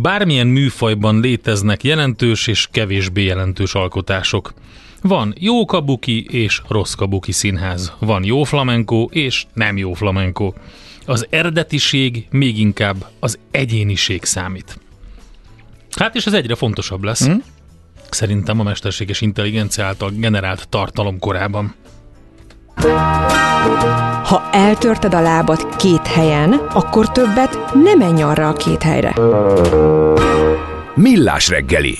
Bármilyen 0.01 0.47
műfajban 0.47 1.19
léteznek 1.19 1.83
jelentős 1.83 2.47
és 2.47 2.67
kevésbé 2.71 3.23
jelentős 3.23 3.73
alkotások. 3.73 4.53
Van 5.01 5.33
jó 5.37 5.65
kabuki 5.65 6.25
és 6.29 6.61
rossz 6.67 6.93
kabuki 6.93 7.31
színház. 7.31 7.93
Van 7.99 8.23
jó 8.23 8.43
flamenkó 8.43 9.09
és 9.13 9.45
nem 9.53 9.77
jó 9.77 9.93
flamenkó. 9.93 10.55
Az 11.05 11.27
eredetiség 11.29 12.27
még 12.31 12.59
inkább 12.59 13.05
az 13.19 13.39
egyéniség 13.51 14.23
számít. 14.23 14.79
Hát 15.95 16.15
és 16.15 16.25
ez 16.25 16.33
egyre 16.33 16.55
fontosabb 16.55 17.03
lesz. 17.03 17.25
Hmm? 17.25 17.43
Szerintem 18.09 18.59
a 18.59 18.63
mesterséges 18.63 19.21
intelligencia 19.21 19.85
által 19.85 20.11
generált 20.15 20.69
tartalom 20.69 21.19
korában. 21.19 21.75
Ha 24.23 24.49
eltörted 24.51 25.13
a 25.13 25.21
lábad 25.21 25.75
két 25.75 26.07
helyen, 26.07 26.53
akkor 26.53 27.11
többet 27.11 27.73
nem 27.83 27.97
menj 27.97 28.21
arra 28.21 28.47
a 28.47 28.53
két 28.53 28.83
helyre. 28.83 29.13
Millás 30.95 31.49
reggeli 31.49 31.97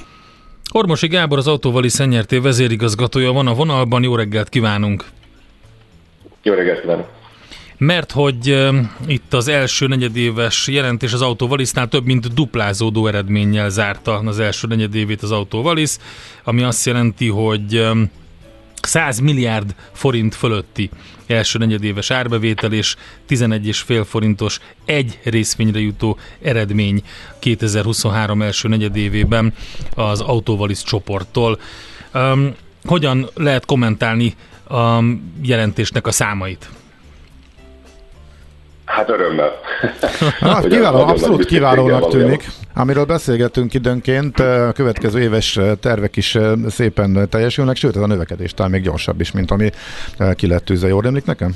Ormosi 0.72 1.08
Gábor 1.08 1.38
az 1.38 1.48
Autóvali 1.48 1.90
Szennyerté 1.90 2.38
vezérigazgatója 2.38 3.32
van 3.32 3.48
a 3.48 3.54
vonalban, 3.54 4.04
jó 4.04 4.16
reggelt 4.16 4.50
kívánunk! 4.50 5.06
Jó 6.44 6.54
reggelt 6.54 6.82
kívánok! 6.82 7.08
Mert 7.78 8.12
hogy 8.12 8.52
uh, 8.52 8.76
itt 9.08 9.34
az 9.34 9.48
első 9.48 9.88
negyedéves 9.88 10.68
jelentés 10.68 11.14
az 11.14 11.22
Autóvalisznál 11.22 11.88
több 11.88 12.06
mint 12.06 12.34
duplázódó 12.34 13.08
eredménnyel 13.08 13.70
zárta 13.70 14.14
az 14.26 14.40
első 14.40 14.68
negyedévét 14.68 15.22
az 15.22 15.32
Autóvalisz, 15.32 16.00
ami 16.44 16.64
azt 16.64 16.86
jelenti, 16.86 17.28
hogy 17.28 17.78
um, 17.78 18.12
100 18.82 19.20
milliárd 19.20 19.76
forint 19.94 20.36
fölötti 20.36 20.90
első 21.28 21.58
negyedéves 21.58 22.12
árbevétel 22.12 22.74
és 22.74 22.96
11,5 23.30 24.06
forintos 24.08 24.60
egy 24.86 25.20
részvényre 25.24 25.80
jutó 25.80 26.18
eredmény 26.42 27.04
2023 27.40 28.42
első 28.42 28.68
negyedévében 28.68 29.54
az 29.96 30.22
Autovalisz 30.22 30.84
csoporttól. 30.84 31.60
Um, 32.14 32.56
hogyan 32.84 33.30
lehet 33.36 33.66
kommentálni 33.66 34.36
a 34.70 35.04
jelentésnek 35.42 36.08
a 36.08 36.12
számait? 36.12 36.70
Hát 39.00 39.10
örömmel. 39.10 39.52
Hát, 40.40 40.68
kiváló, 40.68 40.98
abszolút 41.00 41.46
kiválónak 41.46 42.08
tűnik. 42.08 42.44
Amiről 42.76 43.06
beszélgetünk 43.06 43.74
időnként, 43.74 44.40
a 44.40 44.72
következő 44.72 45.22
éves 45.22 45.60
tervek 45.82 46.16
is 46.16 46.38
szépen 46.68 47.30
teljesülnek, 47.30 47.76
sőt, 47.76 47.96
ez 47.96 48.02
a 48.02 48.08
növekedés 48.08 48.54
talán 48.54 48.72
még 48.72 48.82
gyorsabb 48.82 49.20
is, 49.20 49.32
mint 49.32 49.52
ami 49.52 49.70
ki 50.36 50.48
lett 50.48 50.66
tűzve. 50.66 50.88
Jól 50.88 51.06
emlik 51.06 51.26
nekem? 51.26 51.56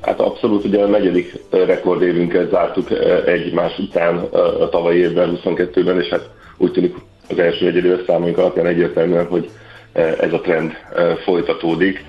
Hát 0.00 0.20
abszolút, 0.20 0.64
ugye 0.64 0.82
a 0.82 0.86
negyedik 0.86 1.32
rekordévünket 1.50 2.50
zártuk 2.50 2.88
egymás 3.26 3.78
után 3.78 4.16
a 4.60 4.68
tavalyi 4.68 4.98
évben, 4.98 5.40
22-ben, 5.44 6.00
és 6.00 6.08
hát 6.08 6.30
úgy 6.56 6.72
tűnik 6.72 6.94
az 7.30 7.38
első 7.38 7.64
negyedéves 7.64 8.00
számaink 8.06 8.38
alapján 8.38 8.66
egyértelműen, 8.66 9.26
hogy 9.26 9.50
ez 10.20 10.32
a 10.32 10.40
trend 10.40 10.72
folytatódik 11.24 12.04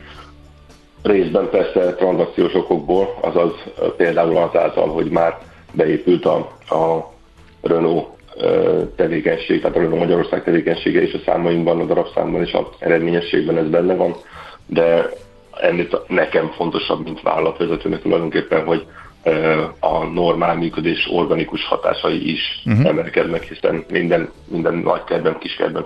részben 1.07 1.49
persze 1.49 1.93
tranzakciós 1.93 2.53
okokból, 2.53 3.17
azaz 3.21 3.51
például 3.97 4.37
azáltal, 4.37 4.87
hogy 4.87 5.09
már 5.09 5.37
beépült 5.71 6.25
a, 6.25 6.35
a 6.69 7.13
Renault 7.61 8.07
tevékenység, 8.95 9.61
tehát 9.61 9.77
a 9.77 9.79
Renault 9.79 9.99
Magyarország 9.99 10.43
tevékenysége 10.43 11.01
is 11.01 11.13
a 11.13 11.19
számainkban, 11.25 11.79
a 11.79 11.85
darabszámban 11.85 12.41
és 12.41 12.53
az 12.53 12.65
eredményességben 12.79 13.57
ez 13.57 13.69
benne 13.69 13.95
van, 13.95 14.15
de 14.65 15.09
ennél 15.61 15.87
nekem 16.07 16.51
fontosabb, 16.55 17.03
mint 17.03 17.21
vállalatvezetőnek 17.21 18.01
tulajdonképpen, 18.01 18.65
hogy 18.65 18.85
a 19.79 20.03
normál 20.03 20.55
működés 20.55 21.09
organikus 21.11 21.65
hatásai 21.65 22.31
is 22.31 22.61
uh-huh. 22.65 22.85
emelkednek, 22.85 23.43
hiszen 23.43 23.85
minden, 23.91 24.29
minden 24.47 24.73
nagy 24.73 25.03
kertben, 25.03 25.37
kis 25.39 25.55
kertben 25.55 25.85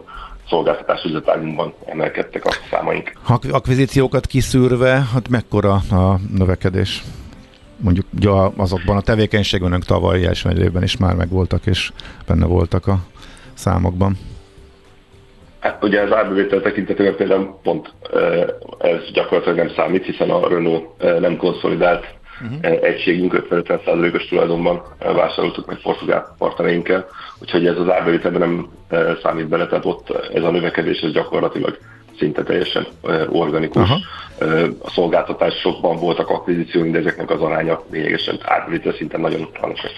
szolgáltatás 0.51 1.03
üzletágunkban 1.03 1.73
emelkedtek 1.85 2.45
a 2.45 2.49
számaink. 2.69 3.11
Akvizíciókat 3.51 4.25
kiszűrve, 4.25 5.03
hát 5.13 5.29
mekkora 5.29 5.73
a 5.73 6.19
növekedés? 6.37 7.03
Mondjuk 7.77 8.05
ugye 8.17 8.29
azokban 8.55 8.97
a 8.97 9.01
tevékenységben, 9.01 9.71
amik 9.71 9.83
tavaly 9.83 10.25
első 10.25 10.49
évben 10.49 10.83
is 10.83 10.97
már 10.97 11.15
megvoltak, 11.15 11.65
és 11.65 11.91
benne 12.27 12.45
voltak 12.45 12.87
a 12.87 12.97
számokban. 13.53 14.17
Hát 15.59 15.83
ugye 15.83 16.01
az 16.01 16.13
árbevétel 16.13 16.61
tekintetében 16.61 17.15
például 17.15 17.59
pont 17.63 17.93
ez 18.79 19.11
gyakorlatilag 19.13 19.57
nem 19.57 19.71
számít, 19.75 20.05
hiszen 20.05 20.29
a 20.29 20.47
Renault 20.47 21.19
nem 21.19 21.37
konszolidált 21.37 22.05
uh-huh. 22.43 22.83
egységünk 22.83 23.45
50-50%-os 23.49 24.25
tulajdonban 24.25 24.81
vásároltuk 24.99 25.65
meg 25.65 25.77
portugál 25.81 26.35
partnereinkkel, 26.37 27.07
úgyhogy 27.39 27.67
ez 27.67 27.77
az 27.77 27.89
árbevételben 27.89 28.41
nem 28.41 28.69
számít 29.21 29.47
bele, 29.47 29.67
tehát 29.67 29.85
ott 29.85 30.09
ez 30.33 30.43
a 30.43 30.51
növekedés 30.51 30.99
ez 30.99 31.11
gyakorlatilag 31.11 31.77
szinte 32.17 32.43
teljesen 32.43 32.87
organikus. 33.29 33.89
Uh-huh. 33.89 34.69
A 34.81 34.89
szolgáltatásokban 34.89 35.97
voltak 35.97 36.29
akvizícióink, 36.29 36.93
de 36.93 36.99
ezeknek 36.99 37.29
az 37.29 37.41
aránya 37.41 37.83
lényegesen 37.91 38.39
árbevétel 38.43 38.93
szinten 38.93 39.19
nagyon 39.19 39.49
alacsony. 39.61 39.91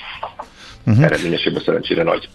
Uh-huh. 0.86 1.04
Eredményességben 1.04 1.64
szerencsére 1.64 2.04
nagy. 2.04 2.30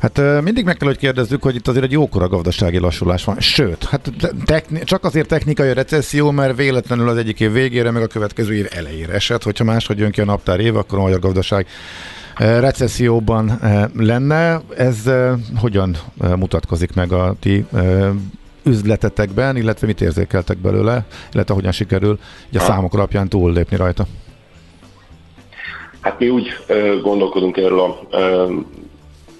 Hát 0.00 0.42
mindig 0.42 0.64
meg 0.64 0.76
kell, 0.76 0.88
hogy 0.88 0.98
kérdezzük, 0.98 1.42
hogy 1.42 1.54
itt 1.54 1.68
azért 1.68 1.84
egy 1.84 1.92
jókora 1.92 2.28
gazdasági 2.28 2.78
lassulás 2.78 3.24
van. 3.24 3.40
Sőt, 3.40 3.84
hát 3.84 4.12
techni- 4.44 4.84
csak 4.84 5.04
azért 5.04 5.28
technikai 5.28 5.72
recesszió, 5.72 6.30
mert 6.30 6.56
véletlenül 6.56 7.08
az 7.08 7.16
egyik 7.16 7.40
év 7.40 7.52
végére, 7.52 7.90
meg 7.90 8.02
a 8.02 8.06
következő 8.06 8.54
év 8.54 8.66
elejére 8.70 9.12
esett. 9.12 9.42
Hogyha 9.42 9.64
máshogy 9.64 9.98
jön 9.98 10.10
ki 10.10 10.20
a 10.20 10.24
naptár 10.24 10.60
év, 10.60 10.76
akkor 10.76 10.98
a 10.98 11.02
magyar 11.02 11.18
gazdaság 11.18 11.66
recesszióban 12.36 13.60
lenne. 13.96 14.60
Ez 14.76 15.10
hogyan 15.56 15.96
mutatkozik 16.36 16.94
meg 16.94 17.12
a 17.12 17.34
ti 17.40 17.64
üzletetekben, 18.62 19.56
illetve 19.56 19.86
mit 19.86 20.00
érzékeltek 20.00 20.58
belőle, 20.58 21.04
illetve 21.32 21.54
hogyan 21.54 21.72
sikerül 21.72 22.18
a 22.52 22.58
számok 22.58 22.94
alapján 22.94 23.28
túllépni 23.28 23.76
rajta? 23.76 24.06
Hát 26.00 26.18
mi 26.18 26.28
úgy 26.28 26.48
gondolkodunk 27.02 27.56
erről 27.56 27.80
a 27.80 28.00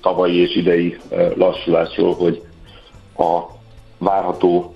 tavalyi 0.06 0.40
és 0.40 0.56
idei 0.56 0.96
lassulásról, 1.34 2.14
hogy 2.14 2.42
a 3.16 3.40
várható 3.98 4.74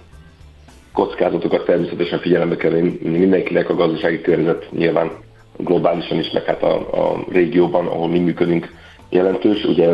kockázatokat 0.92 1.64
természetesen 1.64 2.18
figyelembe 2.18 2.56
kell 2.56 2.70
mindenkinek 3.00 3.70
a 3.70 3.74
gazdasági 3.74 4.20
környezet 4.20 4.70
nyilván 4.70 5.10
globálisan 5.56 6.18
is, 6.18 6.30
meg 6.30 6.44
hát 6.44 6.62
a, 6.62 6.74
a 6.74 7.24
régióban, 7.28 7.86
ahol 7.86 8.08
mi 8.08 8.18
működünk 8.18 8.72
jelentős. 9.08 9.64
Ugye 9.64 9.92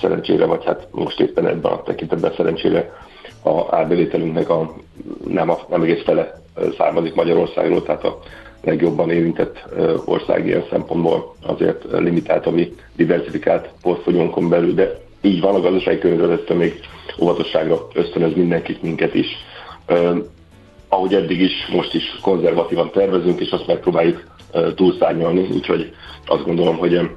szerencsére, 0.00 0.44
vagy 0.44 0.64
hát 0.64 0.88
most 0.90 1.20
éppen 1.20 1.46
ebben 1.46 1.72
a 1.72 1.82
tekintetben 1.82 2.32
szerencsére 2.36 2.92
a 3.42 3.76
árbevételünknek 3.76 4.48
a, 4.48 4.74
nem, 5.28 5.50
a, 5.50 5.58
nem 5.68 5.82
egész 5.82 6.02
fele 6.02 6.42
származik 6.76 7.14
Magyarországról, 7.14 7.82
tehát 7.82 8.04
a 8.04 8.18
legjobban 8.64 9.10
érintett 9.10 9.64
ország 10.04 10.46
ilyen 10.46 10.64
szempontból 10.70 11.34
azért 11.46 11.84
limitált 11.90 12.46
a 12.46 12.50
mi 12.50 12.74
diversifikált 12.96 13.70
portfóliónkon 13.82 14.48
belül, 14.48 14.74
de 14.74 15.00
így 15.20 15.40
van 15.40 15.54
a 15.54 15.60
gazdasági 15.60 15.98
környezetettől 15.98 16.56
még 16.56 16.80
óvatosságra 17.20 17.86
ösztönöz 17.94 18.34
mindenkit, 18.34 18.82
minket 18.82 19.14
is. 19.14 19.26
Ahogy 20.88 21.14
eddig 21.14 21.40
is, 21.40 21.52
most 21.72 21.94
is 21.94 22.18
konzervatívan 22.22 22.90
tervezünk, 22.90 23.40
és 23.40 23.50
azt 23.50 23.66
megpróbáljuk 23.66 24.24
túlszárnyalni, 24.74 25.48
úgyhogy 25.54 25.92
azt 26.26 26.44
gondolom, 26.44 26.76
hogy 26.76 27.10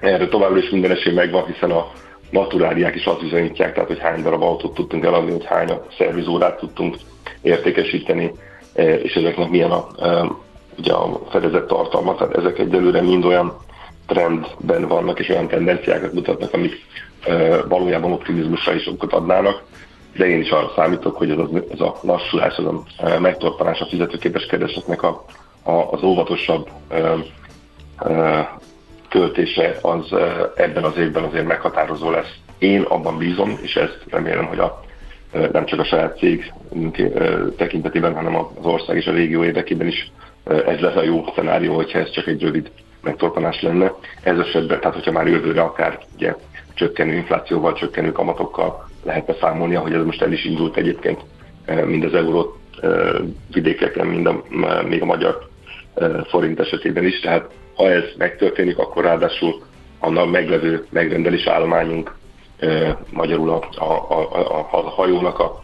erre 0.00 0.28
továbbra 0.28 0.58
is 0.58 0.70
minden 0.70 0.90
esély 0.90 1.12
megvan, 1.12 1.46
hiszen 1.46 1.70
a 1.70 1.90
naturáliák 2.30 2.94
is 2.94 3.04
azt 3.04 3.20
bizonyítják, 3.20 3.72
tehát 3.74 3.88
hogy 3.88 3.98
hány 3.98 4.22
darab 4.22 4.42
autót 4.42 4.74
tudtunk 4.74 5.04
eladni, 5.04 5.30
hogy 5.30 5.44
hány 5.44 5.70
a 5.70 5.82
szervizórát 5.98 6.58
tudtunk 6.58 6.96
értékesíteni, 7.42 8.30
és 9.02 9.14
ezeknek 9.14 9.48
milyen 9.50 9.70
a 9.70 9.86
ugye 10.80 10.92
a 10.92 11.20
fedezett 11.30 11.66
tartalma, 11.66 12.14
tehát 12.14 12.36
ezek 12.36 12.58
egyelőre 12.58 13.02
mind 13.02 13.24
olyan 13.24 13.56
trendben 14.06 14.88
vannak, 14.88 15.18
és 15.18 15.28
olyan 15.28 15.48
tendenciákat 15.48 16.12
mutatnak, 16.12 16.54
amik 16.54 16.72
e, 17.24 17.62
valójában 17.62 18.12
optimizmusra 18.12 18.74
is 18.74 18.86
okot 18.86 19.12
adnának, 19.12 19.62
de 20.16 20.26
én 20.26 20.40
is 20.40 20.50
arra 20.50 20.72
számítok, 20.76 21.16
hogy 21.16 21.30
ez, 21.30 21.38
az, 21.38 21.48
ez 21.72 21.80
a 21.80 21.96
lassulás, 22.02 22.56
ez 22.56 22.64
a 22.64 22.82
e, 22.98 23.18
megtorpanás 23.18 23.80
a 23.80 23.86
fizetőképes 23.86 24.46
keresetnek 24.46 25.02
a, 25.02 25.24
a, 25.62 25.72
az 25.72 26.02
óvatosabb 26.02 26.68
e, 26.88 27.14
e, 27.98 28.58
költése 29.08 29.78
az 29.82 30.14
ebben 30.54 30.84
az 30.84 30.96
évben 30.96 31.24
azért 31.24 31.46
meghatározó 31.46 32.10
lesz. 32.10 32.34
Én 32.58 32.82
abban 32.82 33.18
bízom, 33.18 33.58
és 33.62 33.76
ezt 33.76 34.04
remélem, 34.10 34.44
hogy 34.44 34.58
a, 34.58 34.80
nem 35.52 35.64
csak 35.64 35.78
a 35.78 35.84
saját 35.84 36.18
cég 36.18 36.52
tekintetében, 37.56 38.14
hanem 38.14 38.36
az 38.36 38.64
ország 38.64 38.96
és 38.96 39.06
a 39.06 39.12
régió 39.12 39.44
érdekében 39.44 39.86
is 39.86 40.12
ez 40.50 40.80
lesz 40.80 40.96
a 40.96 41.02
jó 41.02 41.24
szenárió, 41.34 41.74
hogyha 41.74 41.98
ez 41.98 42.10
csak 42.10 42.26
egy 42.26 42.42
rövid 42.42 42.70
megtorpanás 43.02 43.62
lenne. 43.62 43.92
Ez 44.22 44.38
esetben, 44.38 44.80
tehát 44.80 44.94
hogyha 44.94 45.12
már 45.12 45.26
jövőre 45.26 45.60
akár 45.62 45.98
ugye, 46.14 46.34
csökkenő 46.74 47.12
inflációval, 47.12 47.72
csökkenő 47.72 48.12
kamatokkal 48.12 48.88
lehet 49.04 49.36
számolni, 49.40 49.74
ahogy 49.74 49.92
ez 49.92 50.04
most 50.04 50.22
el 50.22 50.32
is 50.32 50.44
indult 50.44 50.76
egyébként 50.76 51.20
mind 51.84 52.04
az 52.04 52.14
euró 52.14 52.56
vidékeken, 53.52 54.06
mind 54.06 54.26
a, 54.26 54.42
még 54.88 55.02
a 55.02 55.04
magyar 55.04 55.48
forint 56.28 56.60
esetében 56.60 57.04
is. 57.04 57.20
Tehát 57.20 57.50
ha 57.74 57.90
ez 57.90 58.04
megtörténik, 58.18 58.78
akkor 58.78 59.04
ráadásul 59.04 59.62
annak 59.98 60.30
meglevő 60.30 60.86
megrendelés 60.90 61.46
állományunk 61.46 62.14
magyarul 63.10 63.50
a, 63.50 63.68
a, 63.76 63.84
a, 63.84 64.48
a, 64.50 64.68
a 64.70 64.80
hajónak 64.80 65.38
a 65.38 65.62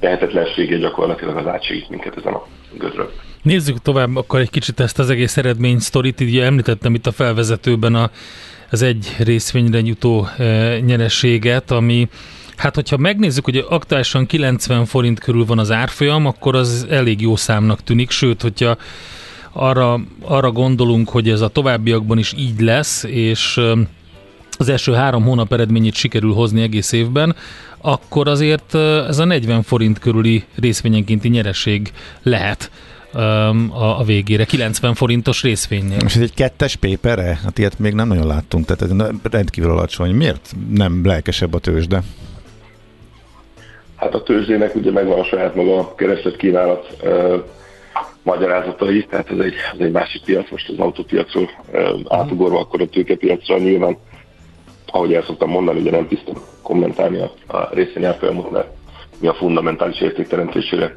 tehetetlensége 0.00 0.76
gyakorlatilag 0.76 1.36
az 1.36 1.46
átsegít 1.46 1.88
minket 1.88 2.16
ezen 2.16 2.32
a 2.32 2.46
gödrön. 2.78 3.08
Nézzük 3.44 3.82
tovább 3.82 4.16
akkor 4.16 4.40
egy 4.40 4.50
kicsit 4.50 4.80
ezt 4.80 4.98
az 4.98 5.10
egész 5.10 5.36
eredmény 5.36 5.78
sztorit. 5.78 6.20
Ugye 6.20 6.44
említettem 6.44 6.94
itt 6.94 7.06
a 7.06 7.12
felvezetőben 7.12 7.94
a, 7.94 8.10
az 8.70 8.82
egy 8.82 9.14
részvényre 9.18 9.80
jutó 9.80 10.28
e, 10.38 10.78
nyereséget, 10.80 11.70
ami 11.70 12.08
Hát, 12.56 12.74
hogyha 12.74 12.96
megnézzük, 12.96 13.44
hogy 13.44 13.64
aktuálisan 13.68 14.26
90 14.26 14.84
forint 14.84 15.20
körül 15.20 15.44
van 15.44 15.58
az 15.58 15.70
árfolyam, 15.70 16.26
akkor 16.26 16.54
az 16.54 16.86
elég 16.90 17.20
jó 17.20 17.36
számnak 17.36 17.82
tűnik, 17.82 18.10
sőt, 18.10 18.42
hogyha 18.42 18.76
arra, 19.52 20.00
arra 20.22 20.50
gondolunk, 20.50 21.08
hogy 21.08 21.28
ez 21.28 21.40
a 21.40 21.48
továbbiakban 21.48 22.18
is 22.18 22.32
így 22.36 22.60
lesz, 22.60 23.02
és 23.02 23.60
az 24.58 24.68
első 24.68 24.92
három 24.92 25.22
hónap 25.22 25.52
eredményét 25.52 25.94
sikerül 25.94 26.32
hozni 26.32 26.62
egész 26.62 26.92
évben, 26.92 27.36
akkor 27.80 28.28
azért 28.28 28.74
ez 29.08 29.18
a 29.18 29.24
40 29.24 29.62
forint 29.62 29.98
körüli 29.98 30.44
részvényenkénti 30.54 31.28
nyereség 31.28 31.92
lehet 32.22 32.70
a, 33.14 33.98
a 33.98 34.02
végére, 34.02 34.44
90 34.44 34.94
forintos 34.94 35.42
részvénynél. 35.42 35.98
És 36.04 36.14
ez 36.14 36.22
egy 36.22 36.34
kettes 36.34 36.76
pépere? 36.76 37.38
Hát 37.44 37.58
ilyet 37.58 37.78
még 37.78 37.94
nem 37.94 38.08
nagyon 38.08 38.26
láttunk, 38.26 38.64
tehát 38.64 38.82
ez 38.82 39.08
rendkívül 39.30 39.70
alacsony. 39.70 40.14
Miért 40.14 40.54
nem 40.70 41.00
lelkesebb 41.04 41.54
a 41.54 41.58
tőzsde? 41.58 42.02
Hát 43.96 44.14
a 44.14 44.22
tőzsdének 44.22 44.74
ugye 44.74 44.90
megvan 44.90 45.18
a 45.18 45.24
saját 45.24 45.54
maga 45.54 45.94
kereslet 45.94 46.36
kínálat 46.36 46.96
uh, 47.02 47.42
magyarázatai, 48.22 49.06
tehát 49.10 49.30
ez 49.30 49.38
egy, 49.38 49.54
ez 49.72 49.80
egy 49.80 49.92
másik 49.92 50.24
piac, 50.24 50.50
most 50.50 50.68
az 50.68 50.78
autópiacról 50.78 51.50
uh, 51.72 52.00
átugorva, 52.08 52.58
akkor 52.58 52.80
a 52.80 52.86
tőkepiacra 52.86 53.58
nyilván, 53.58 53.96
ahogy 54.86 55.12
el 55.14 55.22
szoktam 55.22 55.50
mondani, 55.50 55.80
ugye 55.80 55.90
nem 55.90 56.08
tisztem 56.08 56.34
kommentálni 56.62 57.18
a, 57.18 57.56
a 57.56 57.68
részvény 57.72 58.04
árfolyamot, 58.04 58.50
mert 58.50 58.68
mi 59.20 59.26
a 59.26 59.34
fundamentális 59.34 60.00
értékteremtésére 60.00 60.96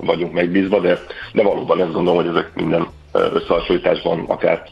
vagyunk 0.00 0.32
megbízva, 0.32 0.80
de, 0.80 0.98
de 1.32 1.42
valóban 1.42 1.80
ezt 1.80 1.92
gondolom, 1.92 2.24
hogy 2.24 2.36
ezek 2.36 2.54
minden 2.54 2.86
összehasonlításban, 3.12 4.24
akár 4.28 4.62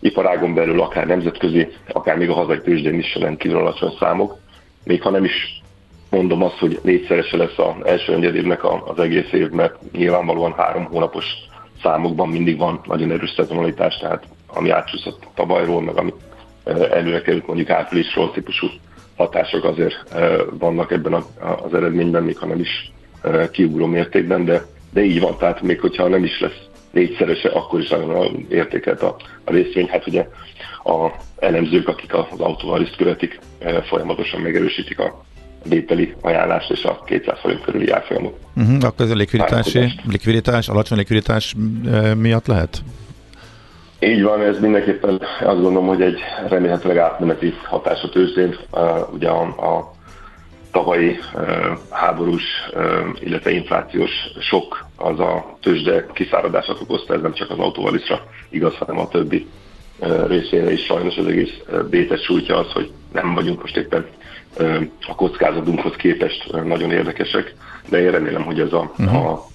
iparágon 0.00 0.54
belül, 0.54 0.80
akár 0.80 1.06
nemzetközi, 1.06 1.68
akár 1.92 2.16
még 2.16 2.30
a 2.30 2.34
hazai 2.34 2.60
tőzsdén 2.60 2.98
is 2.98 3.14
rendkívül 3.14 3.58
alacsony 3.58 3.96
számok. 3.98 4.36
Még 4.84 5.02
ha 5.02 5.10
nem 5.10 5.24
is 5.24 5.62
mondom 6.10 6.42
azt, 6.42 6.58
hogy 6.58 6.78
négyszerese 6.82 7.36
lesz 7.36 7.58
az 7.58 7.86
első 7.86 8.12
negyedévnek 8.12 8.64
az 8.64 8.98
egész 8.98 9.32
év, 9.32 9.50
mert 9.50 9.92
nyilvánvalóan 9.92 10.52
három 10.52 10.84
hónapos 10.84 11.24
számokban 11.82 12.28
mindig 12.28 12.58
van 12.58 12.80
nagyon 12.84 13.10
erős 13.10 13.32
szezonalitás, 13.36 13.96
tehát 13.98 14.24
ami 14.46 14.70
átsúszott 14.70 15.26
tavalyról, 15.34 15.82
meg 15.82 15.96
ami 15.96 16.12
előre 16.90 17.20
került 17.20 17.46
mondjuk 17.46 17.70
áprilisról 17.70 18.30
típusú 18.30 18.66
hatások 19.16 19.64
azért 19.64 20.14
vannak 20.50 20.92
ebben 20.92 21.14
az 21.64 21.74
eredményben, 21.74 22.22
még 22.22 22.38
ha 22.38 22.46
nem 22.46 22.60
is 22.60 22.92
kiugró 23.50 23.86
mértékben, 23.86 24.44
de, 24.44 24.64
de 24.92 25.02
így 25.04 25.20
van, 25.20 25.36
tehát 25.38 25.62
még 25.62 25.80
hogyha 25.80 26.08
nem 26.08 26.24
is 26.24 26.40
lesz 26.40 26.62
négyszerese, 26.90 27.48
akkor 27.48 27.80
is 27.80 27.88
nagyon 27.88 28.46
értékelt 28.48 29.02
a, 29.02 29.16
a 29.44 29.50
részvény. 29.50 29.88
Hát 29.88 30.06
ugye 30.06 30.28
a 30.84 31.10
elemzők, 31.38 31.88
akik 31.88 32.14
az 32.14 32.38
autóval 32.38 32.82
is 32.82 32.90
követik, 32.96 33.38
folyamatosan 33.88 34.40
megerősítik 34.40 34.98
a 34.98 35.24
vételi 35.68 36.14
ajánlást 36.20 36.70
és 36.70 36.84
a 36.84 37.02
200 37.06 37.38
forint 37.40 37.60
körüli 37.60 37.90
árfolyamot. 37.90 38.36
Uh-huh, 38.56 38.84
akkor 38.84 39.04
ez 39.04 39.10
a 39.10 39.14
likviditási, 39.14 39.92
likviditás, 40.10 40.68
alacsony 40.68 40.98
likviditás 40.98 41.54
miatt 42.16 42.46
lehet? 42.46 42.82
Így 44.00 44.22
van, 44.22 44.40
ez 44.40 44.60
mindenképpen 44.60 45.20
azt 45.40 45.60
gondolom, 45.60 45.86
hogy 45.86 46.02
egy 46.02 46.18
remélhetőleg 46.48 46.98
átmeneti 46.98 47.54
hatás 47.64 48.02
a 48.02 48.08
tőzsdén. 48.08 48.56
Ugye 49.12 49.28
a, 49.28 49.42
a 49.42 49.92
tavalyi 50.72 51.18
háborús, 51.90 52.42
illetve 53.20 53.50
inflációs 53.50 54.10
sok 54.40 54.86
az 54.96 55.20
a 55.20 55.56
tőzsde 55.62 56.06
kiszáradását 56.12 56.80
okozta, 56.80 57.14
ez 57.14 57.20
nem 57.20 57.32
csak 57.32 57.50
az 57.50 57.58
autóvaliszra 57.58 58.20
igaz, 58.50 58.74
hanem 58.76 58.98
a 58.98 59.08
többi 59.08 59.46
részére 60.26 60.72
is 60.72 60.84
sajnos 60.84 61.16
az 61.16 61.26
egész 61.26 61.60
bétes 61.90 62.22
sújtja 62.22 62.58
az, 62.58 62.72
hogy 62.72 62.92
nem 63.12 63.34
vagyunk 63.34 63.60
most 63.60 63.76
éppen 63.76 64.06
a 65.06 65.14
kockázatunkhoz 65.14 65.94
képest 65.96 66.64
nagyon 66.64 66.90
érdekesek, 66.90 67.54
de 67.88 68.00
én 68.00 68.10
remélem, 68.10 68.44
hogy 68.44 68.60
ez 68.60 68.72
a, 68.72 68.92
uh-huh. 68.98 69.30
a 69.30 69.46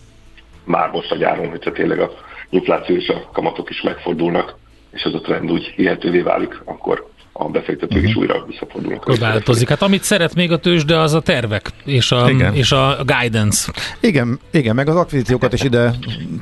már 0.63 0.89
most 0.91 1.11
a 1.11 1.15
gyáron, 1.15 1.49
hogyha 1.49 1.71
tényleg 1.71 1.99
a 1.99 2.11
infláció 2.49 2.95
és 2.95 3.07
a 3.09 3.29
kamatok 3.33 3.69
is 3.69 3.81
megfordulnak, 3.81 4.57
és 4.91 5.01
ez 5.01 5.13
a 5.13 5.21
trend 5.21 5.51
úgy 5.51 5.73
hihetővé 5.75 6.21
válik, 6.21 6.61
akkor 6.65 7.07
a 7.41 7.49
befektetők 7.49 7.89
uh-huh. 7.89 8.03
is 8.03 8.15
mhm. 8.15 8.19
újra 8.19 8.45
visszafordulnak. 8.47 9.17
Változik. 9.19 9.69
Hát 9.69 9.81
amit 9.81 10.03
szeret 10.03 10.35
még 10.35 10.51
a 10.51 10.57
tőzsde, 10.57 10.99
az 10.99 11.13
a 11.13 11.19
tervek 11.19 11.69
és 11.85 12.11
a, 12.11 12.29
igen. 12.29 12.53
és 12.53 12.71
a 12.71 12.97
guidance. 13.05 13.71
Igen, 13.99 14.39
igen, 14.51 14.75
meg 14.75 14.87
az 14.87 14.95
akvizíciókat 14.95 15.53
is 15.53 15.63
ide 15.63 15.93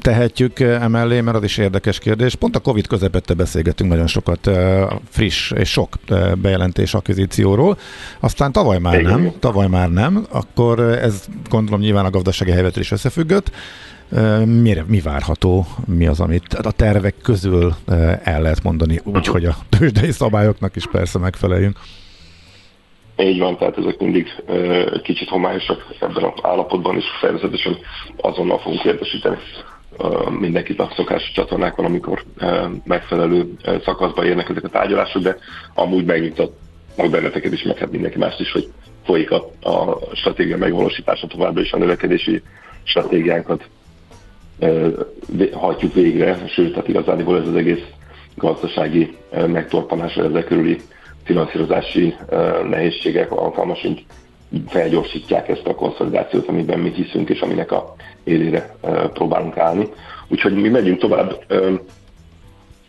tehetjük 0.02 0.60
emellé, 0.60 1.22
mert 1.22 1.38
az 1.38 1.44
is 1.44 1.58
érdekes 1.58 2.00
kérdés. 2.00 2.36
Pont 2.36 2.56
a 2.56 2.60
Covid 2.60 2.88
közepette 2.88 3.34
beszélgetünk 3.34 3.90
nagyon 3.90 4.08
sokat 4.08 4.50
friss 5.10 5.52
és 5.52 5.70
sok 5.70 5.94
bejelentés 6.42 6.94
akvizícióról. 6.94 7.78
Aztán 8.20 8.52
tavaly 8.52 8.80
már 8.80 9.00
igen. 9.00 9.20
nem, 9.20 9.32
tavaly 9.40 9.68
már 9.68 9.90
nem, 9.90 10.26
akkor 10.32 10.80
ez 10.80 11.26
gondolom 11.50 11.80
nyilván 11.80 12.06
a 12.06 12.10
gazdasági 12.10 12.52
helyzettel 12.52 12.82
is 12.82 12.92
összefüggött. 12.92 13.52
Mire, 14.46 14.84
mi 14.88 15.00
várható, 15.00 15.66
mi 15.86 16.08
az, 16.08 16.20
amit 16.20 16.54
a 16.54 16.72
tervek 16.72 17.16
közül 17.24 17.74
el 18.24 18.42
lehet 18.42 18.64
mondani, 18.64 19.00
úgy, 19.04 19.28
hogy 19.28 19.46
a 19.46 19.56
tőzsdei 19.70 20.12
szabályoknak 20.12 20.76
is 20.76 20.88
persze 20.88 21.20
megfeleljünk? 21.20 21.80
Így 23.18 23.40
van, 23.40 23.58
tehát 23.58 23.78
ezek 23.78 24.00
mindig 24.00 24.28
egy 24.94 25.02
kicsit 25.02 25.30
homályosak 25.30 25.86
ebben 26.00 26.24
az 26.24 26.40
állapotban, 26.42 26.96
és 26.96 27.06
természetesen 27.22 27.78
azonnal 28.18 28.60
fogunk 28.60 28.84
értesíteni 28.84 29.38
mindenkit 30.40 30.80
a 30.80 30.92
szokásos 30.96 31.32
csatornákon, 31.32 31.86
amikor 31.86 32.24
megfelelő 32.84 33.54
szakaszba 33.84 34.26
érnek 34.26 34.50
ezek 34.50 34.64
a 34.64 34.70
tárgyalások, 34.70 35.22
de 35.22 35.38
amúgy 35.74 36.06
megnyugtatnak 36.06 37.10
benneteket 37.12 37.54
is, 37.54 37.64
meg 37.64 37.78
hát 37.78 37.92
mindenki 37.92 38.18
mást 38.18 38.40
is, 38.40 38.52
hogy 38.52 38.72
folyik 39.06 39.32
a, 39.32 39.52
a 39.62 40.00
stratégia 40.14 40.58
megvalósítása 40.58 41.28
továbbra 41.28 41.62
is 41.62 41.72
a 41.72 41.78
növekedési 41.78 42.42
stratégiánkat 42.84 43.70
hajtjuk 45.52 45.94
végre, 45.94 46.48
sőt, 46.48 46.72
tehát 46.72 46.88
igazából 46.88 47.40
ez 47.42 47.48
az 47.48 47.56
egész 47.56 47.84
gazdasági 48.36 49.18
megtorpanás, 49.48 50.16
vagy 50.16 50.26
ezek 50.26 50.46
körüli 50.46 50.78
finanszírozási 51.24 52.16
nehézségek 52.70 53.32
alkalmasint 53.32 54.02
felgyorsítják 54.68 55.48
ezt 55.50 55.68
a 55.68 55.76
konszolidációt, 55.76 56.48
amiben 56.48 56.80
mi 56.80 56.90
hiszünk, 56.90 57.30
és 57.30 57.40
aminek 57.40 57.72
a 57.72 57.96
élére 58.24 58.76
próbálunk 59.14 59.58
állni. 59.58 59.88
Úgyhogy 60.28 60.54
mi 60.54 60.70
megyünk 60.70 61.00
tovább. 61.00 61.44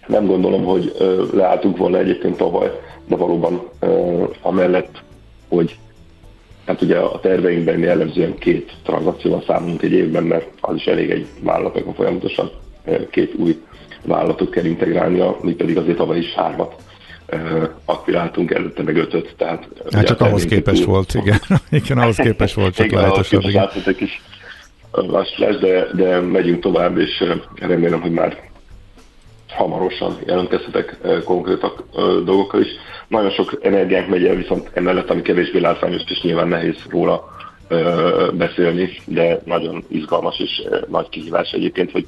Nem 0.06 0.26
gondolom, 0.26 0.64
hogy 0.64 0.94
leálltunk 1.32 1.76
volna 1.76 1.98
egyébként 1.98 2.36
tavaly, 2.36 2.80
de 3.08 3.16
valóban 3.16 3.68
amellett, 4.42 5.02
hogy 5.48 5.78
Hát 6.68 6.82
ugye 6.82 6.98
a 6.98 7.20
terveinkben 7.20 7.78
jellemzően 7.78 8.38
két 8.38 8.72
tranzakcióval 8.82 9.44
számolunk 9.46 9.82
egy 9.82 9.92
évben, 9.92 10.22
mert 10.22 10.46
az 10.60 10.74
is 10.74 10.84
elég 10.84 11.10
egy 11.10 11.26
vállalatokon 11.42 11.94
folyamatosan 11.94 12.50
két 13.10 13.34
új 13.34 13.62
vállalatot 14.04 14.50
kell 14.50 14.64
integrálnia, 14.64 15.36
mi 15.42 15.52
pedig 15.52 15.76
azért 15.76 15.96
tavaly 15.96 16.18
is 16.18 16.32
hármat 16.32 16.74
akviráltunk, 17.84 18.50
előtte 18.50 18.82
meg 18.82 18.96
ötöt. 18.96 19.34
Tehát 19.36 19.68
hát 19.90 20.06
csak 20.06 20.20
ahhoz 20.20 20.44
képes 20.44 20.78
túl... 20.78 20.86
volt, 20.86 21.14
igen. 21.14 21.38
igen, 21.82 21.98
ahhoz 21.98 22.16
képes 22.16 22.54
volt, 22.54 22.74
csak 22.74 22.90
lehetőség. 22.90 23.42
Igen, 23.42 23.68
egy 23.86 23.96
kis 23.96 24.22
lesz, 25.36 25.58
de, 25.60 25.86
de 25.94 26.20
megyünk 26.20 26.60
tovább, 26.60 26.98
és 26.98 27.24
remélem, 27.54 28.00
hogy 28.00 28.12
már 28.12 28.47
hamarosan 29.48 30.18
jelentkezhetek 30.26 30.96
konkrét 31.24 31.66
dolgokkal 32.24 32.60
is. 32.60 32.68
Nagyon 33.08 33.30
sok 33.30 33.58
energiánk 33.62 34.08
megy 34.08 34.26
el, 34.26 34.34
viszont 34.34 34.70
emellett, 34.74 35.10
ami 35.10 35.22
kevésbé 35.22 35.58
látványos, 35.58 36.02
és 36.08 36.22
nyilván 36.22 36.48
nehéz 36.48 36.76
róla 36.90 37.36
beszélni, 38.32 38.90
de 39.04 39.40
nagyon 39.44 39.84
izgalmas 39.88 40.38
és 40.38 40.62
nagy 40.88 41.08
kihívás 41.08 41.50
egyébként, 41.52 41.90
hogy 41.90 42.06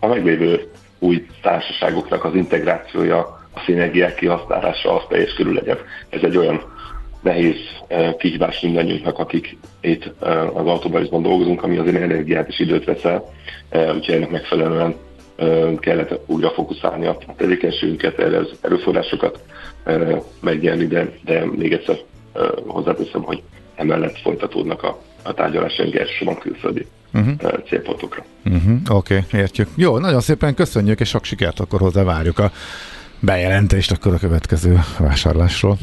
a 0.00 0.06
meglévő 0.06 0.70
új 0.98 1.26
társaságoknak 1.42 2.24
az 2.24 2.34
integrációja, 2.34 3.18
a 3.54 3.60
szinergiák 3.64 4.14
kihasználása 4.14 4.96
az 4.96 5.02
teljes 5.08 5.34
körül 5.34 5.52
legyen. 5.52 5.78
Ez 6.08 6.22
egy 6.22 6.36
olyan 6.36 6.62
nehéz 7.22 7.56
kihívás 8.18 8.60
mindannyiunknak, 8.60 9.18
akik 9.18 9.56
itt 9.80 10.10
az 10.52 10.66
autóbalizban 10.66 11.22
dolgozunk, 11.22 11.62
ami 11.62 11.76
azért 11.76 11.96
energiát 11.96 12.48
és 12.48 12.58
időt 12.58 12.84
vesz 12.84 13.04
el, 13.04 13.24
úgyhogy 13.94 14.14
ennek 14.14 14.30
megfelelően 14.30 14.94
kellett 15.78 16.20
újra 16.26 16.50
fókuszálni 16.50 17.06
a 17.06 17.18
tevékenységünket, 17.36 18.18
erre 18.18 18.38
az 18.38 18.50
erőforrásokat 18.60 19.42
megnyerni, 20.40 20.86
de, 20.86 21.12
de 21.24 21.44
még 21.56 21.72
egyszer 21.72 21.98
hozzáteszem, 22.66 23.22
hogy 23.22 23.42
emellett 23.74 24.18
folytatódnak 24.18 24.82
a, 24.82 24.98
a 25.22 25.34
tárgyalásaink 25.34 25.94
elsősorban 25.94 26.38
külföldi 26.38 26.86
uh-huh. 27.14 27.62
célpontokra. 27.68 28.24
Uh-huh. 28.44 28.76
Oké, 28.88 29.24
okay, 29.26 29.40
értjük. 29.40 29.68
Jó, 29.74 29.98
nagyon 29.98 30.20
szépen 30.20 30.54
köszönjük, 30.54 31.00
és 31.00 31.08
sok 31.08 31.24
sikert 31.24 31.60
akkor 31.60 31.80
hozzá 31.80 32.02
várjuk 32.02 32.38
a 32.38 32.50
bejelentést 33.20 33.90
akkor 33.90 34.14
a 34.14 34.18
következő 34.18 34.80
vásárlásról. 34.98 35.78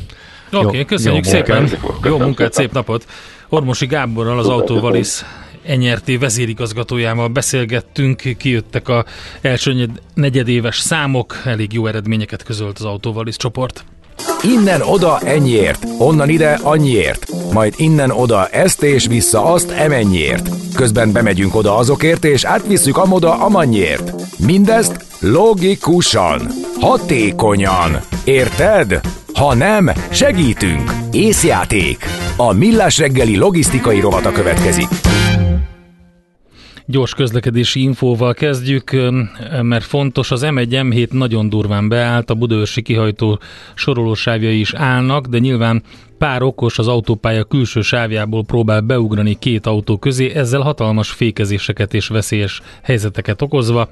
Oké, 0.52 0.66
okay, 0.66 0.86
köszönjük 0.86 1.26
jó 1.26 1.32
szépen. 1.32 1.62
Munkát. 1.62 1.82
Jó 2.04 2.18
munkát, 2.18 2.54
szép 2.54 2.72
napot. 2.72 3.06
Ormosi 3.50 3.86
Gáborral, 3.86 4.40
az 4.40 4.48
Autóvalisz 4.48 5.26
NRT 5.76 6.20
vezérigazgatójával 6.20 7.28
beszélgettünk, 7.28 8.22
kijöttek 8.38 8.88
a 8.88 9.06
első 9.42 9.90
negyedéves 10.14 10.80
számok, 10.80 11.42
elég 11.46 11.74
jó 11.74 11.88
eredményeket 11.88 12.44
közölt 12.44 12.80
az 12.80 12.86
Autóvalisz 12.86 13.38
csoport. 13.38 13.86
Innen 14.44 14.82
oda 14.82 15.20
ennyiért, 15.20 15.86
onnan 15.98 16.30
ide 16.30 16.60
annyiért, 16.62 17.26
majd 17.54 17.74
innen 17.78 18.12
oda 18.12 18.48
ezt 18.48 18.84
és 18.84 19.08
vissza 19.08 19.46
azt 19.46 19.72
emennyiért. 19.72 20.50
Közben 20.76 21.12
bemegyünk 21.12 21.56
oda 21.56 21.78
azokért 21.78 22.26
és 22.26 22.44
átvisszük 22.44 22.98
amoda 22.98 23.40
amannyiért. 23.40 24.14
Mindezt 24.46 25.06
logikusan, 25.20 26.48
hatékonyan. 26.80 28.00
Érted? 28.24 29.00
Ha 29.34 29.54
nem, 29.54 29.92
segítünk! 30.10 30.94
Észjáték! 31.12 32.06
A 32.38 32.54
Millás 32.54 32.98
reggeli 32.98 33.38
logisztikai 33.38 34.00
rovata 34.00 34.32
következik. 34.32 34.88
Gyors 36.90 37.14
közlekedési 37.14 37.82
infóval 37.82 38.34
kezdjük, 38.34 38.92
mert 39.62 39.84
fontos, 39.84 40.32
az 40.32 40.42
M1 40.46 40.68
M7 40.70 41.10
nagyon 41.12 41.50
durván 41.50 41.90
beállt, 41.90 42.30
a 42.30 42.34
Budaörsi 42.36 42.82
kihajtó 42.82 43.40
sorolósávjai 43.76 44.60
is 44.60 44.74
állnak, 44.74 45.26
de 45.26 45.38
nyilván 45.38 45.84
pár 46.18 46.42
okos 46.42 46.80
az 46.80 46.88
autópálya 46.88 47.44
külső 47.44 47.82
sávjából 47.82 48.44
próbál 48.44 48.82
beugrani 48.82 49.38
két 49.40 49.66
autó 49.66 49.98
közé, 49.98 50.32
ezzel 50.34 50.62
hatalmas 50.62 51.10
fékezéseket 51.10 51.94
és 51.94 52.08
veszélyes 52.08 52.62
helyzeteket 52.84 53.42
okozva. 53.42 53.90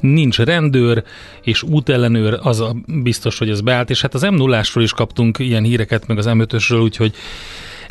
Nincs 0.00 0.38
rendőr 0.38 1.02
és 1.42 1.62
útellenőr, 1.62 2.38
az 2.42 2.60
a 2.60 2.76
biztos, 2.86 3.38
hogy 3.38 3.50
ez 3.50 3.60
beállt, 3.60 3.90
és 3.90 4.00
hát 4.00 4.14
az 4.14 4.22
m 4.22 4.34
0 4.34 4.62
is 4.74 4.92
kaptunk 4.92 5.38
ilyen 5.38 5.64
híreket, 5.64 6.06
meg 6.06 6.18
az 6.18 6.26
M5-ösről, 6.28 6.82
úgyhogy 6.82 7.14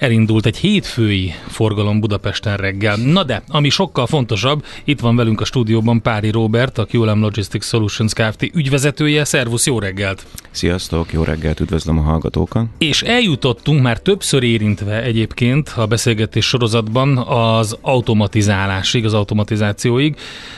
elindult 0.01 0.45
egy 0.45 0.57
hétfői 0.57 1.33
forgalom 1.47 1.99
Budapesten 1.99 2.57
reggel. 2.57 2.95
Na 2.95 3.23
de, 3.23 3.43
ami 3.47 3.69
sokkal 3.69 4.07
fontosabb, 4.07 4.65
itt 4.83 4.99
van 4.99 5.15
velünk 5.15 5.41
a 5.41 5.45
stúdióban 5.45 6.01
Pári 6.01 6.29
Robert, 6.29 6.77
a 6.77 6.87
QLM 6.91 7.19
Logistics 7.19 7.63
Solutions 7.63 8.13
Kft. 8.13 8.41
ügyvezetője. 8.53 9.23
Szervusz, 9.23 9.65
jó 9.65 9.79
reggelt! 9.79 10.25
Sziasztok, 10.51 11.13
jó 11.13 11.23
reggelt, 11.23 11.59
üdvözlöm 11.59 11.97
a 11.97 12.01
hallgatókat! 12.01 12.65
És 12.77 13.01
eljutottunk 13.01 13.81
már 13.81 13.99
többször 13.99 14.43
érintve 14.43 15.03
egyébként 15.03 15.73
a 15.75 15.85
beszélgetés 15.85 16.45
sorozatban 16.45 17.17
az 17.17 17.77
automatizálásig, 17.81 19.05
az 19.05 19.13
automatizációig, 19.13 20.15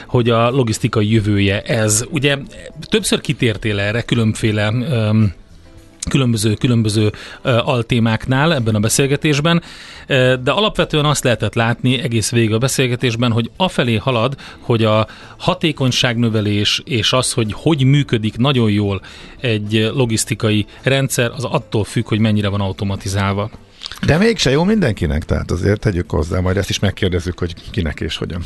hogy 0.08 0.29
a 0.29 0.49
logisztikai 0.49 1.12
jövője 1.12 1.62
ez. 1.62 2.06
Ugye 2.10 2.38
többször 2.89 3.21
kitértél 3.21 3.79
erre 3.79 4.01
különféle 4.01 4.69
um, 4.69 5.34
különböző, 6.09 6.53
különböző 6.53 7.11
altémáknál 7.41 8.53
ebben 8.53 8.75
a 8.75 8.79
beszélgetésben, 8.79 9.61
de 10.43 10.51
alapvetően 10.51 11.05
azt 11.05 11.23
lehetett 11.23 11.53
látni 11.53 11.99
egész 11.99 12.31
végig 12.31 12.53
a 12.53 12.57
beszélgetésben, 12.57 13.31
hogy 13.31 13.51
afelé 13.57 13.95
halad, 13.95 14.35
hogy 14.59 14.83
a 14.83 15.07
hatékonyságnövelés 15.37 16.81
és 16.85 17.13
az, 17.13 17.33
hogy 17.33 17.53
hogy 17.53 17.83
működik 17.83 18.37
nagyon 18.37 18.71
jól 18.71 19.01
egy 19.39 19.91
logisztikai 19.93 20.65
rendszer, 20.81 21.31
az 21.35 21.43
attól 21.43 21.83
függ, 21.83 22.07
hogy 22.07 22.19
mennyire 22.19 22.47
van 22.47 22.61
automatizálva. 22.61 23.49
De 24.05 24.17
mégse 24.17 24.51
jó 24.51 24.63
mindenkinek, 24.63 25.23
tehát 25.23 25.51
azért 25.51 25.79
tegyük 25.79 26.11
hozzá, 26.11 26.39
majd 26.39 26.57
ezt 26.57 26.69
is 26.69 26.79
megkérdezzük, 26.79 27.39
hogy 27.39 27.53
kinek 27.71 27.99
és 27.99 28.17
hogyan. 28.17 28.41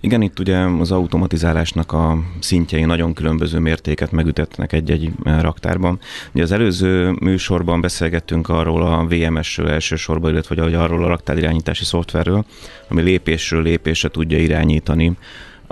Igen, 0.00 0.22
itt 0.22 0.38
ugye 0.38 0.58
az 0.58 0.90
automatizálásnak 0.90 1.92
a 1.92 2.18
szintjei 2.40 2.84
nagyon 2.84 3.14
különböző 3.14 3.58
mértéket 3.58 4.10
megütetnek 4.10 4.72
egy-egy 4.72 5.10
raktárban. 5.22 6.00
Ugye 6.32 6.42
az 6.42 6.52
előző 6.52 7.10
műsorban 7.20 7.80
beszélgettünk 7.80 8.48
arról 8.48 8.82
a 8.82 9.06
VMS-ről 9.06 9.68
elsősorban, 9.68 10.32
illetve 10.32 10.62
hogy 10.62 10.74
arról 10.74 11.04
a 11.04 11.08
raktárirányítási 11.08 11.84
szoftverről, 11.84 12.44
ami 12.88 13.02
lépésről 13.02 13.62
lépésre 13.62 14.08
tudja 14.08 14.38
irányítani 14.38 15.16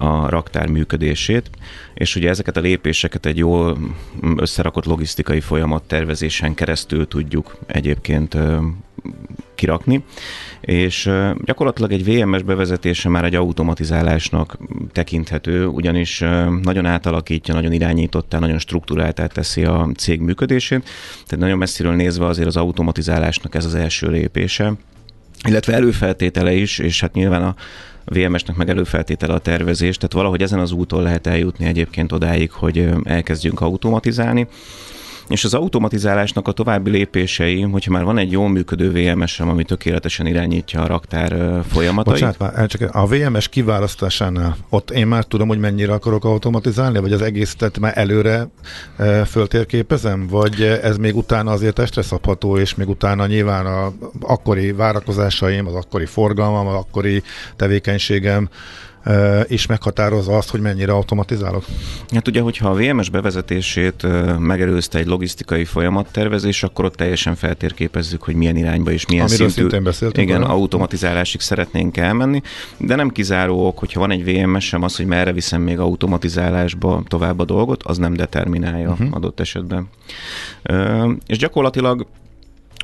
a 0.03 0.29
raktár 0.29 0.67
működését, 0.67 1.51
és 1.95 2.17
ugye 2.17 2.29
ezeket 2.29 2.57
a 2.57 2.61
lépéseket 2.61 3.27
egy 3.27 3.37
jól 3.37 3.79
összerakott 4.37 4.85
logisztikai 4.85 5.41
folyamat 5.41 5.83
tervezésen 5.83 6.55
keresztül 6.55 7.09
tudjuk 7.09 7.57
egyébként 7.67 8.37
kirakni, 9.55 10.05
és 10.61 11.11
gyakorlatilag 11.45 11.93
egy 11.93 12.05
VMS 12.05 12.43
bevezetése 12.43 13.09
már 13.09 13.25
egy 13.25 13.35
automatizálásnak 13.35 14.59
tekinthető, 14.93 15.67
ugyanis 15.67 16.19
nagyon 16.63 16.87
átalakítja, 16.87 17.55
nagyon 17.55 17.73
irányítottá, 17.73 18.39
nagyon 18.39 18.59
struktúráltá 18.59 19.27
teszi 19.27 19.65
a 19.65 19.89
cég 19.97 20.21
működését, 20.21 20.89
tehát 21.27 21.45
nagyon 21.45 21.59
messziről 21.59 21.95
nézve 21.95 22.27
azért 22.27 22.49
az 22.49 22.57
automatizálásnak 22.57 23.55
ez 23.55 23.65
az 23.65 23.75
első 23.75 24.11
lépése, 24.11 24.73
illetve 25.49 25.73
előfeltétele 25.73 26.53
is, 26.53 26.79
és 26.79 27.01
hát 27.01 27.15
nyilván 27.15 27.43
a 27.43 27.55
VMS-nek 28.05 28.57
meg 28.57 28.69
előfeltétele 28.69 29.35
a 29.35 29.39
tervezés, 29.39 29.97
tehát 29.97 30.13
valahogy 30.13 30.43
ezen 30.43 30.59
az 30.59 30.73
úton 30.73 31.03
lehet 31.03 31.27
eljutni 31.27 31.67
egyébként 31.67 32.13
odáig, 32.13 32.51
hogy 32.51 32.89
elkezdjünk 33.05 33.61
automatizálni. 33.61 34.47
És 35.29 35.45
az 35.45 35.55
automatizálásnak 35.55 36.49
a 36.49 36.53
további 36.53 36.91
lépései, 36.91 37.61
hogyha 37.61 37.91
már 37.91 38.05
van 38.05 38.19
egy 38.19 38.33
jól 38.33 38.49
működő 38.49 38.91
VMS-em, 38.91 39.49
ami 39.49 39.65
tökéletesen 39.65 40.27
irányítja 40.27 40.83
a 40.83 40.87
raktár 40.87 41.63
folyamatait. 41.69 42.13
Bocsánat, 42.13 42.39
már, 42.39 42.67
csak 42.67 42.95
a 42.95 43.07
VMS 43.07 43.49
kiválasztásánál 43.49 44.57
ott 44.69 44.91
én 44.91 45.07
már 45.07 45.25
tudom, 45.25 45.49
hogy 45.49 45.59
mennyire 45.59 45.93
akarok 45.93 46.25
automatizálni, 46.25 46.99
vagy 46.99 47.13
az 47.13 47.23
egészet 47.23 47.79
már 47.79 47.93
előre 47.99 48.49
e, 48.97 49.25
föltérképezem, 49.25 50.27
vagy 50.27 50.63
ez 50.63 50.97
még 50.97 51.17
utána 51.17 51.51
azért 51.51 51.75
testre 51.75 52.03
szabható, 52.03 52.59
és 52.59 52.75
még 52.75 52.89
utána 52.89 53.27
nyilván 53.27 53.67
a 53.67 53.93
akkori 54.21 54.73
várakozásaim, 54.73 55.67
az 55.67 55.75
akkori 55.75 56.07
forgalmam, 56.07 56.67
az 56.67 56.75
akkori 56.75 57.23
tevékenységem 57.57 58.49
is 59.47 59.67
meghatározza 59.67 60.37
azt, 60.37 60.51
hogy 60.51 60.61
mennyire 60.61 60.93
automatizálok? 60.93 61.65
Hát 62.09 62.29
ugye, 62.29 62.41
hogyha 62.41 62.69
a 62.69 62.75
VMS 62.75 63.11
bevezetését 63.11 64.07
megelőzte 64.39 64.99
egy 64.99 65.07
logisztikai 65.07 65.65
folyamattervezés, 65.65 66.63
akkor 66.63 66.85
ott 66.85 66.95
teljesen 66.95 67.35
feltérképezzük, 67.35 68.23
hogy 68.23 68.35
milyen 68.35 68.57
irányba 68.57 68.91
és 68.91 69.07
milyen 69.07 69.27
Amiről 69.27 69.49
szintű 69.49 70.23
igen, 70.23 70.43
arra. 70.43 70.53
automatizálásig 70.53 71.41
szeretnénk 71.41 71.97
elmenni, 71.97 72.43
de 72.77 72.95
nem 72.95 73.11
kizáró 73.11 73.67
ok, 73.67 73.79
hogyha 73.79 74.01
van 74.01 74.11
egy 74.11 74.25
VMS 74.25 74.65
sem 74.65 74.83
az, 74.83 74.97
hogy 74.97 75.07
merre 75.07 75.33
viszem 75.33 75.63
még 75.63 75.79
automatizálásba 75.79 77.03
tovább 77.07 77.39
a 77.39 77.45
dolgot, 77.45 77.83
az 77.83 77.99
nem 77.99 78.15
determinálja 78.15 78.91
uh-huh. 78.91 79.09
adott 79.11 79.41
esetben. 79.41 79.89
És 81.27 81.39
gyakorlatilag 81.39 82.07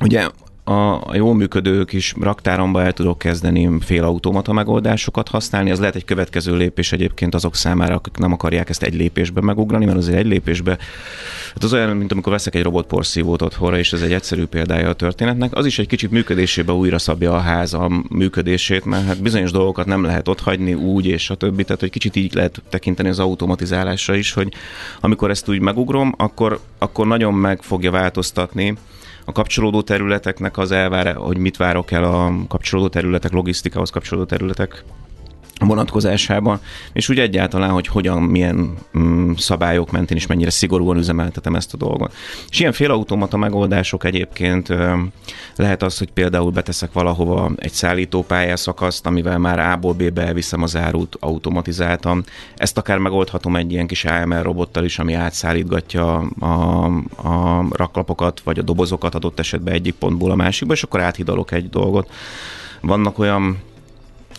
Ugye 0.01 0.27
a 0.69 1.15
jól 1.15 1.35
működő 1.35 1.85
kis 1.85 2.13
raktáromba 2.21 2.81
el 2.83 2.93
tudok 2.93 3.17
kezdeni 3.17 3.69
félautomata 3.79 4.53
megoldásokat 4.53 5.27
használni. 5.27 5.69
Ez 5.69 5.79
lehet 5.79 5.95
egy 5.95 6.05
következő 6.05 6.55
lépés 6.55 6.91
egyébként 6.91 7.35
azok 7.35 7.55
számára, 7.55 7.95
akik 7.95 8.17
nem 8.17 8.31
akarják 8.31 8.69
ezt 8.69 8.83
egy 8.83 8.93
lépésbe 8.93 9.41
megugrani, 9.41 9.85
mert 9.85 9.97
azért 9.97 10.17
egy 10.17 10.25
lépésbe, 10.25 10.77
hát 11.53 11.63
az 11.63 11.73
olyan, 11.73 11.97
mint 11.97 12.11
amikor 12.11 12.31
veszek 12.31 12.55
egy 12.55 12.63
robotporszívót 12.63 13.41
otthonra, 13.41 13.77
és 13.77 13.93
ez 13.93 14.01
egy 14.01 14.13
egyszerű 14.13 14.45
példája 14.45 14.89
a 14.89 14.93
történetnek, 14.93 15.55
az 15.55 15.65
is 15.65 15.79
egy 15.79 15.87
kicsit 15.87 16.11
működésébe 16.11 16.71
újra 16.71 16.99
szabja 16.99 17.33
a 17.33 17.39
háza 17.39 17.89
működését, 18.09 18.85
mert 18.85 19.05
hát 19.05 19.21
bizonyos 19.21 19.51
dolgokat 19.51 19.85
nem 19.85 20.03
lehet 20.03 20.27
ott 20.27 20.39
hagyni 20.39 20.73
úgy, 20.73 21.05
és 21.05 21.29
a 21.29 21.35
többi, 21.35 21.63
tehát 21.63 21.79
hogy 21.79 21.89
kicsit 21.89 22.15
így 22.15 22.33
lehet 22.33 22.61
tekinteni 22.69 23.09
az 23.09 23.19
automatizálásra 23.19 24.15
is, 24.15 24.33
hogy 24.33 24.53
amikor 24.99 25.29
ezt 25.29 25.49
úgy 25.49 25.59
megugrom, 25.59 26.13
akkor, 26.17 26.59
akkor 26.77 27.07
nagyon 27.07 27.33
meg 27.33 27.61
fogja 27.61 27.91
változtatni 27.91 28.77
a 29.25 29.31
kapcsolódó 29.31 29.81
területeknek 29.81 30.57
az 30.57 30.71
elvár, 30.71 31.15
hogy 31.15 31.37
mit 31.37 31.57
várok 31.57 31.91
el 31.91 32.03
a 32.03 32.33
kapcsolódó 32.47 32.87
területek, 32.87 33.31
logisztikához 33.31 33.89
kapcsolódó 33.89 34.25
területek 34.25 34.83
vonatkozásában, 35.59 36.59
és 36.93 37.09
úgy 37.09 37.19
egyáltalán, 37.19 37.69
hogy 37.69 37.87
hogyan, 37.87 38.21
milyen 38.21 38.73
mm, 38.97 39.31
szabályok 39.37 39.91
mentén 39.91 40.17
is 40.17 40.27
mennyire 40.27 40.49
szigorúan 40.49 40.97
üzemeltetem 40.97 41.55
ezt 41.55 41.73
a 41.73 41.77
dolgot. 41.77 42.13
És 42.49 42.59
ilyen 42.59 42.71
félautomata 42.71 43.37
megoldások 43.37 44.03
egyébként 44.03 44.69
ö, 44.69 44.93
lehet 45.55 45.83
az, 45.83 45.97
hogy 45.97 46.11
például 46.11 46.51
beteszek 46.51 46.91
valahova 46.93 47.51
egy 47.55 47.71
szállító 47.71 48.23
pályaszakaszt, 48.23 49.05
amivel 49.05 49.37
már 49.37 49.59
A-ból 49.59 49.93
B-be 49.93 50.25
elviszem 50.25 50.61
az 50.63 50.75
árut, 50.75 51.17
automatizáltam. 51.19 52.23
Ezt 52.55 52.77
akár 52.77 52.97
megoldhatom 52.97 53.55
egy 53.55 53.71
ilyen 53.71 53.87
kis 53.87 54.05
AML 54.05 54.41
robottal 54.41 54.83
is, 54.83 54.99
ami 54.99 55.13
átszállítgatja 55.13 56.17
a, 56.39 56.85
a 57.15 57.65
raklapokat, 57.71 58.39
vagy 58.39 58.59
a 58.59 58.61
dobozokat 58.61 59.15
adott 59.15 59.39
esetben 59.39 59.73
egyik 59.73 59.93
pontból 59.93 60.31
a 60.31 60.35
másikba, 60.35 60.73
és 60.73 60.83
akkor 60.83 60.99
áthidalok 60.99 61.51
egy 61.51 61.69
dolgot. 61.69 62.09
Vannak 62.81 63.19
olyan 63.19 63.57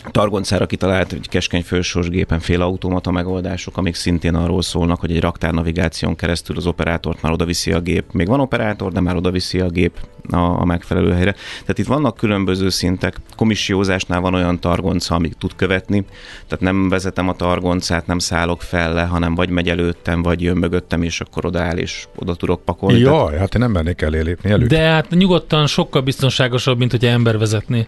Targoncára 0.05 0.65
kitalált 0.65 1.13
egy 1.13 1.29
keskeny 1.29 1.63
fősors 1.63 2.09
gépen 2.09 2.39
félautomata 2.39 3.11
megoldások, 3.11 3.77
amik 3.77 3.95
szintén 3.95 4.35
arról 4.35 4.61
szólnak, 4.61 4.99
hogy 4.99 5.11
egy 5.11 5.19
raktár 5.19 5.53
navigáción 5.53 6.15
keresztül 6.15 6.57
az 6.57 6.67
operátort 6.67 7.21
már 7.21 7.31
odaviszi 7.31 7.71
a 7.71 7.79
gép. 7.79 8.05
Még 8.11 8.27
van 8.27 8.39
operátor, 8.39 8.91
de 8.91 8.99
már 8.99 9.15
odaviszi 9.15 9.59
a 9.59 9.67
gép 9.69 9.91
a, 10.29 10.37
a 10.37 10.65
megfelelő 10.65 11.11
helyre. 11.11 11.31
Tehát 11.31 11.77
itt 11.77 11.85
vannak 11.85 12.17
különböző 12.17 12.69
szintek. 12.69 13.15
Komissiózásnál 13.35 14.19
van 14.19 14.33
olyan 14.33 14.59
targonca, 14.59 15.15
amit 15.15 15.37
tud 15.37 15.55
követni. 15.55 16.05
Tehát 16.47 16.63
nem 16.63 16.89
vezetem 16.89 17.29
a 17.29 17.35
targoncát, 17.35 18.07
nem 18.07 18.19
szállok 18.19 18.61
fel 18.61 18.93
le, 18.93 19.03
hanem 19.03 19.35
vagy 19.35 19.49
megy 19.49 19.69
előttem, 19.69 20.21
vagy 20.21 20.41
jön 20.41 20.57
mögöttem, 20.57 21.01
és 21.03 21.21
akkor 21.21 21.45
odáll, 21.45 21.77
és 21.77 22.07
oda 22.15 22.35
tudok 22.35 22.63
pakolni. 22.63 22.99
Jaj, 22.99 23.25
Tehát... 23.25 23.39
hát 23.39 23.55
én 23.55 23.61
nem 23.61 23.71
mennék 23.71 24.01
elélépni 24.01 24.51
előtt. 24.51 24.69
De 24.69 24.79
hát 24.79 25.09
nyugodtan 25.09 25.67
sokkal 25.67 26.01
biztonságosabb, 26.01 26.77
mint 26.77 26.91
hogy 26.91 27.05
ember 27.05 27.37
vezetni. 27.37 27.87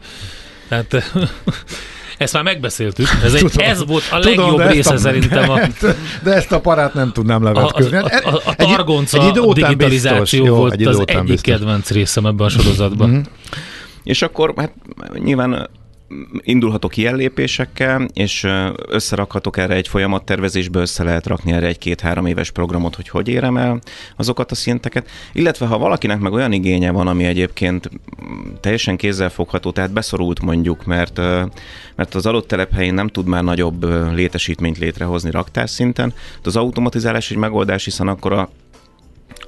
Tehát 0.68 1.12
Ezt 2.24 2.34
már 2.34 2.44
megbeszéltük. 2.44 3.08
Ez, 3.24 3.34
egy, 3.34 3.46
tudom, 3.52 3.68
ez 3.68 3.86
volt 3.86 4.04
a 4.12 4.18
legjobb 4.18 4.50
tudom, 4.50 4.68
része 4.68 4.94
a, 4.94 4.98
szerintem. 4.98 5.50
A, 5.50 5.60
de 6.24 6.32
ezt 6.34 6.52
a 6.52 6.60
parát 6.60 6.94
nem 6.94 7.12
tudnám 7.12 7.44
levetközni. 7.44 7.98
A, 7.98 8.06
a, 8.06 8.30
a, 8.34 8.42
a 8.46 8.56
targonca 8.56 9.28
egy, 9.28 9.38
egy 9.38 9.54
digitalizáció 9.54 10.20
biztos, 10.20 10.48
jó, 10.48 10.56
volt 10.56 10.74
egy 10.74 10.86
az 10.86 11.04
egyik 11.06 11.24
biztos. 11.24 11.54
kedvenc 11.54 11.90
részem 11.90 12.26
ebben 12.26 12.46
a 12.46 12.50
sorozatban. 12.50 13.10
Mm-hmm. 13.10 13.22
És 14.04 14.22
akkor 14.22 14.54
hát 14.58 14.74
nyilván 15.24 15.70
indulhatok 16.42 16.98
ilyen 16.98 17.16
lépésekkel, 17.16 18.08
és 18.14 18.48
összerakhatok 18.88 19.58
erre 19.58 19.74
egy 19.74 19.88
folyamattervezésbe, 19.88 20.80
össze 20.80 21.04
lehet 21.04 21.28
rakni 21.28 21.52
erre 21.52 21.68
egy 21.68 21.78
két-három 21.78 22.26
éves 22.26 22.52
programot, 22.52 22.96
hogy 22.96 23.10
hogy 23.10 23.28
érem 23.28 23.58
el 23.58 23.82
azokat 24.16 24.52
a 24.52 24.56
szinteket. 24.56 25.10
Illetve 25.34 25.66
ha 25.66 25.78
valakinek 25.78 26.20
meg 26.20 26.34
olyan 26.34 26.52
igénye 26.52 26.92
van, 26.92 27.08
ami 27.08 27.24
egyébként 27.24 27.90
teljesen 28.60 28.98
kézzelfogható, 28.98 29.72
tehát 29.72 29.94
beszorult 29.94 30.42
mondjuk, 30.42 30.86
mert, 30.86 31.18
mert 31.96 32.16
az 32.16 32.26
adott 32.26 32.48
telephelyén 32.48 32.94
nem 32.94 33.08
tud 33.08 33.28
már 33.28 33.44
nagyobb 33.44 33.84
létesítményt 34.14 34.78
létrehozni 34.78 35.32
raktárszinten, 35.32 36.14
de 36.42 36.50
az 36.50 36.56
automatizálás 36.56 37.32
egy 37.32 37.38
megoldás, 37.38 37.84
hiszen 37.84 38.08
akkor 38.08 38.34
a 38.34 38.50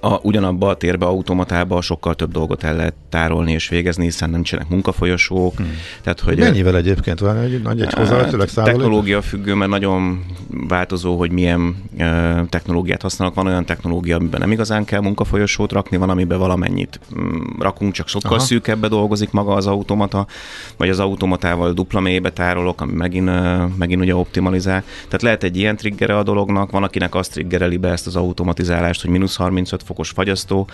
a, 0.01 0.19
ugyanabba 0.21 0.69
a 0.69 0.75
térbe, 0.75 1.05
automatába 1.05 1.81
sokkal 1.81 2.15
több 2.15 2.31
dolgot 2.31 2.63
el 2.63 2.75
lehet 2.75 2.93
tárolni 3.09 3.51
és 3.51 3.69
végezni, 3.69 4.03
hiszen 4.03 4.29
nincsenek 4.29 4.69
munkafolyosók. 4.69 5.55
Hmm. 5.55 5.77
Tehát, 6.01 6.19
hogy 6.19 6.37
Mennyivel 6.37 6.75
egyébként 6.75 7.19
van 7.19 7.37
egy 7.37 7.61
nagy 7.61 7.81
egy 7.81 7.93
hozzávetőleg 7.93 8.49
hát, 8.55 8.65
Technológia 8.65 9.21
függő, 9.21 9.53
mert 9.53 9.71
nagyon 9.71 10.25
változó, 10.67 11.17
hogy 11.17 11.31
milyen 11.31 11.75
uh, 11.99 12.49
technológiát 12.49 13.01
használnak. 13.01 13.35
Van 13.35 13.47
olyan 13.47 13.65
technológia, 13.65 14.15
amiben 14.15 14.39
nem 14.39 14.51
igazán 14.51 14.85
kell 14.85 15.01
munkafolyosót 15.01 15.71
rakni, 15.71 15.97
van, 15.97 16.09
amiben 16.09 16.39
valamennyit 16.39 16.99
um, 17.15 17.55
rakunk, 17.59 17.93
csak 17.93 18.07
sokkal 18.07 18.31
Aha. 18.31 18.39
szűkebbe 18.39 18.87
dolgozik 18.87 19.31
maga 19.31 19.53
az 19.53 19.67
automata, 19.67 20.27
vagy 20.77 20.89
az 20.89 20.99
automatával 20.99 21.73
dupla 21.73 21.99
mélybe 21.99 22.29
tárolok, 22.29 22.81
ami 22.81 22.93
megint, 22.93 23.29
uh, 23.29 23.61
megint 23.77 24.01
ugye 24.01 24.15
optimalizál. 24.15 24.83
Tehát 25.03 25.21
lehet 25.21 25.43
egy 25.43 25.57
ilyen 25.57 25.75
triggere 25.75 26.17
a 26.17 26.23
dolognak, 26.23 26.71
van, 26.71 26.83
akinek 26.83 27.15
azt 27.15 27.31
triggereli 27.31 27.77
be 27.77 27.89
ezt 27.89 28.07
az 28.07 28.15
automatizálást, 28.15 29.01
hogy 29.01 29.09
mínusz 29.09 29.35
35 29.35 29.83
fok 29.83 29.84
fokos 29.85 30.09
fagyasztó, 30.09 30.67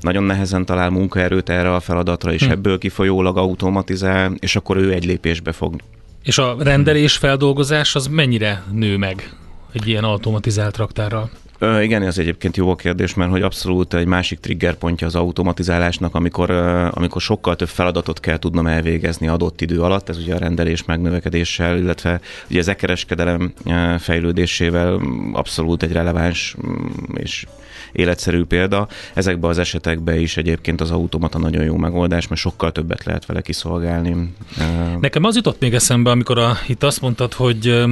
nagyon 0.00 0.24
nehezen 0.24 0.64
talál 0.64 0.90
munkaerőt 0.90 1.48
erre 1.48 1.74
a 1.74 1.80
feladatra, 1.80 2.32
és 2.32 2.44
hm. 2.44 2.50
ebből 2.50 2.78
kifolyólag 2.78 3.36
automatizál, 3.36 4.32
és 4.38 4.56
akkor 4.56 4.76
ő 4.76 4.92
egy 4.92 5.04
lépésbe 5.04 5.52
fog. 5.52 5.74
És 6.22 6.38
a 6.38 6.56
rendelés, 6.58 7.16
feldolgozás 7.16 7.94
az 7.94 8.06
mennyire 8.06 8.62
nő 8.72 8.96
meg 8.96 9.36
egy 9.72 9.88
ilyen 9.88 10.04
automatizált 10.04 10.76
raktárral? 10.76 11.30
Ö, 11.64 11.80
igen, 11.80 12.02
ez 12.02 12.18
egyébként 12.18 12.56
jó 12.56 12.70
a 12.70 12.74
kérdés, 12.74 13.14
mert 13.14 13.30
hogy 13.30 13.42
abszolút 13.42 13.94
egy 13.94 14.06
másik 14.06 14.38
triggerpontja 14.38 15.06
az 15.06 15.14
automatizálásnak, 15.14 16.14
amikor, 16.14 16.50
amikor 16.90 17.20
sokkal 17.20 17.56
több 17.56 17.68
feladatot 17.68 18.20
kell 18.20 18.38
tudnom 18.38 18.66
elvégezni 18.66 19.28
adott 19.28 19.60
idő 19.60 19.80
alatt, 19.80 20.08
ez 20.08 20.18
ugye 20.18 20.34
a 20.34 20.38
rendelés 20.38 20.84
megnövekedéssel, 20.84 21.76
illetve 21.76 22.20
ugye 22.50 22.58
az 22.58 22.68
e-kereskedelem 22.68 23.52
fejlődésével 23.98 25.00
abszolút 25.32 25.82
egy 25.82 25.92
releváns 25.92 26.56
mm, 26.66 27.14
és 27.14 27.46
életszerű 27.94 28.44
példa. 28.44 28.88
Ezekben 29.14 29.50
az 29.50 29.58
esetekben 29.58 30.18
is 30.18 30.36
egyébként 30.36 30.80
az 30.80 30.90
automata 30.90 31.38
nagyon 31.38 31.64
jó 31.64 31.76
megoldás, 31.76 32.28
mert 32.28 32.40
sokkal 32.40 32.72
többet 32.72 33.04
lehet 33.04 33.26
vele 33.26 33.40
kiszolgálni. 33.40 34.34
Nekem 35.00 35.24
az 35.24 35.36
jutott 35.36 35.60
még 35.60 35.74
eszembe, 35.74 36.10
amikor 36.10 36.38
a, 36.38 36.56
itt 36.66 36.82
azt 36.82 37.00
mondtad, 37.00 37.32
hogy 37.32 37.84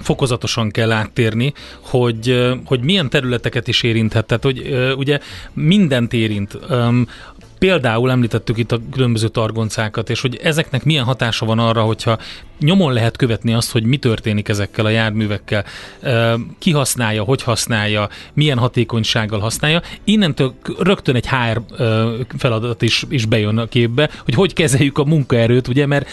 fokozatosan 0.00 0.70
kell 0.70 0.92
áttérni, 0.92 1.52
hogy, 1.80 2.50
hogy 2.64 2.80
milyen 2.80 3.08
területeket 3.16 3.68
is 3.68 3.82
érinthet. 3.82 4.26
Tehát, 4.26 4.42
hogy 4.42 4.92
ugye 4.96 5.20
mindent 5.52 6.12
érint. 6.12 6.58
Például 7.58 8.10
említettük 8.10 8.58
itt 8.58 8.72
a 8.72 8.80
különböző 8.92 9.28
targoncákat, 9.28 10.10
és 10.10 10.20
hogy 10.20 10.38
ezeknek 10.42 10.84
milyen 10.84 11.04
hatása 11.04 11.46
van 11.46 11.58
arra, 11.58 11.82
hogyha 11.82 12.18
nyomon 12.60 12.92
lehet 12.92 13.16
követni 13.16 13.52
azt, 13.52 13.72
hogy 13.72 13.84
mi 13.84 13.96
történik 13.96 14.48
ezekkel 14.48 14.84
a 14.84 14.88
járművekkel, 14.88 15.64
ki 16.58 16.70
használja, 16.70 17.22
hogy 17.22 17.42
használja, 17.42 18.08
milyen 18.32 18.58
hatékonysággal 18.58 19.40
használja. 19.40 19.82
Innentől 20.04 20.54
rögtön 20.78 21.14
egy 21.14 21.28
HR 21.28 21.60
feladat 22.38 22.82
is, 22.82 23.04
is 23.08 23.24
bejön 23.24 23.58
a 23.58 23.66
képbe, 23.66 24.10
hogy 24.24 24.34
hogy 24.34 24.52
kezeljük 24.52 24.98
a 24.98 25.04
munkaerőt, 25.04 25.68
ugye, 25.68 25.86
mert 25.86 26.08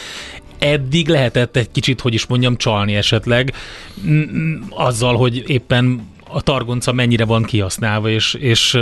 eddig 0.59 1.07
lehetett 1.07 1.55
egy 1.55 1.71
kicsit, 1.71 2.01
hogy 2.01 2.13
is 2.13 2.25
mondjam, 2.25 2.57
csalni 2.57 2.95
esetleg 2.95 3.53
azzal, 4.69 5.15
hogy 5.15 5.43
éppen 5.47 6.11
a 6.33 6.41
targonca 6.41 6.91
mennyire 6.93 7.25
van 7.25 7.43
kihasználva, 7.43 8.09
és, 8.09 8.33
és, 8.33 8.79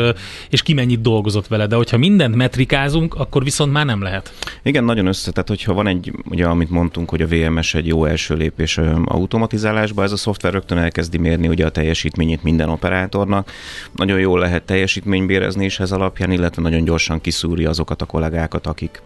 és 0.49 0.61
ki 0.61 0.73
mennyit 0.73 1.01
dolgozott 1.01 1.47
vele. 1.47 1.67
De 1.67 1.75
hogyha 1.75 1.97
mindent 1.97 2.35
metrikázunk, 2.35 3.15
akkor 3.15 3.43
viszont 3.43 3.71
már 3.71 3.85
nem 3.85 4.01
lehet. 4.01 4.33
Igen, 4.63 4.83
nagyon 4.83 5.05
összetett, 5.05 5.47
hogyha 5.47 5.73
van 5.73 5.87
egy, 5.87 6.11
ugye 6.29 6.45
amit 6.45 6.69
mondtunk, 6.69 7.09
hogy 7.09 7.21
a 7.21 7.27
VMS 7.27 7.73
egy 7.73 7.87
jó 7.87 8.05
első 8.05 8.35
lépés 8.35 8.77
automatizálásba, 9.05 10.03
ez 10.03 10.11
a 10.11 10.17
szoftver 10.17 10.53
rögtön 10.53 10.77
elkezdi 10.77 11.17
mérni 11.17 11.47
ugye 11.47 11.65
a 11.65 11.69
teljesítményét 11.69 12.43
minden 12.43 12.69
operátornak. 12.69 13.51
Nagyon 13.95 14.19
jól 14.19 14.39
lehet 14.39 14.63
teljesítménybérezni 14.63 15.65
is 15.65 15.79
ez 15.79 15.91
alapján, 15.91 16.31
illetve 16.31 16.61
nagyon 16.61 16.83
gyorsan 16.83 17.21
kiszúrja 17.21 17.69
azokat 17.69 18.01
a 18.01 18.05
kollégákat, 18.05 18.67
akik 18.67 19.01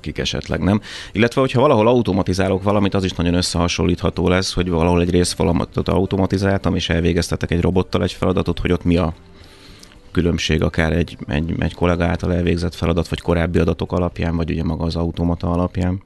akik 0.00 0.18
esetleg 0.18 0.60
nem. 0.60 0.80
Illetve, 1.12 1.40
hogyha 1.40 1.60
valahol 1.60 1.88
automatizálok 1.88 2.62
valamit, 2.62 2.94
az 2.94 3.04
is 3.04 3.12
nagyon 3.12 3.34
összehasonlítható 3.34 4.28
lesz, 4.28 4.52
hogy 4.52 4.68
valahol 4.68 5.00
egy 5.00 5.10
részfalatot 5.10 5.88
automatizáltam, 5.88 6.74
és 6.74 6.88
elvégeztetek 6.88 7.50
egy 7.50 7.60
robottal 7.60 8.02
egy 8.02 8.12
feladatot, 8.12 8.58
hogy 8.58 8.72
ott 8.72 8.84
mi 8.84 8.96
a 8.96 9.14
különbség 10.12 10.62
akár 10.62 10.92
egy, 10.92 11.16
egy, 11.26 11.54
egy 11.58 11.74
kollega 11.74 12.04
által 12.04 12.34
elvégzett 12.34 12.74
feladat, 12.74 13.08
vagy 13.08 13.20
korábbi 13.20 13.58
adatok 13.58 13.92
alapján, 13.92 14.36
vagy 14.36 14.50
ugye 14.50 14.64
maga 14.64 14.84
az 14.84 14.96
automata 14.96 15.50
alapján. 15.50 16.02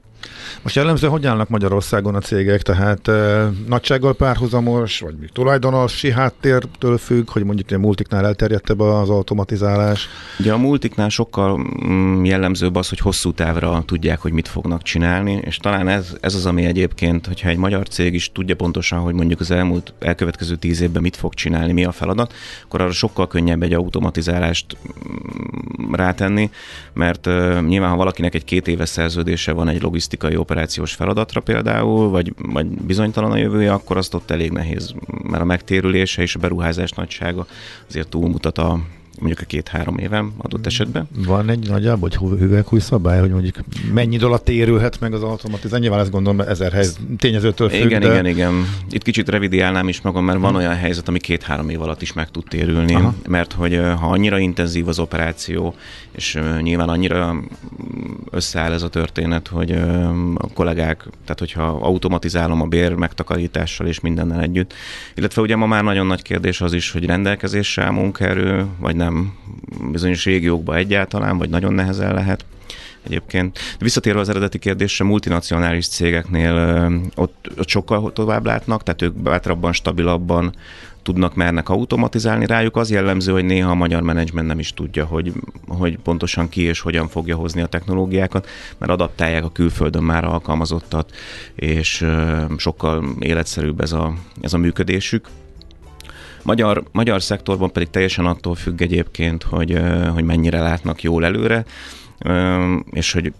Most 0.65 0.75
jellemzően 0.75 1.11
hogy 1.11 1.25
állnak 1.25 1.49
Magyarországon 1.49 2.15
a 2.15 2.19
cégek? 2.19 2.61
Tehát 2.61 3.07
e, 3.07 3.49
nagysággal 3.67 4.15
párhuzamos, 4.15 4.99
vagy 4.99 5.15
tulajdonosi 5.33 6.11
háttértől 6.11 6.97
függ, 6.97 7.29
hogy 7.29 7.43
mondjuk 7.43 7.71
a 7.71 7.77
multiknál 7.77 8.25
elterjedtebb 8.25 8.79
az 8.79 9.09
automatizálás? 9.09 10.07
Ugye 10.39 10.53
a 10.53 10.57
multiknál 10.57 11.09
sokkal 11.09 11.67
mm, 11.87 12.23
jellemzőbb 12.23 12.75
az, 12.75 12.89
hogy 12.89 12.99
hosszú 12.99 13.31
távra 13.31 13.83
tudják, 13.85 14.19
hogy 14.19 14.31
mit 14.31 14.47
fognak 14.47 14.81
csinálni, 14.81 15.39
és 15.43 15.57
talán 15.57 15.87
ez, 15.87 16.15
ez 16.19 16.35
az, 16.35 16.45
ami 16.45 16.65
egyébként, 16.65 17.27
hogyha 17.27 17.49
egy 17.49 17.57
magyar 17.57 17.87
cég 17.87 18.13
is 18.13 18.31
tudja 18.31 18.55
pontosan, 18.55 18.99
hogy 18.99 19.13
mondjuk 19.13 19.39
az 19.39 19.51
elmúlt 19.51 19.93
elkövetkező 19.99 20.55
tíz 20.55 20.81
évben 20.81 21.01
mit 21.01 21.15
fog 21.15 21.33
csinálni, 21.33 21.71
mi 21.71 21.85
a 21.85 21.91
feladat, 21.91 22.33
akkor 22.63 22.81
arra 22.81 22.91
sokkal 22.91 23.27
könnyebb 23.27 23.63
egy 23.63 23.73
automatizálást 23.73 24.77
mm, 25.09 25.93
rátenni, 25.93 26.49
mert 26.93 27.27
uh, 27.27 27.61
nyilván, 27.61 27.89
ha 27.89 27.95
valakinek 27.95 28.35
egy 28.35 28.43
két 28.43 28.67
éves 28.67 28.89
szerződése 28.89 29.51
van 29.51 29.67
egy 29.67 29.81
logisztikai 29.81 30.04
logisztikai 30.05 30.35
operációs 30.37 30.93
feladatra 30.93 31.41
például, 31.41 32.09
vagy, 32.09 32.33
vagy 32.37 32.67
bizonytalan 32.67 33.31
a 33.31 33.37
jövője, 33.37 33.73
akkor 33.73 33.97
azt 33.97 34.13
ott 34.13 34.31
elég 34.31 34.51
nehéz, 34.51 34.93
mert 35.23 35.41
a 35.41 35.45
megtérülése 35.45 36.21
és 36.21 36.35
a 36.35 36.39
beruházás 36.39 36.91
nagysága 36.91 37.47
azért 37.87 38.07
túlmutat 38.07 38.57
a, 38.57 38.79
mondjuk 39.19 39.39
a 39.39 39.45
két-három 39.45 39.97
évem 39.97 40.33
adott 40.37 40.65
esetben. 40.65 41.07
Van 41.25 41.49
egy 41.49 41.69
nagyjából, 41.69 42.09
hogy 42.15 42.39
hüvelykúj 42.39 42.79
szabály, 42.79 43.19
hogy 43.19 43.29
mondjuk 43.29 43.55
mennyi 43.93 44.17
alatt 44.17 44.43
térülhet 44.43 44.99
meg 44.99 45.13
az 45.13 45.23
automatizál? 45.23 45.79
Nyilván 45.79 45.99
ezt 45.99 46.11
gondolom, 46.11 46.39
ezer 46.39 46.71
hely 46.71 46.85
tényezőtől 47.17 47.69
függ, 47.69 47.85
Igen, 47.85 48.01
de... 48.01 48.11
igen, 48.11 48.25
igen. 48.25 48.53
Itt 48.89 49.03
kicsit 49.03 49.29
revidiálnám 49.29 49.87
is 49.87 50.01
magam, 50.01 50.25
mert 50.25 50.39
van 50.39 50.49
hmm. 50.49 50.59
olyan 50.59 50.75
helyzet, 50.75 51.07
ami 51.07 51.19
két-három 51.19 51.69
év 51.69 51.81
alatt 51.81 52.01
is 52.01 52.13
meg 52.13 52.31
tud 52.31 52.43
térülni, 52.49 52.93
Aha. 52.93 53.13
mert 53.27 53.53
hogy 53.53 53.75
ha 53.75 54.07
annyira 54.07 54.37
intenzív 54.37 54.87
az 54.87 54.99
operáció, 54.99 55.75
és 56.11 56.39
nyilván 56.61 56.89
annyira 56.89 57.35
összeáll 58.31 58.71
ez 58.71 58.83
a 58.83 58.89
történet, 58.89 59.47
hogy 59.47 59.71
a 60.35 60.47
kollégák, 60.53 60.97
tehát 60.97 61.39
hogyha 61.39 61.63
automatizálom 61.63 62.61
a 62.61 62.65
bér 62.65 62.93
megtakarítással 62.93 63.87
és 63.87 63.99
mindennel 63.99 64.41
együtt, 64.41 64.73
illetve 65.15 65.41
ugye 65.41 65.55
ma 65.55 65.65
már 65.65 65.83
nagyon 65.83 66.05
nagy 66.05 66.21
kérdés 66.21 66.61
az 66.61 66.73
is, 66.73 66.91
hogy 66.91 67.05
rendelkezésre 67.05 67.91
munkaerő, 67.91 68.65
vagy 68.79 68.95
nem 68.95 69.04
bizonyos 69.91 70.25
régiókban 70.25 70.75
egyáltalán, 70.75 71.37
vagy 71.37 71.49
nagyon 71.49 71.73
nehezen 71.73 72.13
lehet 72.13 72.45
egyébként. 73.05 73.53
De 73.53 73.83
visszatérve 73.83 74.19
az 74.19 74.29
eredeti 74.29 74.59
kérdésre, 74.59 75.05
multinacionális 75.05 75.87
cégeknél 75.87 76.87
ott, 77.15 77.49
ott 77.57 77.67
sokkal 77.67 78.13
tovább 78.13 78.45
látnak, 78.45 78.83
tehát 78.83 79.01
ők 79.01 79.13
bátrabban, 79.13 79.73
stabilabban 79.73 80.53
tudnak, 81.05 81.35
mernek 81.35 81.69
automatizálni 81.69 82.45
rájuk. 82.45 82.75
Az 82.75 82.91
jellemző, 82.91 83.31
hogy 83.31 83.45
néha 83.45 83.69
a 83.69 83.75
magyar 83.75 84.01
menedzsment 84.01 84.47
nem 84.47 84.59
is 84.59 84.73
tudja, 84.73 85.05
hogy, 85.05 85.33
hogy 85.67 85.97
pontosan 85.97 86.49
ki 86.49 86.61
és 86.61 86.79
hogyan 86.79 87.07
fogja 87.07 87.35
hozni 87.35 87.61
a 87.61 87.67
technológiákat, 87.67 88.49
mert 88.77 88.91
adaptálják 88.91 89.43
a 89.43 89.51
külföldön 89.51 90.03
már 90.03 90.23
alkalmazottat, 90.23 91.15
és 91.55 92.05
sokkal 92.57 93.05
életszerűbb 93.19 93.81
ez 93.81 93.91
a, 93.91 94.13
ez 94.41 94.53
a 94.53 94.57
működésük. 94.57 95.27
Magyar, 96.45 96.83
magyar 96.91 97.21
szektorban 97.21 97.71
pedig 97.71 97.89
teljesen 97.89 98.25
attól 98.25 98.55
függ 98.55 98.81
egyébként, 98.81 99.43
hogy, 99.43 99.79
hogy 100.13 100.23
mennyire 100.23 100.59
látnak 100.59 101.03
jól 101.03 101.25
előre, 101.25 101.65
és 102.91 103.11
hogy 103.11 103.33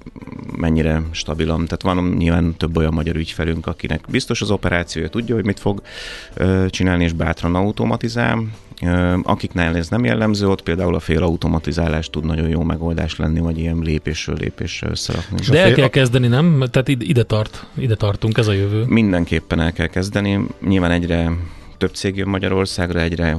mennyire 0.58 1.02
stabilan. 1.12 1.66
Tehát 1.66 1.82
van 1.82 2.16
nyilván 2.18 2.56
több 2.58 2.78
olyan 2.78 2.94
magyar 2.94 3.16
ügyfelünk, 3.16 3.68
akinek 3.68 4.06
biztos 4.10 4.42
az 4.42 4.52
operációja, 4.52 5.10
tudja, 5.10 5.36
hogy 5.36 5.46
mit 5.46 5.60
fog 5.60 5.82
csinálni, 6.68 7.04
és 7.04 7.14
bátran 7.14 7.56
automatizál. 7.56 8.44
Akiknál 9.24 9.76
ez 9.76 9.90
nem 9.90 10.06
jellemző, 10.06 10.48
ott 10.48 10.62
például 10.62 10.96
a 10.96 11.00
félautomatizálás 11.00 12.10
tud 12.10 12.26
nagyon 12.26 12.50
jó 12.50 12.64
megoldás 12.64 13.16
lenni, 13.16 13.40
vagy 13.40 13.60
ilyen 13.60 13.78
lépésről 13.78 14.36
lépésre 14.40 14.90
összerakni. 14.90 15.38
De 15.50 15.60
el 15.60 15.74
kell 15.74 15.88
kezdeni, 15.88 16.28
nem? 16.28 16.64
Tehát 16.72 16.88
ide 16.88 17.24
tart, 17.24 17.66
ide 17.78 17.96
tartunk, 17.96 18.38
ez 18.38 18.48
a 18.48 18.54
jövő. 18.54 18.84
Mindenképpen 18.88 19.60
el 19.60 19.74
kell 19.74 19.88
kezdeni. 19.88 20.48
Nyilván 20.62 20.92
egyre 20.92 21.32
több 21.78 21.94
cég 21.94 22.16
jön 22.16 22.28
Magyarországra, 22.28 23.00
egyre 23.00 23.38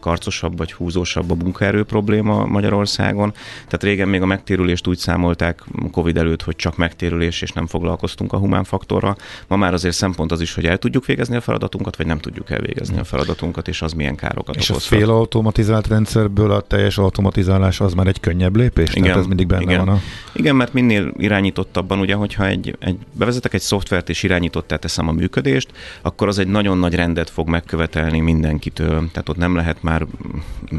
karcosabb 0.00 0.58
vagy 0.58 0.72
húzósabb 0.72 1.30
a 1.30 1.34
munkaerő 1.34 1.84
probléma 1.84 2.44
Magyarországon. 2.44 3.32
Tehát 3.54 3.82
régen 3.82 4.08
még 4.08 4.22
a 4.22 4.26
megtérülést 4.26 4.86
úgy 4.86 4.98
számolták 4.98 5.64
Covid 5.90 6.16
előtt, 6.16 6.42
hogy 6.42 6.56
csak 6.56 6.76
megtérülés, 6.76 7.42
és 7.42 7.52
nem 7.52 7.66
foglalkoztunk 7.66 8.32
a 8.32 8.38
humán 8.38 8.64
faktorral. 8.64 9.16
Ma 9.46 9.56
már 9.56 9.72
azért 9.72 9.94
szempont 9.94 10.32
az 10.32 10.40
is, 10.40 10.54
hogy 10.54 10.64
el 10.64 10.78
tudjuk 10.78 11.06
végezni 11.06 11.36
a 11.36 11.40
feladatunkat, 11.40 11.96
vagy 11.96 12.06
nem 12.06 12.18
tudjuk 12.18 12.50
elvégezni 12.50 12.98
a 12.98 13.04
feladatunkat, 13.04 13.68
és 13.68 13.82
az 13.82 13.92
milyen 13.92 14.16
károkat 14.16 14.56
és 14.56 14.70
okoz. 14.70 14.82
És 14.82 14.90
a 14.90 14.96
félautomatizált 14.96 15.86
rendszerből 15.86 16.50
a 16.50 16.60
teljes 16.60 16.98
automatizálás 16.98 17.80
az 17.80 17.94
már 17.94 18.06
egy 18.06 18.20
könnyebb 18.20 18.56
lépés? 18.56 18.90
Igen, 18.90 19.02
Tehát 19.02 19.18
ez 19.18 19.26
mindig 19.26 19.46
benne 19.46 19.62
igen. 19.62 19.84
van 19.84 19.94
a... 19.94 20.00
Igen, 20.32 20.56
mert 20.56 20.72
minél 20.72 21.12
irányítottabban, 21.18 21.98
ugye, 21.98 22.14
hogyha 22.14 22.46
egy, 22.46 22.76
egy, 22.80 22.98
bevezetek 23.12 23.54
egy 23.54 23.60
szoftvert 23.60 24.08
és 24.08 24.22
irányítottá 24.22 24.76
teszem 24.76 25.08
a 25.08 25.12
működést, 25.12 25.70
akkor 26.02 26.28
az 26.28 26.38
egy 26.38 26.48
nagyon 26.48 26.78
nagy 26.78 26.94
rendet 26.94 27.30
fog 27.30 27.48
megkövetelni 27.66 28.20
mindenkitől. 28.20 29.08
Tehát 29.12 29.28
ott 29.28 29.36
nem 29.36 29.54
lehet 29.54 29.82
már 29.82 30.06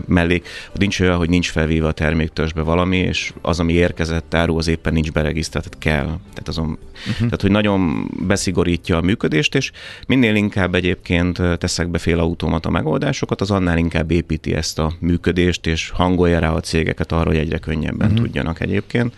mellék, 0.06 0.48
ott 0.70 0.78
nincs 0.78 1.00
olyan, 1.00 1.18
hogy 1.18 1.30
nincs 1.30 1.52
felvéve 1.52 1.88
a 1.88 1.92
terméktörzsbe 1.92 2.62
valami, 2.62 2.98
és 2.98 3.34
az, 3.42 3.60
ami 3.60 3.74
érkezett 3.74 4.34
áru, 4.34 4.58
az 4.58 4.68
éppen 4.68 4.94
nincs 4.94 5.12
beregisztrált, 5.12 5.70
tehát 5.70 5.98
kell. 5.98 6.06
Tehát, 6.06 6.48
azon, 6.48 6.66
uh-huh. 6.66 7.18
tehát, 7.18 7.42
hogy 7.42 7.52
nagyon 7.52 8.12
beszigorítja 8.28 8.98
a 8.98 9.02
működést, 9.02 9.56
és 9.56 9.72
minél 10.08 10.36
inkább 10.36 10.76
egyébként 10.76 11.42
teszek 11.58 11.88
be 11.88 11.98
fél 11.98 12.20
automata 12.20 12.70
megoldásokat, 12.70 13.42
az 13.42 13.52
annál 13.52 13.78
inkább 13.78 14.12
építi 14.12 14.54
ezt 14.54 14.80
a 14.80 14.94
működést, 15.00 15.66
és 15.66 15.90
hangolja 15.90 16.40
rá 16.40 16.52
a 16.52 16.60
cégeket 16.60 17.12
arra, 17.12 17.30
hogy 17.30 17.38
egyre 17.38 17.58
könnyebben 17.58 18.08
uh-huh. 18.08 18.26
tudjanak 18.26 18.62
egyébként. 18.62 19.14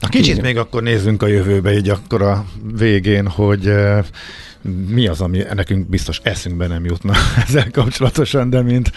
Na 0.00 0.08
kicsit 0.08 0.32
Igen. 0.32 0.44
még 0.44 0.56
akkor 0.56 0.82
nézzünk 0.82 1.22
a 1.22 1.26
jövőbe, 1.26 1.72
így 1.76 1.88
akkor 1.88 2.22
a 2.22 2.44
végén, 2.76 3.28
hogy 3.28 3.66
uh, 3.66 4.04
mi 4.88 5.06
az, 5.06 5.20
ami 5.20 5.42
nekünk 5.54 5.88
biztos 5.88 6.20
eszünkbe 6.22 6.66
nem 6.66 6.84
jutna 6.84 7.12
ezzel 7.46 7.70
kapcsolatosan, 7.70 8.50
de 8.50 8.62
mint 8.62 8.92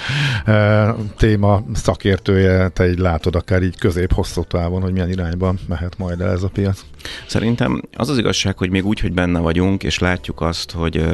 uh, 0.47 0.89
téma 1.17 1.63
szakértője, 1.73 2.69
te 2.69 2.89
így 2.89 2.97
látod 2.97 3.35
akár 3.35 3.63
így 3.63 3.77
közép-hosszú 3.77 4.43
távon, 4.43 4.81
hogy 4.81 4.91
milyen 4.91 5.09
irányban 5.09 5.59
mehet 5.67 5.97
majd 5.97 6.21
el 6.21 6.31
ez 6.31 6.43
a 6.43 6.47
piac? 6.47 6.79
Szerintem 7.27 7.81
az 7.93 8.09
az 8.09 8.17
igazság, 8.17 8.57
hogy 8.57 8.69
még 8.69 8.85
úgy, 8.85 8.99
hogy 8.99 9.13
benne 9.13 9.39
vagyunk, 9.39 9.83
és 9.83 9.99
látjuk 9.99 10.41
azt, 10.41 10.71
hogy, 10.71 11.05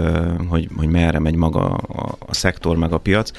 hogy, 0.48 0.68
hogy 0.76 0.88
merre 0.88 1.20
megy 1.20 1.36
maga 1.36 1.74
a, 1.74 2.16
a 2.20 2.34
szektor, 2.34 2.78
meg 2.78 2.92
a 2.92 2.98
piac. 2.98 3.32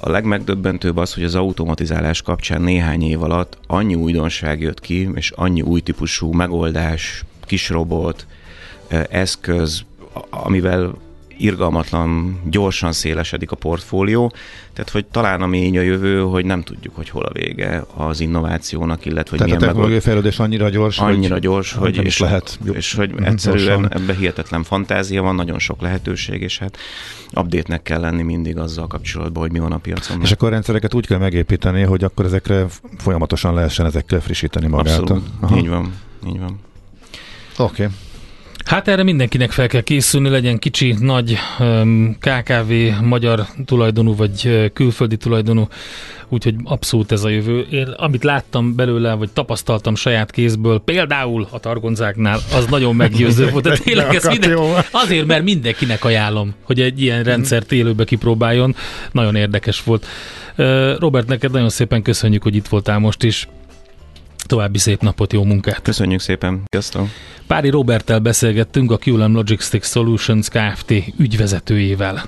A 0.00 0.10
legmegdöbbentőbb 0.10 0.96
az, 0.96 1.14
hogy 1.14 1.24
az 1.24 1.34
automatizálás 1.34 2.22
kapcsán 2.22 2.62
néhány 2.62 3.02
év 3.02 3.22
alatt 3.22 3.58
annyi 3.66 3.94
újdonság 3.94 4.60
jött 4.60 4.80
ki, 4.80 5.10
és 5.14 5.30
annyi 5.30 5.62
új 5.62 5.80
típusú 5.80 6.32
megoldás, 6.32 7.24
kisrobot, 7.46 8.26
eszköz, 9.10 9.84
amivel 10.30 10.94
irgalmatlan, 11.38 12.40
gyorsan 12.50 12.92
szélesedik 12.92 13.50
a 13.50 13.56
portfólió, 13.56 14.32
tehát 14.72 14.90
hogy 14.90 15.06
talán 15.06 15.42
ami 15.42 15.64
így 15.64 15.76
a 15.76 15.80
jövő, 15.80 16.20
hogy 16.20 16.44
nem 16.44 16.62
tudjuk, 16.62 16.96
hogy 16.96 17.08
hol 17.08 17.24
a 17.24 17.32
vége 17.32 17.84
az 17.94 18.20
innovációnak, 18.20 19.04
illetve 19.04 19.36
hogy 19.36 19.46
Tehát 19.46 19.62
a 19.62 19.66
technológiai 19.66 20.00
fejlődés 20.00 20.38
annyira 20.38 20.68
gyors, 20.68 20.98
annyira 20.98 21.34
hogy 21.34 21.42
gyors, 21.42 21.72
hogy 21.72 21.96
és, 21.96 22.04
és, 22.04 22.18
lehet 22.18 22.58
és 22.72 22.94
hogy 22.94 23.14
egyszerűen 23.22 23.92
ebbe 23.92 24.14
hihetetlen 24.14 24.62
fantázia 24.62 25.22
van, 25.22 25.34
nagyon 25.34 25.58
sok 25.58 25.80
lehetőség, 25.80 26.42
és 26.42 26.58
hát 26.58 26.76
update-nek 27.34 27.82
kell 27.82 28.00
lenni 28.00 28.22
mindig 28.22 28.58
azzal 28.58 28.86
kapcsolatban, 28.86 29.42
hogy 29.42 29.52
mi 29.52 29.58
van 29.58 29.72
a 29.72 29.78
piacon. 29.78 30.20
És 30.22 30.32
akkor 30.32 30.48
a 30.48 30.50
rendszereket 30.50 30.94
úgy 30.94 31.06
kell 31.06 31.18
megépíteni, 31.18 31.82
hogy 31.82 32.04
akkor 32.04 32.24
ezekre 32.24 32.66
folyamatosan 32.98 33.54
lehessen 33.54 33.86
ezekkel 33.86 34.20
frissíteni 34.20 34.66
magát. 34.66 34.98
Abszolút, 34.98 35.22
Aha. 35.40 35.56
így 35.56 35.68
van, 35.68 35.92
így 36.26 36.38
van. 36.38 36.58
Oké. 37.58 37.82
Okay. 37.82 37.96
Hát 38.68 38.88
erre 38.88 39.02
mindenkinek 39.02 39.50
fel 39.50 39.66
kell 39.66 39.80
készülni, 39.80 40.28
legyen 40.28 40.58
kicsi, 40.58 40.94
nagy 41.00 41.38
KKV, 42.18 42.72
magyar 43.02 43.46
tulajdonú 43.64 44.16
vagy 44.16 44.70
külföldi 44.72 45.16
tulajdonú, 45.16 45.68
úgyhogy 46.28 46.54
abszolút 46.64 47.12
ez 47.12 47.24
a 47.24 47.28
jövő. 47.28 47.66
Én 47.70 47.86
amit 47.86 48.24
láttam 48.24 48.74
belőle, 48.74 49.14
vagy 49.14 49.30
tapasztaltam 49.30 49.94
saját 49.94 50.30
kézből, 50.30 50.78
például 50.78 51.48
a 51.50 51.58
Targonzáknál, 51.58 52.38
az 52.54 52.66
nagyon 52.66 52.96
meggyőző 52.96 53.50
volt. 53.50 53.64
Tehát 53.64 53.82
tényleg 53.82 54.14
ez 54.14 54.24
minden, 54.24 54.58
azért, 54.90 55.26
mert 55.26 55.42
mindenkinek 55.42 56.04
ajánlom, 56.04 56.54
hogy 56.62 56.80
egy 56.80 57.02
ilyen 57.02 57.22
rendszert 57.22 57.72
élőbe 57.72 58.04
kipróbáljon. 58.04 58.74
Nagyon 59.12 59.34
érdekes 59.34 59.82
volt. 59.82 60.06
Robert, 60.98 61.26
neked 61.26 61.50
nagyon 61.50 61.68
szépen 61.68 62.02
köszönjük, 62.02 62.42
hogy 62.42 62.54
itt 62.54 62.68
voltál 62.68 62.98
most 62.98 63.22
is. 63.22 63.48
További 64.48 64.78
szép 64.78 65.00
napot, 65.00 65.32
jó 65.32 65.44
munkát! 65.44 65.82
Köszönjük 65.82 66.20
szépen! 66.20 66.62
Köszönöm! 66.70 67.10
Pári 67.46 67.68
Roberttel 67.68 68.18
beszélgettünk 68.18 68.90
a 68.90 68.98
QLM 69.04 69.34
Logistics 69.34 69.84
Solutions 69.84 70.48
Kft. 70.48 70.92
ügyvezetőjével. 71.18 72.22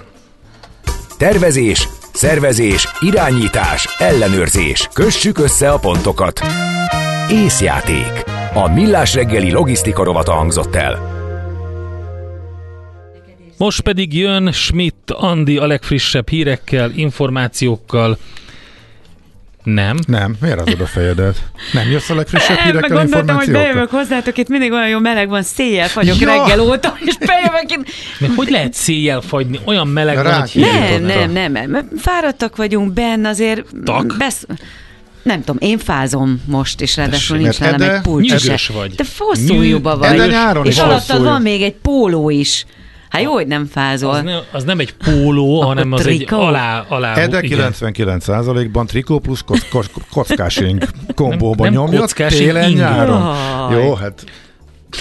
Tervezés, 1.18 1.89
szervezés, 2.12 2.89
irányítás, 3.01 3.89
ellenőrzés. 3.99 4.89
Kössük 4.93 5.39
össze 5.39 5.71
a 5.71 5.79
pontokat. 5.79 6.41
Észjáték. 7.31 8.25
A 8.55 8.68
Millás 8.68 9.14
reggeli 9.14 9.51
logisztika 9.51 10.05
rovata 10.05 10.33
hangzott 10.33 10.75
el. 10.75 11.18
Most 13.57 13.81
pedig 13.81 14.14
jön 14.14 14.53
Schmidt 14.53 15.11
Andi 15.11 15.57
a 15.57 15.66
legfrissebb 15.66 16.29
hírekkel, 16.29 16.91
információkkal, 16.95 18.18
nem. 19.62 19.96
Nem. 20.06 20.36
Miért 20.40 20.61
az 20.61 20.80
a 20.80 20.86
fejedet? 20.86 21.36
Nem 21.72 21.90
jössz 21.90 22.11
a 22.11 22.14
legfrissebb 22.14 22.56
hírekkel, 22.56 22.80
Meg 22.80 22.90
gondoltam, 22.90 23.36
hogy 23.36 23.50
bejövök 23.50 23.90
hozzátok, 23.90 24.38
itt 24.38 24.48
mindig 24.48 24.72
olyan 24.72 24.88
jó 24.88 24.98
meleg 24.98 25.28
van, 25.28 25.42
széjjel 25.42 25.88
fagyok 25.88 26.18
ja. 26.18 26.26
reggel 26.26 26.61
óta, 26.61 26.96
és 27.04 27.16
bejövök 27.18 27.70
itt. 27.70 27.92
Mert 28.18 28.34
hogy 28.34 28.50
lehet 28.50 28.74
széjjel 28.74 29.20
fagyni? 29.20 29.61
Olyan 29.64 29.88
meleg 29.88 30.16
Rá 30.16 30.22
van, 30.22 30.40
hogy 30.40 30.61
Nem, 30.61 31.02
nem, 31.02 31.30
nem, 31.30 31.52
nem. 31.52 31.88
Fáradtak 31.98 32.56
vagyunk 32.56 32.92
benne, 32.92 33.28
azért... 33.28 33.64
Tak? 33.84 34.14
Besz... 34.18 34.46
Nem 35.22 35.38
tudom, 35.38 35.56
én 35.58 35.78
fázom 35.78 36.42
most, 36.46 36.80
és 36.80 36.96
ráadásul 36.96 37.36
nincs 37.36 37.61
nálam 37.61 37.80
egy 37.80 38.00
pulcs 38.00 38.36
se. 38.36 38.72
vagy. 38.72 38.94
De 38.94 39.04
fosszújúba 39.04 39.96
vagy. 39.96 40.12
Ede 40.12 40.26
nyáron 40.26 40.66
és 40.66 40.72
is 40.72 40.78
alattad 40.78 41.22
van 41.22 41.42
még 41.42 41.62
egy 41.62 41.74
póló 41.74 42.30
is. 42.30 42.66
Hát 43.11 43.22
jó, 43.22 43.32
hogy 43.32 43.46
nem 43.46 43.66
fázol. 43.66 44.11
Az, 44.11 44.22
ne, 44.22 44.36
az 44.52 44.64
nem 44.64 44.78
egy 44.78 44.94
póló, 44.94 45.61
hanem 45.61 45.92
az 45.92 46.00
trikó? 46.00 46.36
egy 46.36 46.44
alá, 46.46 46.84
alá 46.88 47.14
Ede 47.14 47.42
igen. 47.42 47.72
99%-ban 47.74 48.86
trikó 48.86 49.18
plusz 49.18 49.40
kock, 49.40 49.68
kock, 49.70 49.90
kockásing 50.11 50.84
kombóban 51.14 51.66
Nem- 51.72 51.72
nem 51.74 51.82
nyomja, 51.84 52.00
kockásing, 52.00 52.40
télen 52.44 52.68
ing. 52.68 52.78
nyáron. 52.78 53.34
Jaj. 53.70 53.84
Jó, 53.84 53.94
hát 53.94 54.24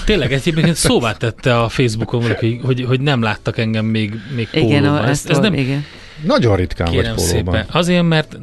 Tényleg, 0.05 0.34
ez 0.34 0.41
egyébként 0.45 0.76
szóvá 0.76 1.12
tette 1.14 1.60
a 1.60 1.70
Facebookon 1.70 2.22
valaki, 2.22 2.62
hogy, 2.64 2.86
hogy 2.88 3.01
nem 3.01 3.22
láttak 3.22 3.57
engem 3.57 3.86
még, 3.86 4.14
még 4.36 4.47
Igen, 4.51 4.82
pólóban. 4.84 5.05
Ez, 5.05 5.24
ez 5.28 5.38
nem, 5.38 5.53
igen. 5.53 5.86
nagyon 6.26 6.55
ritkán 6.55 6.88
vagy 6.88 6.95
Kérem 6.95 7.16
pólóban. 7.16 7.36
szépen. 7.36 7.66
Azért, 7.72 8.03
mert 8.03 8.38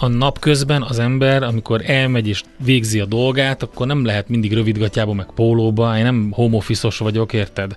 a 0.00 0.06
napközben 0.06 0.82
az 0.82 0.98
ember, 0.98 1.42
amikor 1.42 1.82
elmegy 1.86 2.28
és 2.28 2.42
végzi 2.64 3.00
a 3.00 3.04
dolgát, 3.04 3.62
akkor 3.62 3.86
nem 3.86 4.04
lehet 4.04 4.28
mindig 4.28 4.52
rövidgatjába, 4.52 5.12
meg 5.12 5.26
pólóba. 5.34 5.96
Én 5.96 6.02
nem 6.02 6.28
home 6.30 6.56
office 6.56 6.88
vagyok, 6.98 7.32
érted? 7.32 7.76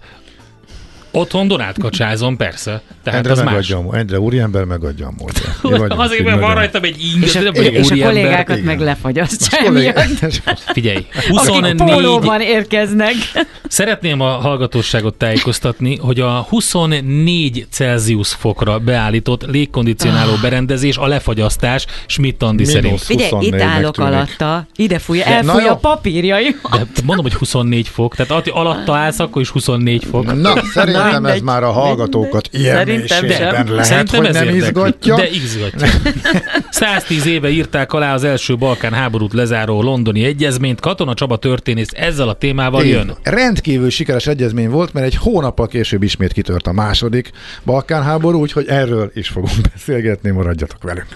Otthon 1.11 1.47
Donát 1.47 1.79
kacsázom, 1.79 2.37
persze. 2.37 2.81
Tehát 3.03 3.19
Endre 3.19 3.31
az 3.31 3.37
más. 3.37 3.47
megadja, 3.47 3.77
a- 3.77 3.95
Endre 3.97 4.19
úriember 4.19 4.63
megadja 4.63 5.07
a 5.07 5.11
vagyunk 5.61 5.99
Azért, 5.99 6.23
mert 6.23 6.39
van 6.39 6.53
rajtam 6.53 6.83
egy 6.83 7.03
ing, 7.13 7.23
És 7.23 7.35
a, 7.35 7.39
és 7.41 7.91
a 7.91 7.95
kollégákat 8.03 8.55
igen. 8.55 8.65
meg 8.65 8.79
lefagyasztja. 8.79 9.59
Figyelj, 10.73 11.05
Akik 11.15 11.29
24 11.29 11.75
pólóban 11.75 12.41
érkeznek. 12.41 13.13
Szeretném 13.67 14.21
a 14.21 14.25
hallgatóságot 14.29 15.13
tájékoztatni, 15.13 15.97
hogy 15.97 16.19
a 16.19 16.45
24 16.49 17.67
Celsius 17.69 18.33
fokra 18.33 18.79
beállított 18.79 19.45
légkondicionáló 19.45 20.31
berendezés 20.41 20.97
a 20.97 21.07
lefagyasztás 21.07 21.85
Schmidt 22.05 22.43
Andi 22.43 22.63
Mínusz. 22.65 22.73
szerint. 22.73 23.01
Figyelj, 23.01 23.29
itt 23.45 23.53
24-nek 23.53 23.61
állok 23.61 23.95
tűnik. 23.95 24.11
alatta, 24.13 24.67
ide 24.75 24.99
na 25.53 25.61
jó. 25.61 25.67
a 25.67 25.75
papírjai. 25.75 26.55
De 26.71 26.85
mondom, 27.05 27.25
hogy 27.25 27.33
24 27.33 27.87
fok, 27.87 28.15
tehát 28.15 28.31
att- 28.31 28.47
alatta 28.47 28.95
állsz, 28.95 29.19
akkor 29.19 29.41
is 29.41 29.49
24 29.49 30.03
fok. 30.11 30.41
Na, 30.41 30.53
szerintem 30.73 30.98
ez 31.07 31.13
mindegy, 31.13 31.41
már 31.43 31.63
a 31.63 31.71
hallgatókat 31.71 32.49
ilyen 32.51 32.75
Szerintem 32.75 33.25
mélységben 33.25 33.55
sem. 33.55 33.69
lehet, 33.71 33.85
Szerintem 33.85 34.19
hogy 34.19 34.27
ez 34.27 34.33
nem 34.35 34.43
érdekli. 34.43 34.67
izgatja. 34.67 35.15
De 35.15 35.29
izgatja. 35.29 35.87
110 36.69 37.25
éve 37.25 37.49
írták 37.49 37.93
alá 37.93 38.13
az 38.13 38.23
első 38.23 38.57
Balkán 38.57 38.93
háborút 38.93 39.33
lezáró 39.33 39.81
londoni 39.81 40.23
egyezményt. 40.23 40.79
Katona 40.79 41.13
Csaba 41.13 41.37
történész 41.37 41.89
ezzel 41.93 42.29
a 42.29 42.33
témával 42.33 42.83
Így 42.83 42.89
jön. 42.91 43.15
Rendkívül 43.23 43.89
sikeres 43.89 44.27
egyezmény 44.27 44.69
volt, 44.69 44.93
mert 44.93 45.05
egy 45.05 45.15
hónappal 45.15 45.67
később 45.67 46.03
ismét 46.03 46.33
kitört 46.33 46.67
a 46.67 46.71
második 46.71 47.31
Balkánháború, 47.65 48.39
úgyhogy 48.39 48.67
erről 48.67 49.11
is 49.13 49.27
fogunk 49.27 49.55
beszélgetni, 49.73 50.29
maradjatok 50.29 50.83
velünk. 50.83 51.07